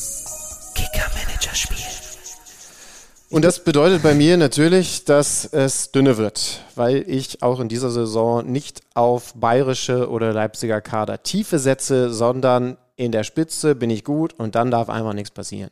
[3.30, 7.90] Und das bedeutet bei mir natürlich, dass es dünne wird, weil ich auch in dieser
[7.90, 14.02] Saison nicht auf bayerische oder Leipziger Kader Tiefe setze, sondern in der Spitze bin ich
[14.02, 15.70] gut und dann darf einfach nichts passieren.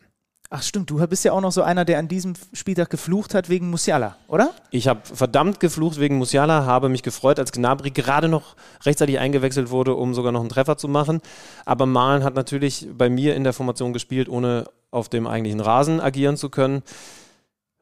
[0.50, 3.48] Ach stimmt, du bist ja auch noch so einer, der an diesem Spieltag geflucht hat
[3.48, 4.50] wegen Musiala, oder?
[4.70, 8.54] Ich habe verdammt geflucht wegen Musiala, habe mich gefreut, als Gnabry gerade noch
[8.84, 11.22] rechtzeitig eingewechselt wurde, um sogar noch einen Treffer zu machen.
[11.64, 16.00] Aber Malen hat natürlich bei mir in der Formation gespielt, ohne auf dem eigentlichen Rasen
[16.00, 16.82] agieren zu können.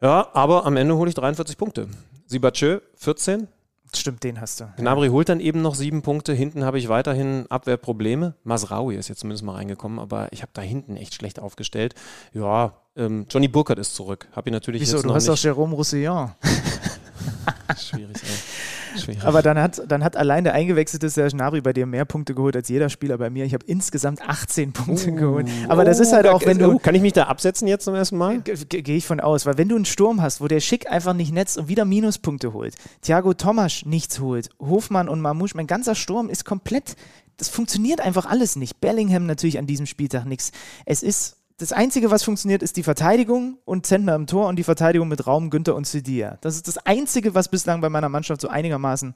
[0.04, 1.88] Ja, aber am Ende hole ich 43 Punkte.
[2.26, 3.48] Sibachö 14.
[3.94, 4.70] Stimmt, den hast du.
[4.76, 6.34] Gnabry holt dann eben noch sieben Punkte.
[6.34, 8.34] Hinten habe ich weiterhin Abwehrprobleme.
[8.44, 11.94] Masraui ist jetzt zumindest mal reingekommen, aber ich habe da hinten echt schlecht aufgestellt.
[12.34, 14.28] Ja, ähm, Johnny Burkhardt ist zurück.
[14.32, 14.96] Habe ich natürlich Wieso?
[14.98, 15.46] jetzt Du noch hast doch nicht.
[15.46, 16.32] Jérôme Roussillon.
[17.78, 18.73] Schwierig, ey.
[18.96, 19.24] Schwierig.
[19.24, 22.56] Aber dann hat, dann hat allein der eingewechselte Serge Gnabry bei dir mehr Punkte geholt
[22.56, 23.44] als jeder Spieler bei mir.
[23.44, 25.48] Ich habe insgesamt 18 Punkte geholt.
[25.68, 26.72] Aber das ist halt auch, wenn du.
[26.74, 28.40] Oh, kann ich mich da absetzen jetzt zum ersten Mal?
[28.40, 30.90] Ge- ge- Gehe ich von aus, weil wenn du einen Sturm hast, wo der Schick
[30.90, 35.66] einfach nicht netzt und wieder Minuspunkte holt, Thiago Tomasch nichts holt, Hofmann und Mamouche, mein
[35.66, 36.96] ganzer Sturm ist komplett,
[37.36, 38.80] das funktioniert einfach alles nicht.
[38.80, 40.52] Bellingham natürlich an diesem Spieltag nichts.
[40.86, 44.64] Es ist, das Einzige, was funktioniert, ist die Verteidigung und Zentner im Tor und die
[44.64, 46.38] Verteidigung mit Raum, Günther und Sidia.
[46.40, 49.14] Das ist das Einzige, was bislang bei meiner Mannschaft so einigermaßen,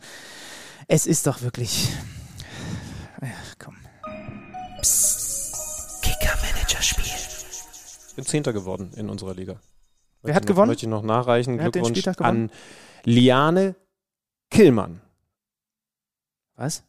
[0.86, 1.89] es ist doch wirklich,
[3.20, 3.76] ach komm.
[4.80, 6.03] Psst.
[6.03, 7.07] Kicker-Manager spielen.
[8.09, 9.61] Ich bin Zehnter geworden in unserer Liga.
[10.22, 10.68] Wer hat noch- gewonnen?
[10.68, 11.59] Möchte ich noch nachreichen.
[11.59, 12.51] Wer Glückwunsch an
[13.05, 13.74] Liane
[14.51, 15.01] Killmann.
[16.55, 16.84] Was?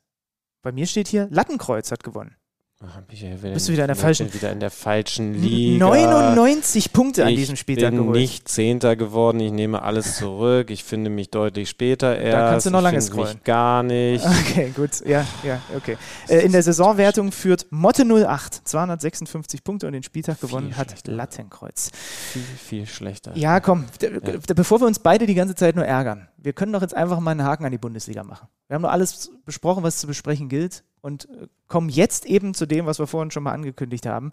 [0.61, 2.35] Bei mir steht hier, Lattenkreuz hat gewonnen.
[2.81, 5.85] Ach, Bist du wieder in der ich falschen- bin wieder in der falschen Liga.
[5.85, 8.15] 99 Punkte an ich diesem Spieltag bin geholt.
[8.17, 9.41] nicht Zehnter geworden.
[9.41, 10.69] Ich nehme alles zurück.
[10.71, 12.51] Ich finde mich deutlich später erst.
[12.51, 13.33] kannst du noch ich lange scrollen.
[13.33, 14.25] Mich gar nicht.
[14.25, 15.05] Okay, gut.
[15.05, 15.97] Ja, ja, okay.
[16.29, 21.11] Äh, in der Saisonwertung führt Motte 08 256 Punkte und den Spieltag gewonnen hat schlechter.
[21.11, 21.91] Lattenkreuz.
[22.31, 23.33] Viel, viel schlechter.
[23.35, 24.21] Ja, komm, d-
[24.55, 27.31] bevor wir uns beide die ganze Zeit nur ärgern, wir können doch jetzt einfach mal
[27.31, 28.47] einen Haken an die Bundesliga machen.
[28.67, 32.65] Wir haben doch alles besprochen, was zu besprechen gilt und äh, kommen jetzt eben zu
[32.65, 34.31] dem, was wir vorhin schon mal angekündigt haben.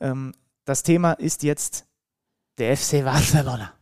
[0.00, 0.32] Ähm,
[0.64, 1.86] das Thema ist jetzt
[2.58, 3.72] der FC Barcelona.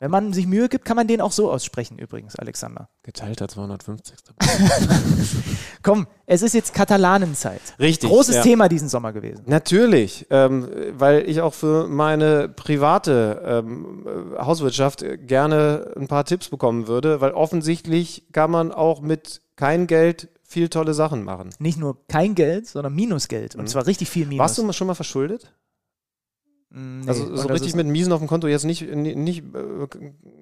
[0.00, 2.88] Wenn man sich Mühe gibt, kann man den auch so aussprechen, übrigens, Alexander.
[3.02, 4.16] Geteilter 250.
[5.82, 7.60] Komm, es ist jetzt Katalanenzeit.
[7.78, 8.08] Richtig.
[8.08, 8.42] Großes ja.
[8.42, 9.42] Thema diesen Sommer gewesen.
[9.44, 16.48] Natürlich, ähm, weil ich auch für meine private ähm, äh, Hauswirtschaft gerne ein paar Tipps
[16.48, 21.50] bekommen würde, weil offensichtlich kann man auch mit kein Geld viel tolle Sachen machen.
[21.58, 23.54] Nicht nur kein Geld, sondern Minusgeld.
[23.54, 23.66] Und Mhm.
[23.66, 24.38] zwar richtig viel Minus.
[24.40, 25.52] Warst du schon mal verschuldet?
[26.72, 27.08] Mm, nee.
[27.08, 29.86] Also so richtig mit Miesen auf dem Konto jetzt nicht, nicht, äh,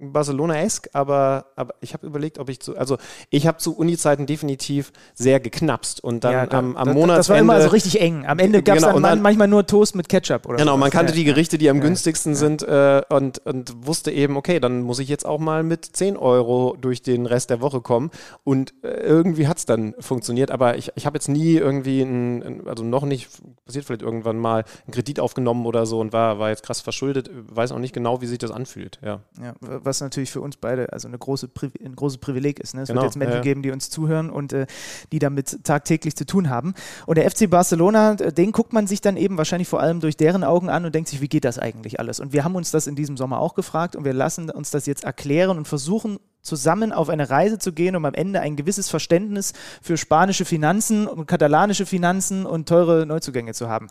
[0.01, 2.99] Barcelona-esk, aber, aber ich habe überlegt, ob ich zu, also
[3.31, 7.17] ich habe zu Uni-Zeiten definitiv sehr geknapst und dann Ja, da- am, am Monatsende...
[7.17, 8.27] Das war immer so richtig eng.
[8.27, 10.81] Am Ende gab es Genau, dann, dann- manchmal nur Toast mit Ketchup oder Genau, sowas.
[10.81, 11.25] man kannte Ja, die.
[11.25, 11.83] Gerichte, die am Ja.
[11.83, 15.85] günstigsten sind äh, und, und wusste eben, okay, dann muss ich jetzt auch mal mit
[15.85, 18.11] 10 Euro durch den Rest der Woche kommen.
[18.45, 22.63] Und äh, irgendwie hat es dann funktioniert, aber ich, ich habe jetzt nie irgendwie, ein-
[22.67, 23.29] also noch nicht,
[23.65, 27.31] passiert vielleicht irgendwann mal, einen Kredit aufgenommen oder so und war, war jetzt krass verschuldet,
[27.33, 28.99] weiß auch nicht genau, wie sich das anfühlt.
[29.03, 29.21] Ja.
[29.43, 32.75] Ja, was natürlich für uns beide also eine große Pri ein großes Privileg ist.
[32.75, 32.83] Ne?
[32.83, 34.67] Es Genau, wird jetzt Menschen ja, geben, die uns zuhören und äh,
[35.13, 36.75] die damit tagtäglich zu tun haben.
[37.07, 40.45] Und der FC Barcelona, den guckt man sich dann eben wahrscheinlich vor allem durch deren
[40.45, 42.21] Augen an und denkt sich, wie geht das eigentlich alles?
[42.21, 44.87] Und wir haben uns das in diesem Sommer auch gefragt und wir lassen uns das
[44.87, 48.89] jetzt erklären und versuchen zusammen auf eine Reise zu gehen, um am Ende ein gewisses
[48.89, 49.53] Verständnis
[49.83, 53.89] für spanische Finanzen und katalanische Finanzen und teure Neuzugänge zu haben.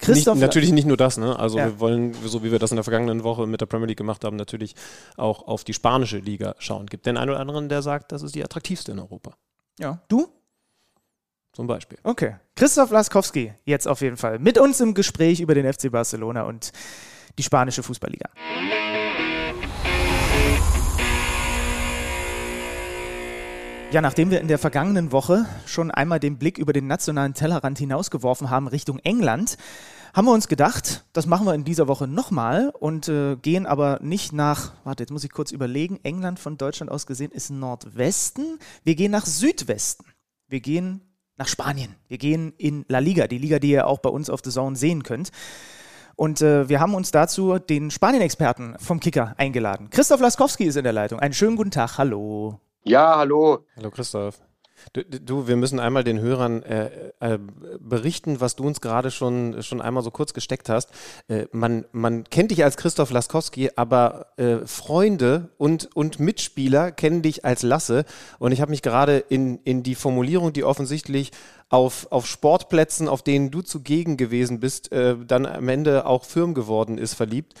[0.00, 1.38] Christoph, nicht, natürlich nicht nur das, ne?
[1.38, 1.66] Also Ja.
[1.66, 4.24] wir wollen, so wie wir das in der vergangenen Woche mit der Premier League gemacht
[4.24, 4.74] haben, natürlich
[5.16, 6.86] auch auf die spanische Liga schauen.
[6.86, 9.34] Gibt den einen oder anderen, der sagt, das ist die attraktivste in Europa.
[9.78, 10.28] ja, du?
[11.52, 11.98] Zum Beispiel.
[12.04, 12.36] Okay.
[12.54, 16.70] Christoph Laskowski, jetzt auf jeden Fall mit uns im Gespräch über den FC Barcelona und
[17.38, 18.30] die spanische Fußballliga.
[23.92, 27.76] Ja, nachdem wir in der vergangenen Woche schon einmal den Blick über den nationalen Tellerrand
[27.76, 29.56] hinausgeworfen haben Richtung England,
[30.14, 33.98] haben wir uns gedacht, das machen wir in dieser Woche nochmal und äh, gehen aber
[34.00, 38.60] nicht nach, warte, jetzt muss ich kurz überlegen, England von Deutschland aus gesehen ist Nordwesten.
[38.84, 40.04] Wir gehen nach Südwesten.
[40.46, 41.00] Wir gehen
[41.36, 41.96] nach Spanien.
[42.06, 44.76] Wir gehen in La Liga, die Liga, die ihr auch bei uns auf The Zone
[44.76, 45.30] sehen könnt.
[46.14, 49.90] Und äh, wir haben uns dazu den Spanien-Experten vom Kicker eingeladen.
[49.90, 51.18] Christoph Laskowski ist in der Leitung.
[51.18, 51.98] Einen schönen guten Tag.
[51.98, 52.60] Hallo.
[52.84, 53.66] Ja, hallo.
[53.76, 54.40] Hallo Christoph.
[54.94, 57.38] Du, du, wir müssen einmal den Hörern äh, äh,
[57.78, 60.88] berichten, was du uns gerade schon, schon einmal so kurz gesteckt hast.
[61.28, 67.20] Äh, man, man kennt dich als Christoph Laskowski, aber äh, Freunde und, und Mitspieler kennen
[67.20, 68.06] dich als Lasse.
[68.38, 71.30] Und ich habe mich gerade in, in die Formulierung, die offensichtlich
[71.68, 76.54] auf, auf Sportplätzen, auf denen du zugegen gewesen bist, äh, dann am Ende auch Firm
[76.54, 77.52] geworden ist, verliebt.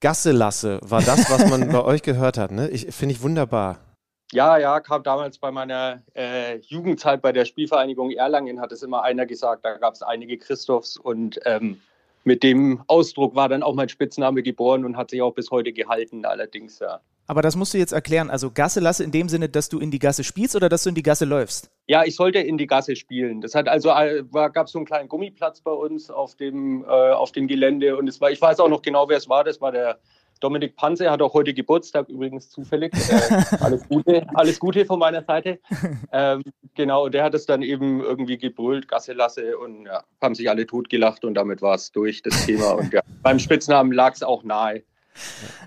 [0.00, 2.50] Gasse-Lasse war das, was man bei euch gehört hat.
[2.50, 2.70] Ne?
[2.70, 3.78] Ich, Finde ich wunderbar.
[4.32, 9.02] Ja, ja, kam damals bei meiner äh, Jugendzeit bei der Spielvereinigung Erlangen, hat es immer
[9.02, 11.82] einer gesagt, da gab es einige Christophs und ähm,
[12.24, 15.74] mit dem Ausdruck war dann auch mein Spitzname geboren und hat sich auch bis heute
[15.74, 17.00] gehalten, allerdings, ja.
[17.26, 18.30] Aber das musst du jetzt erklären.
[18.30, 20.88] Also Gasse lasse in dem Sinne, dass du in die Gasse spielst oder dass du
[20.88, 21.70] in die Gasse läufst?
[21.86, 23.42] Ja, ich sollte in die Gasse spielen.
[23.42, 27.32] Das hat also äh, gab so einen kleinen Gummiplatz bei uns auf dem, äh, auf
[27.32, 29.44] dem Gelände und es war, ich weiß auch noch genau, wer es war.
[29.44, 29.98] Das war der
[30.42, 32.92] Dominik Panze hat auch heute Geburtstag, übrigens zufällig.
[32.94, 35.60] Äh, alles, Gute, alles Gute von meiner Seite.
[36.10, 36.42] Ähm,
[36.74, 40.66] genau, der hat es dann eben irgendwie gebrüllt, Gasse lasse und ja, haben sich alle
[40.66, 42.72] totgelacht und damit war es durch, das Thema.
[42.72, 44.82] Und ja, beim Spitznamen lag es auch nahe.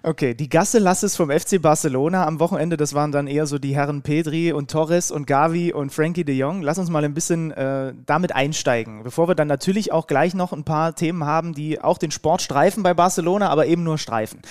[0.03, 3.75] Okay, die Gasse Lasses vom FC Barcelona am Wochenende, das waren dann eher so die
[3.75, 6.61] Herren Pedri und Torres und Gavi und Frankie de Jong.
[6.61, 10.53] Lass uns mal ein bisschen äh, damit einsteigen, bevor wir dann natürlich auch gleich noch
[10.53, 14.41] ein paar Themen haben, die auch den Sport streifen bei Barcelona, aber eben nur streifen.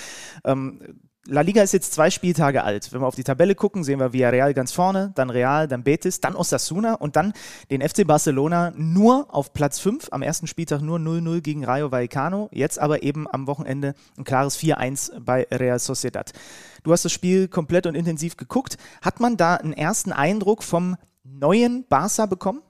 [0.44, 0.80] Ähm,
[1.26, 2.92] La Liga ist jetzt zwei Spieltage alt.
[2.92, 6.20] Wenn wir auf die Tabelle gucken, sehen wir Villarreal ganz vorne, dann Real, dann Betis,
[6.20, 7.32] dann Osasuna und dann
[7.70, 10.08] den FC Barcelona nur auf Platz 5.
[10.10, 12.50] Am ersten Spieltag nur 0-0 gegen Rayo Vallecano.
[12.52, 16.32] Jetzt aber eben am Wochenende ein klares 4-1 bei Real Sociedad.
[16.82, 18.76] Du hast das Spiel komplett und intensiv geguckt.
[19.00, 22.60] Hat man da einen ersten Eindruck vom neuen Barca bekommen?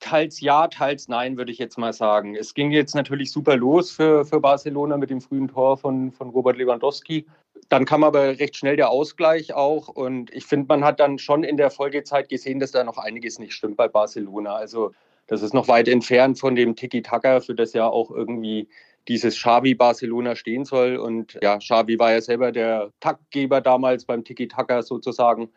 [0.00, 2.36] Teils ja, teils nein, würde ich jetzt mal sagen.
[2.36, 6.28] Es ging jetzt natürlich super los für, für Barcelona mit dem frühen Tor von, von
[6.28, 7.24] Robert Lewandowski
[7.68, 9.88] dann kam aber recht schnell der Ausgleich auch.
[9.88, 13.38] Und ich finde, man hat dann schon in der Folgezeit gesehen, dass da noch einiges
[13.38, 14.54] nicht stimmt bei Barcelona.
[14.54, 14.92] Also
[15.26, 18.68] das ist noch weit entfernt von dem Tiki-Taka, für das ja auch irgendwie
[19.08, 20.96] dieses Xavi Barcelona stehen soll.
[20.96, 25.50] Und ja, Xavi war ja selber der Taktgeber damals beim Tiki-Taka sozusagen.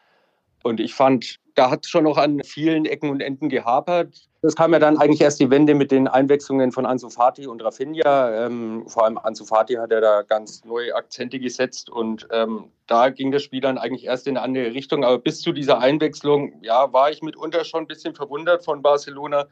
[0.64, 4.29] Und ich fand, da hat es schon noch an vielen Ecken und Enden gehapert.
[4.42, 7.62] Es kam ja dann eigentlich erst die Wende mit den Einwechslungen von Ansu Fati und
[7.62, 8.46] Rafinha.
[8.46, 13.10] Ähm, vor allem Ansu Fati hat er da ganz neue Akzente gesetzt und ähm, da
[13.10, 15.04] ging das Spiel dann eigentlich erst in eine andere Richtung.
[15.04, 19.48] Aber bis zu dieser Einwechslung, ja, war ich mitunter schon ein bisschen verwundert von Barcelona.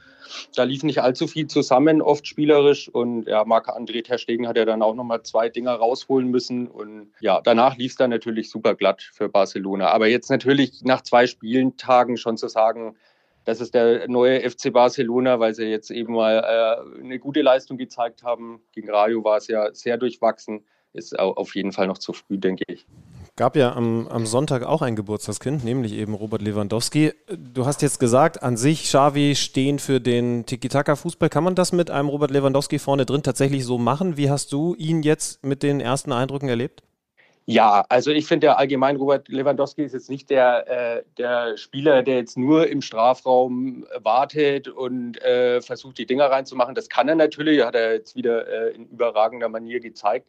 [0.56, 2.88] Da lief nicht allzu viel zusammen, oft spielerisch.
[2.88, 6.68] Und ja, Marc-André Terstegen hat ja dann auch nochmal zwei Dinger rausholen müssen.
[6.68, 9.90] Und ja, danach lief es dann natürlich super glatt für Barcelona.
[9.90, 12.96] Aber jetzt natürlich nach zwei Spieltagen schon zu sagen,
[13.48, 17.78] das ist der neue FC Barcelona, weil sie jetzt eben mal äh, eine gute Leistung
[17.78, 18.60] gezeigt haben.
[18.74, 20.66] Gegen Rayo war es ja sehr durchwachsen.
[20.92, 22.86] Ist auf jeden Fall noch zu früh, denke ich.
[23.38, 27.14] Gab ja am, am Sonntag auch ein Geburtstagskind, nämlich eben Robert Lewandowski.
[27.30, 31.30] Du hast jetzt gesagt, an sich Xavi stehen für den Tiki-Taka-Fußball.
[31.30, 34.18] Kann man das mit einem Robert Lewandowski vorne drin tatsächlich so machen?
[34.18, 36.84] Wie hast du ihn jetzt mit den ersten Eindrücken erlebt?
[37.50, 40.68] Ja, also ich finde ja allgemein, Robert Lewandowski ist jetzt nicht der,
[40.98, 46.76] äh, der Spieler, der jetzt nur im Strafraum wartet und äh, versucht, die Dinger reinzumachen.
[46.76, 50.28] Das kann er natürlich, hat er jetzt wieder äh, in überragender Manier gezeigt.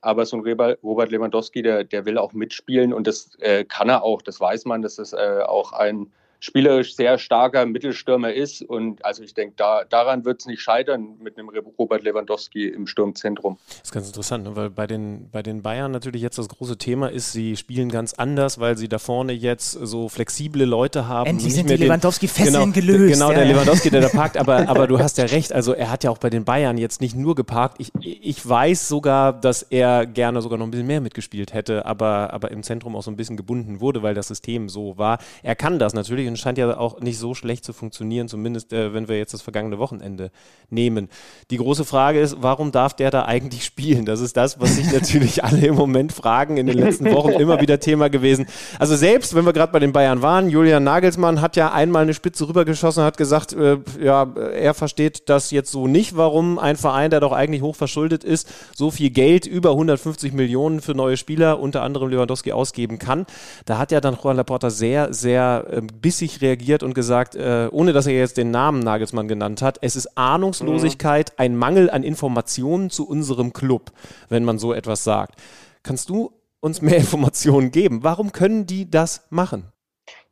[0.00, 4.02] Aber so ein Robert Lewandowski, der, der will auch mitspielen und das äh, kann er
[4.02, 8.62] auch, das weiß man, dass das äh, auch ein spielerisch sehr starker Mittelstürmer ist.
[8.62, 12.86] Und also ich denke, da, daran wird es nicht scheitern mit einem Robert Lewandowski im
[12.86, 13.58] Sturmzentrum.
[13.68, 14.56] Das ist ganz interessant, ne?
[14.56, 18.14] weil bei den, bei den Bayern natürlich jetzt das große Thema ist, sie spielen ganz
[18.14, 21.28] anders, weil sie da vorne jetzt so flexible Leute haben.
[21.28, 23.14] Endlich sind die Lewandowski-Fesseln genau, gelöst.
[23.14, 23.52] Genau, der ja.
[23.52, 24.36] Lewandowski, der da parkt.
[24.36, 27.00] Aber, aber du hast ja recht, also er hat ja auch bei den Bayern jetzt
[27.00, 27.76] nicht nur geparkt.
[27.78, 32.32] Ich, ich weiß sogar, dass er gerne sogar noch ein bisschen mehr mitgespielt hätte, aber,
[32.32, 35.18] aber im Zentrum auch so ein bisschen gebunden wurde, weil das System so war.
[35.42, 38.92] Er kann das natürlich und scheint ja auch nicht so schlecht zu funktionieren, zumindest äh,
[38.94, 40.30] wenn wir jetzt das vergangene Wochenende
[40.70, 41.08] nehmen.
[41.50, 44.04] Die große Frage ist, warum darf der da eigentlich spielen?
[44.04, 47.60] Das ist das, was sich natürlich alle im Moment fragen, in den letzten Wochen immer
[47.60, 48.46] wieder Thema gewesen.
[48.78, 52.14] Also selbst, wenn wir gerade bei den Bayern waren, Julian Nagelsmann hat ja einmal eine
[52.14, 57.10] Spitze rübergeschossen, hat gesagt, äh, ja, er versteht das jetzt so nicht, warum ein Verein,
[57.10, 61.60] der doch eigentlich hoch verschuldet ist, so viel Geld, über 150 Millionen für neue Spieler,
[61.60, 63.26] unter anderem Lewandowski, ausgeben kann.
[63.64, 67.68] Da hat ja dann Juan Laporta sehr, sehr äh, bisschen flüssig reagiert und gesagt, äh,
[67.70, 71.34] ohne dass er jetzt den Namen Nagelsmann genannt hat, es ist Ahnungslosigkeit, mhm.
[71.36, 73.92] ein Mangel an Informationen zu unserem Club,
[74.28, 75.38] wenn man so etwas sagt.
[75.82, 78.02] Kannst du uns mehr Informationen geben?
[78.02, 79.64] Warum können die das machen?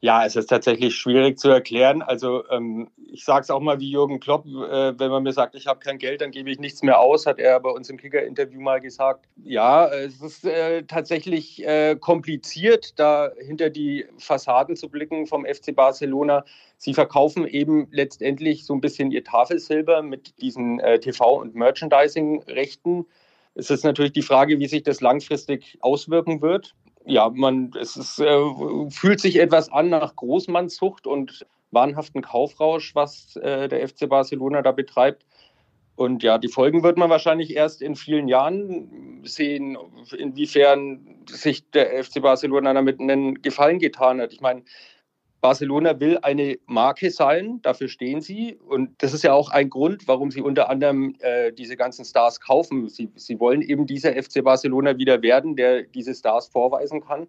[0.05, 2.03] Ja, es ist tatsächlich schwierig zu erklären.
[2.03, 5.55] Also ähm, ich sage es auch mal wie Jürgen Klopp, äh, wenn man mir sagt,
[5.55, 7.97] ich habe kein Geld, dann gebe ich nichts mehr aus, hat er bei uns im
[7.97, 9.25] Kicker-Interview mal gesagt.
[9.43, 15.75] Ja, es ist äh, tatsächlich äh, kompliziert, da hinter die Fassaden zu blicken vom FC
[15.75, 16.45] Barcelona.
[16.77, 23.07] Sie verkaufen eben letztendlich so ein bisschen ihr Tafelsilber mit diesen äh, TV- und Merchandising-Rechten.
[23.55, 26.75] Es ist natürlich die Frage, wie sich das langfristig auswirken wird
[27.07, 33.37] ja, man, es ist, äh, fühlt sich etwas an nach Großmannszucht und wahnhaften Kaufrausch, was
[33.37, 35.27] äh, der FC Barcelona da betreibt.
[35.97, 39.77] Und ja, die Folgen wird man wahrscheinlich erst in vielen Jahren sehen,
[40.17, 44.33] inwiefern sich der FC Barcelona damit einen Gefallen getan hat.
[44.33, 44.63] Ich meine,
[45.45, 48.57] Barcelona will eine Marke sein, dafür stehen sie.
[48.67, 52.41] Und das ist ja auch ein Grund, warum sie unter anderem äh, diese ganzen Stars
[52.41, 52.89] kaufen.
[52.89, 57.27] Sie, sie wollen eben dieser FC Barcelona wieder werden, der diese Stars vorweisen kann.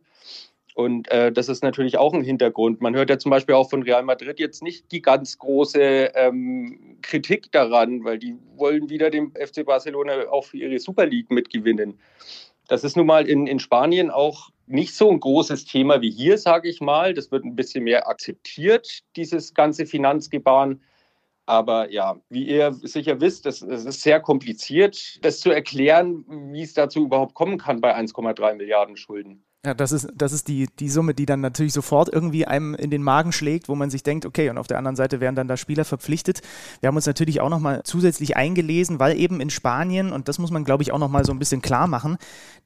[0.75, 2.79] Und äh, das ist natürlich auch ein Hintergrund.
[2.79, 6.97] Man hört ja zum Beispiel auch von Real Madrid jetzt nicht die ganz große ähm,
[7.01, 11.99] Kritik daran, weil die wollen wieder dem FC Barcelona auch für ihre Super League mitgewinnen.
[12.69, 16.37] Das ist nun mal in, in Spanien auch nicht so ein großes Thema wie hier,
[16.37, 17.13] sage ich mal.
[17.13, 20.81] Das wird ein bisschen mehr akzeptiert, dieses ganze Finanzgebaren.
[21.45, 26.73] Aber ja, wie ihr sicher wisst, es, ist sehr kompliziert, das zu erklären, wie es
[26.73, 29.43] dazu überhaupt kommen kann bei 1,3 Milliarden Schulden.
[29.65, 32.91] Ja, das ist, das ist die, die Summe, die dann natürlich sofort irgendwie einem in
[32.91, 35.47] den Magen schlägt, wo man sich denkt, okay, und auf der anderen Seite werden dann
[35.47, 36.41] da Spieler verpflichtet.
[36.81, 40.51] Wir haben uns natürlich auch nochmal zusätzlich eingelesen, weil eben in Spanien, und das muss
[40.51, 42.17] man, glaube ich, auch nochmal so ein bisschen klar machen,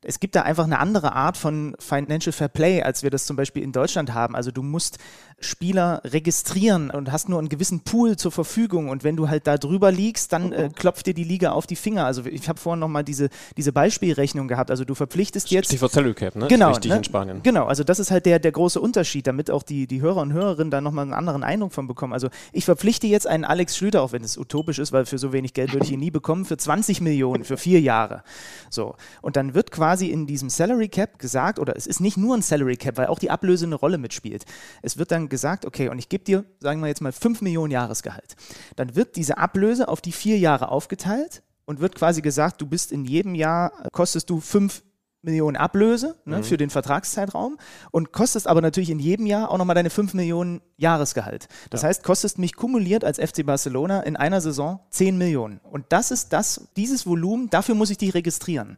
[0.02, 3.36] es gibt da einfach eine andere Art von Financial Fair Play, als wir das zum
[3.36, 4.36] Beispiel in Deutschland haben.
[4.36, 4.98] Also du musst
[5.42, 9.58] Spieler registrieren und hast nur einen gewissen Pool zur Verfügung und wenn du halt da
[9.58, 12.06] drüber liegst, dann äh, klopft dir die Liga auf die Finger.
[12.06, 14.70] Also ich habe vorhin nochmal diese, diese Beispielrechnung gehabt.
[14.70, 15.68] Also du verpflichtest jetzt...
[15.68, 16.48] Stichwort Salary Cap, ne?
[16.48, 16.98] Genau, Richtig ne?
[16.98, 17.44] in Spanien.
[17.44, 20.34] Genau, also das ist halt der, der große Unterschied, damit auch die, die Hörer und
[20.34, 22.14] Hörerinnen da nochmal einen anderen Eindruck von bekommen.
[22.14, 25.34] Also ich verpflichte jetzt einen Alex Schlüter, auch wenn es utopisch ist, weil für so
[25.34, 28.24] wenig Geld würde ich ihn nie bekommen, für 20 Millionen, für vier Jahre.
[28.70, 28.96] So.
[29.22, 32.42] Und dann wird quasi in diesem Salary Cap gesagt, oder es ist nicht nur ein
[32.42, 34.46] Salary Cap, weil auch die Ablöse eine Rolle mitspielt.
[34.82, 37.72] Es wird dann gesagt, okay, und ich gebe dir, sagen wir jetzt mal, 5 Millionen
[37.72, 38.36] Jahresgehalt.
[38.76, 42.92] Dann wird diese Ablöse auf die vier Jahre aufgeteilt und wird quasi gesagt, du bist
[42.92, 44.82] in jedem Jahr, kostest du 5
[45.22, 46.44] Millionen Ablöse ne, mhm.
[46.44, 47.58] für den Vertragszeitraum
[47.92, 51.48] und kostest aber natürlich in jedem Jahr auch nochmal deine 5 Millionen Jahresgehalt.
[51.70, 51.90] Das ja.
[51.90, 55.60] heißt, kostest mich kumuliert als FC Barcelona in einer Saison 10 Millionen.
[55.70, 58.78] Und das ist das, dieses Volumen, dafür muss ich dich registrieren.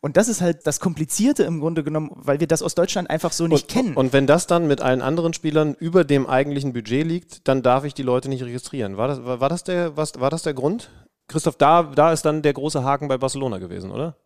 [0.00, 3.32] Und das ist halt das Komplizierte im Grunde genommen, weil wir das aus Deutschland einfach
[3.32, 3.96] so nicht und, kennen.
[3.96, 7.84] Und wenn das dann mit allen anderen Spielern über dem eigentlichen Budget liegt, dann darf
[7.84, 8.96] ich die Leute nicht registrieren.
[8.96, 10.90] War das, war, war das, der, was, war das der Grund?
[11.28, 14.16] Christoph, da, da ist dann der große Haken bei Barcelona gewesen, oder?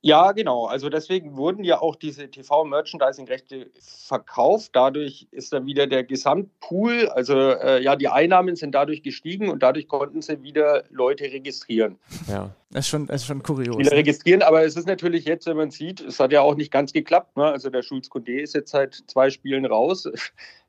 [0.00, 0.66] Ja, genau.
[0.66, 4.70] Also deswegen wurden ja auch diese TV-Merchandising-Rechte verkauft.
[4.74, 9.60] Dadurch ist dann wieder der Gesamtpool, also äh, ja, die Einnahmen sind dadurch gestiegen und
[9.62, 11.98] dadurch konnten sie wieder Leute registrieren.
[12.28, 13.74] Ja, das ist schon, das ist schon kurios.
[13.74, 13.96] Spieler ne?
[13.96, 16.92] registrieren, aber es ist natürlich jetzt, wenn man sieht, es hat ja auch nicht ganz
[16.92, 17.36] geklappt.
[17.36, 17.44] Ne?
[17.44, 20.08] Also der Schulz Condé ist jetzt seit zwei Spielen raus.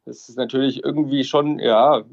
[0.06, 2.04] Das ist natürlich irgendwie schon, ja,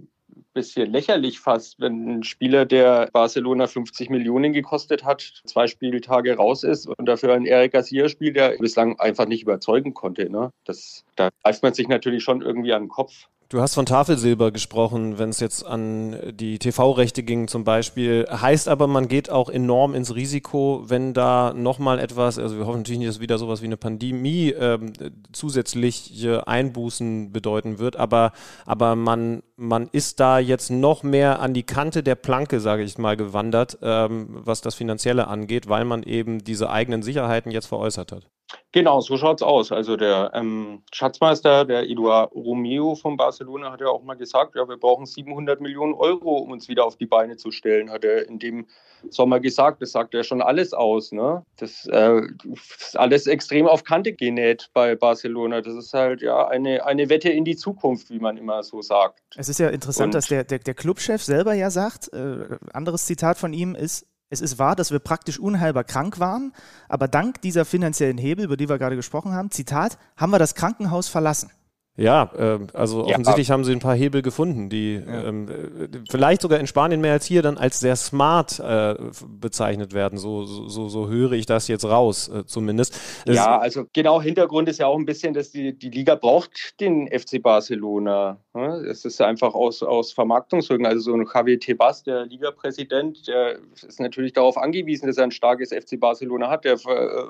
[0.56, 6.64] bisschen lächerlich fast, wenn ein Spieler, der Barcelona 50 Millionen gekostet hat, zwei Spieltage raus
[6.64, 10.30] ist und dafür ein Eric Garcia spielt, der bislang einfach nicht überzeugen konnte.
[10.30, 10.50] Ne?
[10.64, 13.28] Das, da greift man sich natürlich schon irgendwie an den Kopf.
[13.48, 18.26] Du hast von Tafelsilber gesprochen, wenn es jetzt an die TV-Rechte ging zum Beispiel.
[18.28, 22.78] Heißt aber, man geht auch enorm ins Risiko, wenn da nochmal etwas, also wir hoffen
[22.78, 24.92] natürlich nicht, dass wieder sowas wie eine Pandemie ähm,
[25.30, 28.32] zusätzliche Einbußen bedeuten wird, aber,
[28.64, 32.98] aber man, man ist da jetzt noch mehr an die Kante der Planke, sage ich
[32.98, 38.10] mal, gewandert, ähm, was das Finanzielle angeht, weil man eben diese eigenen Sicherheiten jetzt veräußert
[38.10, 38.28] hat.
[38.72, 39.72] Genau, so schaut es aus.
[39.72, 44.68] Also der ähm, Schatzmeister, der Eduard Romeo von Barcelona, hat ja auch mal gesagt, ja,
[44.68, 48.28] wir brauchen 700 Millionen Euro, um uns wieder auf die Beine zu stellen, hat er
[48.28, 48.66] in dem
[49.10, 49.82] Sommer gesagt.
[49.82, 51.12] Das sagt ja schon alles aus.
[51.12, 51.44] Ne?
[51.56, 52.20] Das äh,
[52.52, 55.60] ist alles extrem auf Kante genäht bei Barcelona.
[55.60, 59.20] Das ist halt ja eine, eine Wette in die Zukunft, wie man immer so sagt.
[59.36, 63.06] Es ist ja interessant, Und, dass der, der, der Clubchef selber ja sagt, äh, anderes
[63.06, 66.52] Zitat von ihm ist, es ist wahr, dass wir praktisch unheilbar krank waren,
[66.88, 70.54] aber dank dieser finanziellen Hebel, über die wir gerade gesprochen haben, Zitat, haben wir das
[70.54, 71.50] Krankenhaus verlassen.
[71.98, 73.12] Ja, äh, also Ja.
[73.14, 77.12] offensichtlich haben sie ein paar Hebel gefunden, die ähm, äh, vielleicht sogar in Spanien mehr
[77.12, 78.94] als hier dann als sehr smart äh,
[79.26, 80.18] bezeichnet werden.
[80.18, 83.00] So, so, so, höre ich das jetzt raus, äh, zumindest.
[83.24, 86.78] Es- Ja, also genau, Hintergrund ist ja auch ein bisschen, dass die, die Liga braucht
[86.80, 88.38] den FC Barcelona.
[88.54, 88.84] ne?
[88.90, 90.86] Es ist einfach aus, aus Vermarktungsgründen.
[90.86, 95.30] Also so ein Javier Tebas, der Ligapräsident, der ist natürlich darauf angewiesen, dass er ein
[95.30, 96.64] starkes FC Barcelona hat.
[96.64, 97.22] Der äh,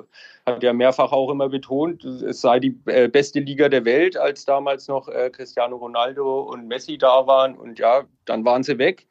[0.44, 4.44] hat ja mehrfach auch immer betont, es sei die äh, beste Liga der Welt, als
[4.56, 7.56] damals noch äh, Cristiano Ronaldo und Messi da waren.
[7.56, 9.06] Und ja, dann waren sie weg.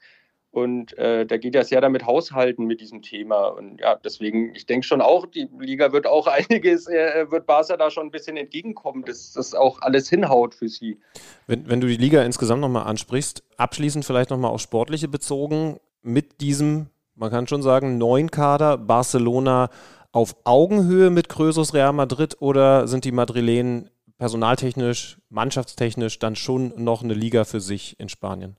[0.51, 3.47] Und äh, da geht ja sehr damit haushalten mit diesem Thema.
[3.47, 7.77] Und ja, deswegen, ich denke schon auch, die Liga wird auch einiges, äh, wird Barca
[7.77, 10.97] da schon ein bisschen entgegenkommen, dass das auch alles hinhaut für sie.
[11.45, 16.39] Wenn, wenn du die Liga insgesamt nochmal ansprichst, abschließend vielleicht nochmal auf Sportliche bezogen, mit
[16.39, 19.69] diesem, man kann schon sagen, neuen Kader Barcelona
[20.13, 27.03] auf Augenhöhe mit Krösus Real Madrid oder sind die Madrilenen personaltechnisch, mannschaftstechnisch dann schon noch
[27.03, 28.57] eine Liga für sich in Spanien?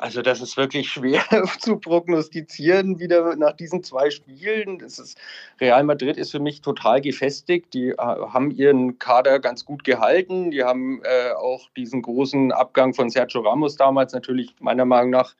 [0.00, 1.22] Also das ist wirklich schwer
[1.60, 4.80] zu prognostizieren, wieder nach diesen zwei Spielen.
[4.80, 5.18] Ist,
[5.60, 7.74] Real Madrid ist für mich total gefestigt.
[7.74, 10.50] Die äh, haben ihren Kader ganz gut gehalten.
[10.50, 15.34] Die haben äh, auch diesen großen Abgang von Sergio Ramos damals natürlich meiner Meinung nach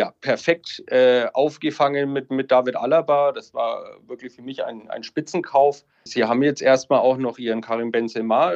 [0.00, 3.32] ja, perfekt äh, aufgefangen mit, mit David Alaba.
[3.32, 5.84] Das war wirklich für mich ein, ein Spitzenkauf.
[6.04, 8.54] Sie haben jetzt erstmal auch noch ihren Karim Benzema.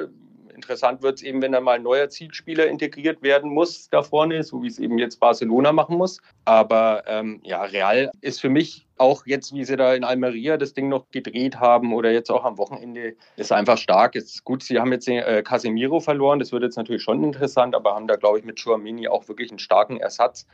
[0.54, 4.42] Interessant wird es eben, wenn da mal ein neuer Zielspieler integriert werden muss da vorne,
[4.42, 6.22] so wie es eben jetzt Barcelona machen muss.
[6.46, 10.72] Aber ähm, ja, Real ist für mich auch jetzt, wie sie da in Almeria das
[10.72, 14.14] Ding noch gedreht haben oder jetzt auch am Wochenende, ist einfach stark.
[14.14, 17.74] Ist gut, sie haben jetzt den, äh, Casemiro verloren, das wird jetzt natürlich schon interessant,
[17.74, 20.46] aber haben da, glaube ich, mit Chouamini auch wirklich einen starken Ersatz.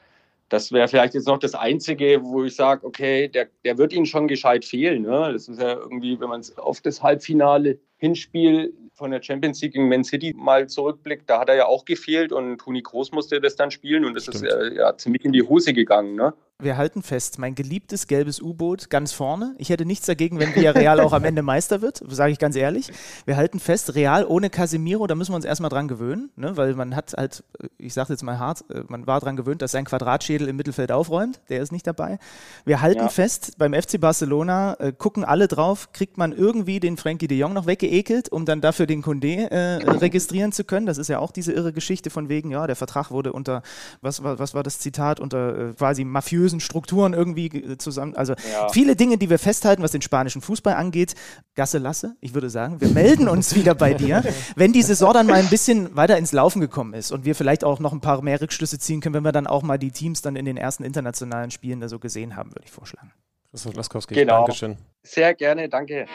[0.51, 4.05] Das wäre vielleicht jetzt noch das Einzige, wo ich sage, okay, der, der wird ihnen
[4.05, 5.02] schon gescheit fehlen.
[5.02, 5.32] Ne?
[5.32, 9.72] Das ist ja irgendwie, wenn man es auf das Halbfinale Hinspiel von der Champions League
[9.72, 13.40] gegen Man City mal zurückblickt, da hat er ja auch gefehlt und Toni Kroos musste
[13.40, 16.14] das dann spielen und das ist äh, ja ziemlich in die Hose gegangen.
[16.14, 16.35] Ne?
[16.62, 19.55] Wir halten fest, mein geliebtes gelbes U-Boot ganz vorne.
[19.56, 22.89] Ich hätte nichts dagegen, wenn Villarreal auch am Ende Meister wird, sage ich ganz ehrlich.
[23.24, 26.59] Wir halten fest, Real ohne Casemiro, da müssen wir uns erstmal dran gewöhnen, ne?
[26.59, 27.44] weil man hat halt,
[27.78, 30.93] ich sage jetzt mal hart, äh, man war dran gewöhnt, dass sein Quadratschädel im Mittelfeld
[30.93, 31.40] aufräumt.
[31.48, 32.18] Der ist nicht dabei.
[32.66, 33.09] Wir halten Ja.
[33.09, 37.55] fest, beim FC Barcelona äh, gucken alle drauf, kriegt man irgendwie den Frankie de Jong
[37.55, 40.85] noch weggeekelt, um dann dafür den Condé äh, registrieren zu können.
[40.87, 43.62] Das ist ja auch diese irre Geschichte von wegen, ja, der Vertrag wurde unter,
[44.03, 48.15] was war, was war das Zitat, unter äh, quasi mafiösen Strukturen irgendwie äh, zusammen.
[48.17, 48.69] Also Ja.
[48.69, 51.15] viele Dinge, die wir festhalten, was den spanischen Fußball angeht.
[51.55, 54.23] Gasse Lasse, ich würde sagen, wir melden uns wieder bei dir,
[54.57, 57.65] wenn die Saison dann mal ein bisschen weiter ins Laufen gekommen ist und wir vielleicht
[57.65, 60.21] auch noch ein paar mehr Rückschlüsse ziehen können, wenn wir dann auch mal die Teams
[60.23, 63.12] dann in den ersten internationalen Spielen da so gesehen haben, würde ich vorschlagen.
[63.51, 64.45] Christoph Laskowski, Genau.
[64.45, 64.77] Dankeschön.
[65.03, 66.07] Sehr gerne, danke.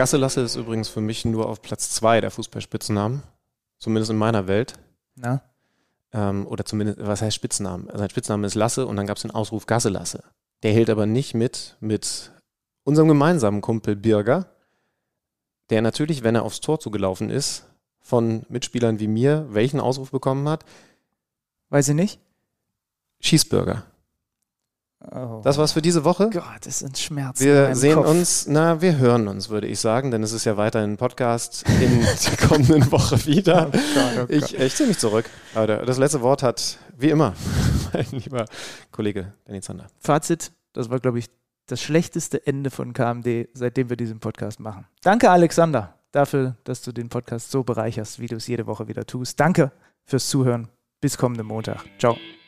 [0.00, 3.22] Gasselasse ist übrigens für mich nur auf Platz zwei der Fußballspitzennamen,
[3.76, 4.78] zumindest in meiner Welt.
[5.14, 5.42] Na?
[6.14, 7.86] Ähm, oder zumindest, was heißt Spitznamen?
[7.92, 10.24] Sein Spitzname ist Lasse und dann gab es den Ausruf Gasselasse.
[10.62, 12.32] Der hält aber nicht mit mit
[12.82, 14.46] unserem gemeinsamen Kumpel Birger,
[15.68, 17.66] der natürlich, wenn er aufs Tor zugelaufen ist,
[18.00, 20.64] von Mitspielern wie mir welchen Ausruf bekommen hat?
[21.68, 22.20] Weiß ich nicht.
[23.20, 23.84] Schießbürger.
[25.12, 25.40] Oh.
[25.42, 26.28] Das war's für diese Woche.
[26.30, 27.42] Gott, das sind Schmerzen.
[27.42, 28.08] Wir sehen Kopf.
[28.08, 31.64] uns, na, wir hören uns, würde ich sagen, denn es ist ja weiterhin ein Podcast
[31.80, 33.68] in der kommenden Woche wieder.
[33.68, 34.30] Oh Gott, oh Gott.
[34.30, 35.24] Ich, ich ziehe mich zurück.
[35.54, 37.32] Aber das letzte Wort hat, wie immer,
[37.94, 38.44] mein lieber
[38.92, 39.86] Kollege Danny Zander.
[39.98, 41.26] Fazit, das war, glaube ich,
[41.66, 44.86] das schlechteste Ende von KMD, seitdem wir diesen Podcast machen.
[45.02, 49.06] Danke, Alexander, dafür, dass du den Podcast so bereicherst, wie du es jede Woche wieder
[49.06, 49.40] tust.
[49.40, 49.72] Danke
[50.04, 50.68] fürs Zuhören.
[51.00, 51.84] Bis kommenden Montag.
[51.98, 52.18] Ciao.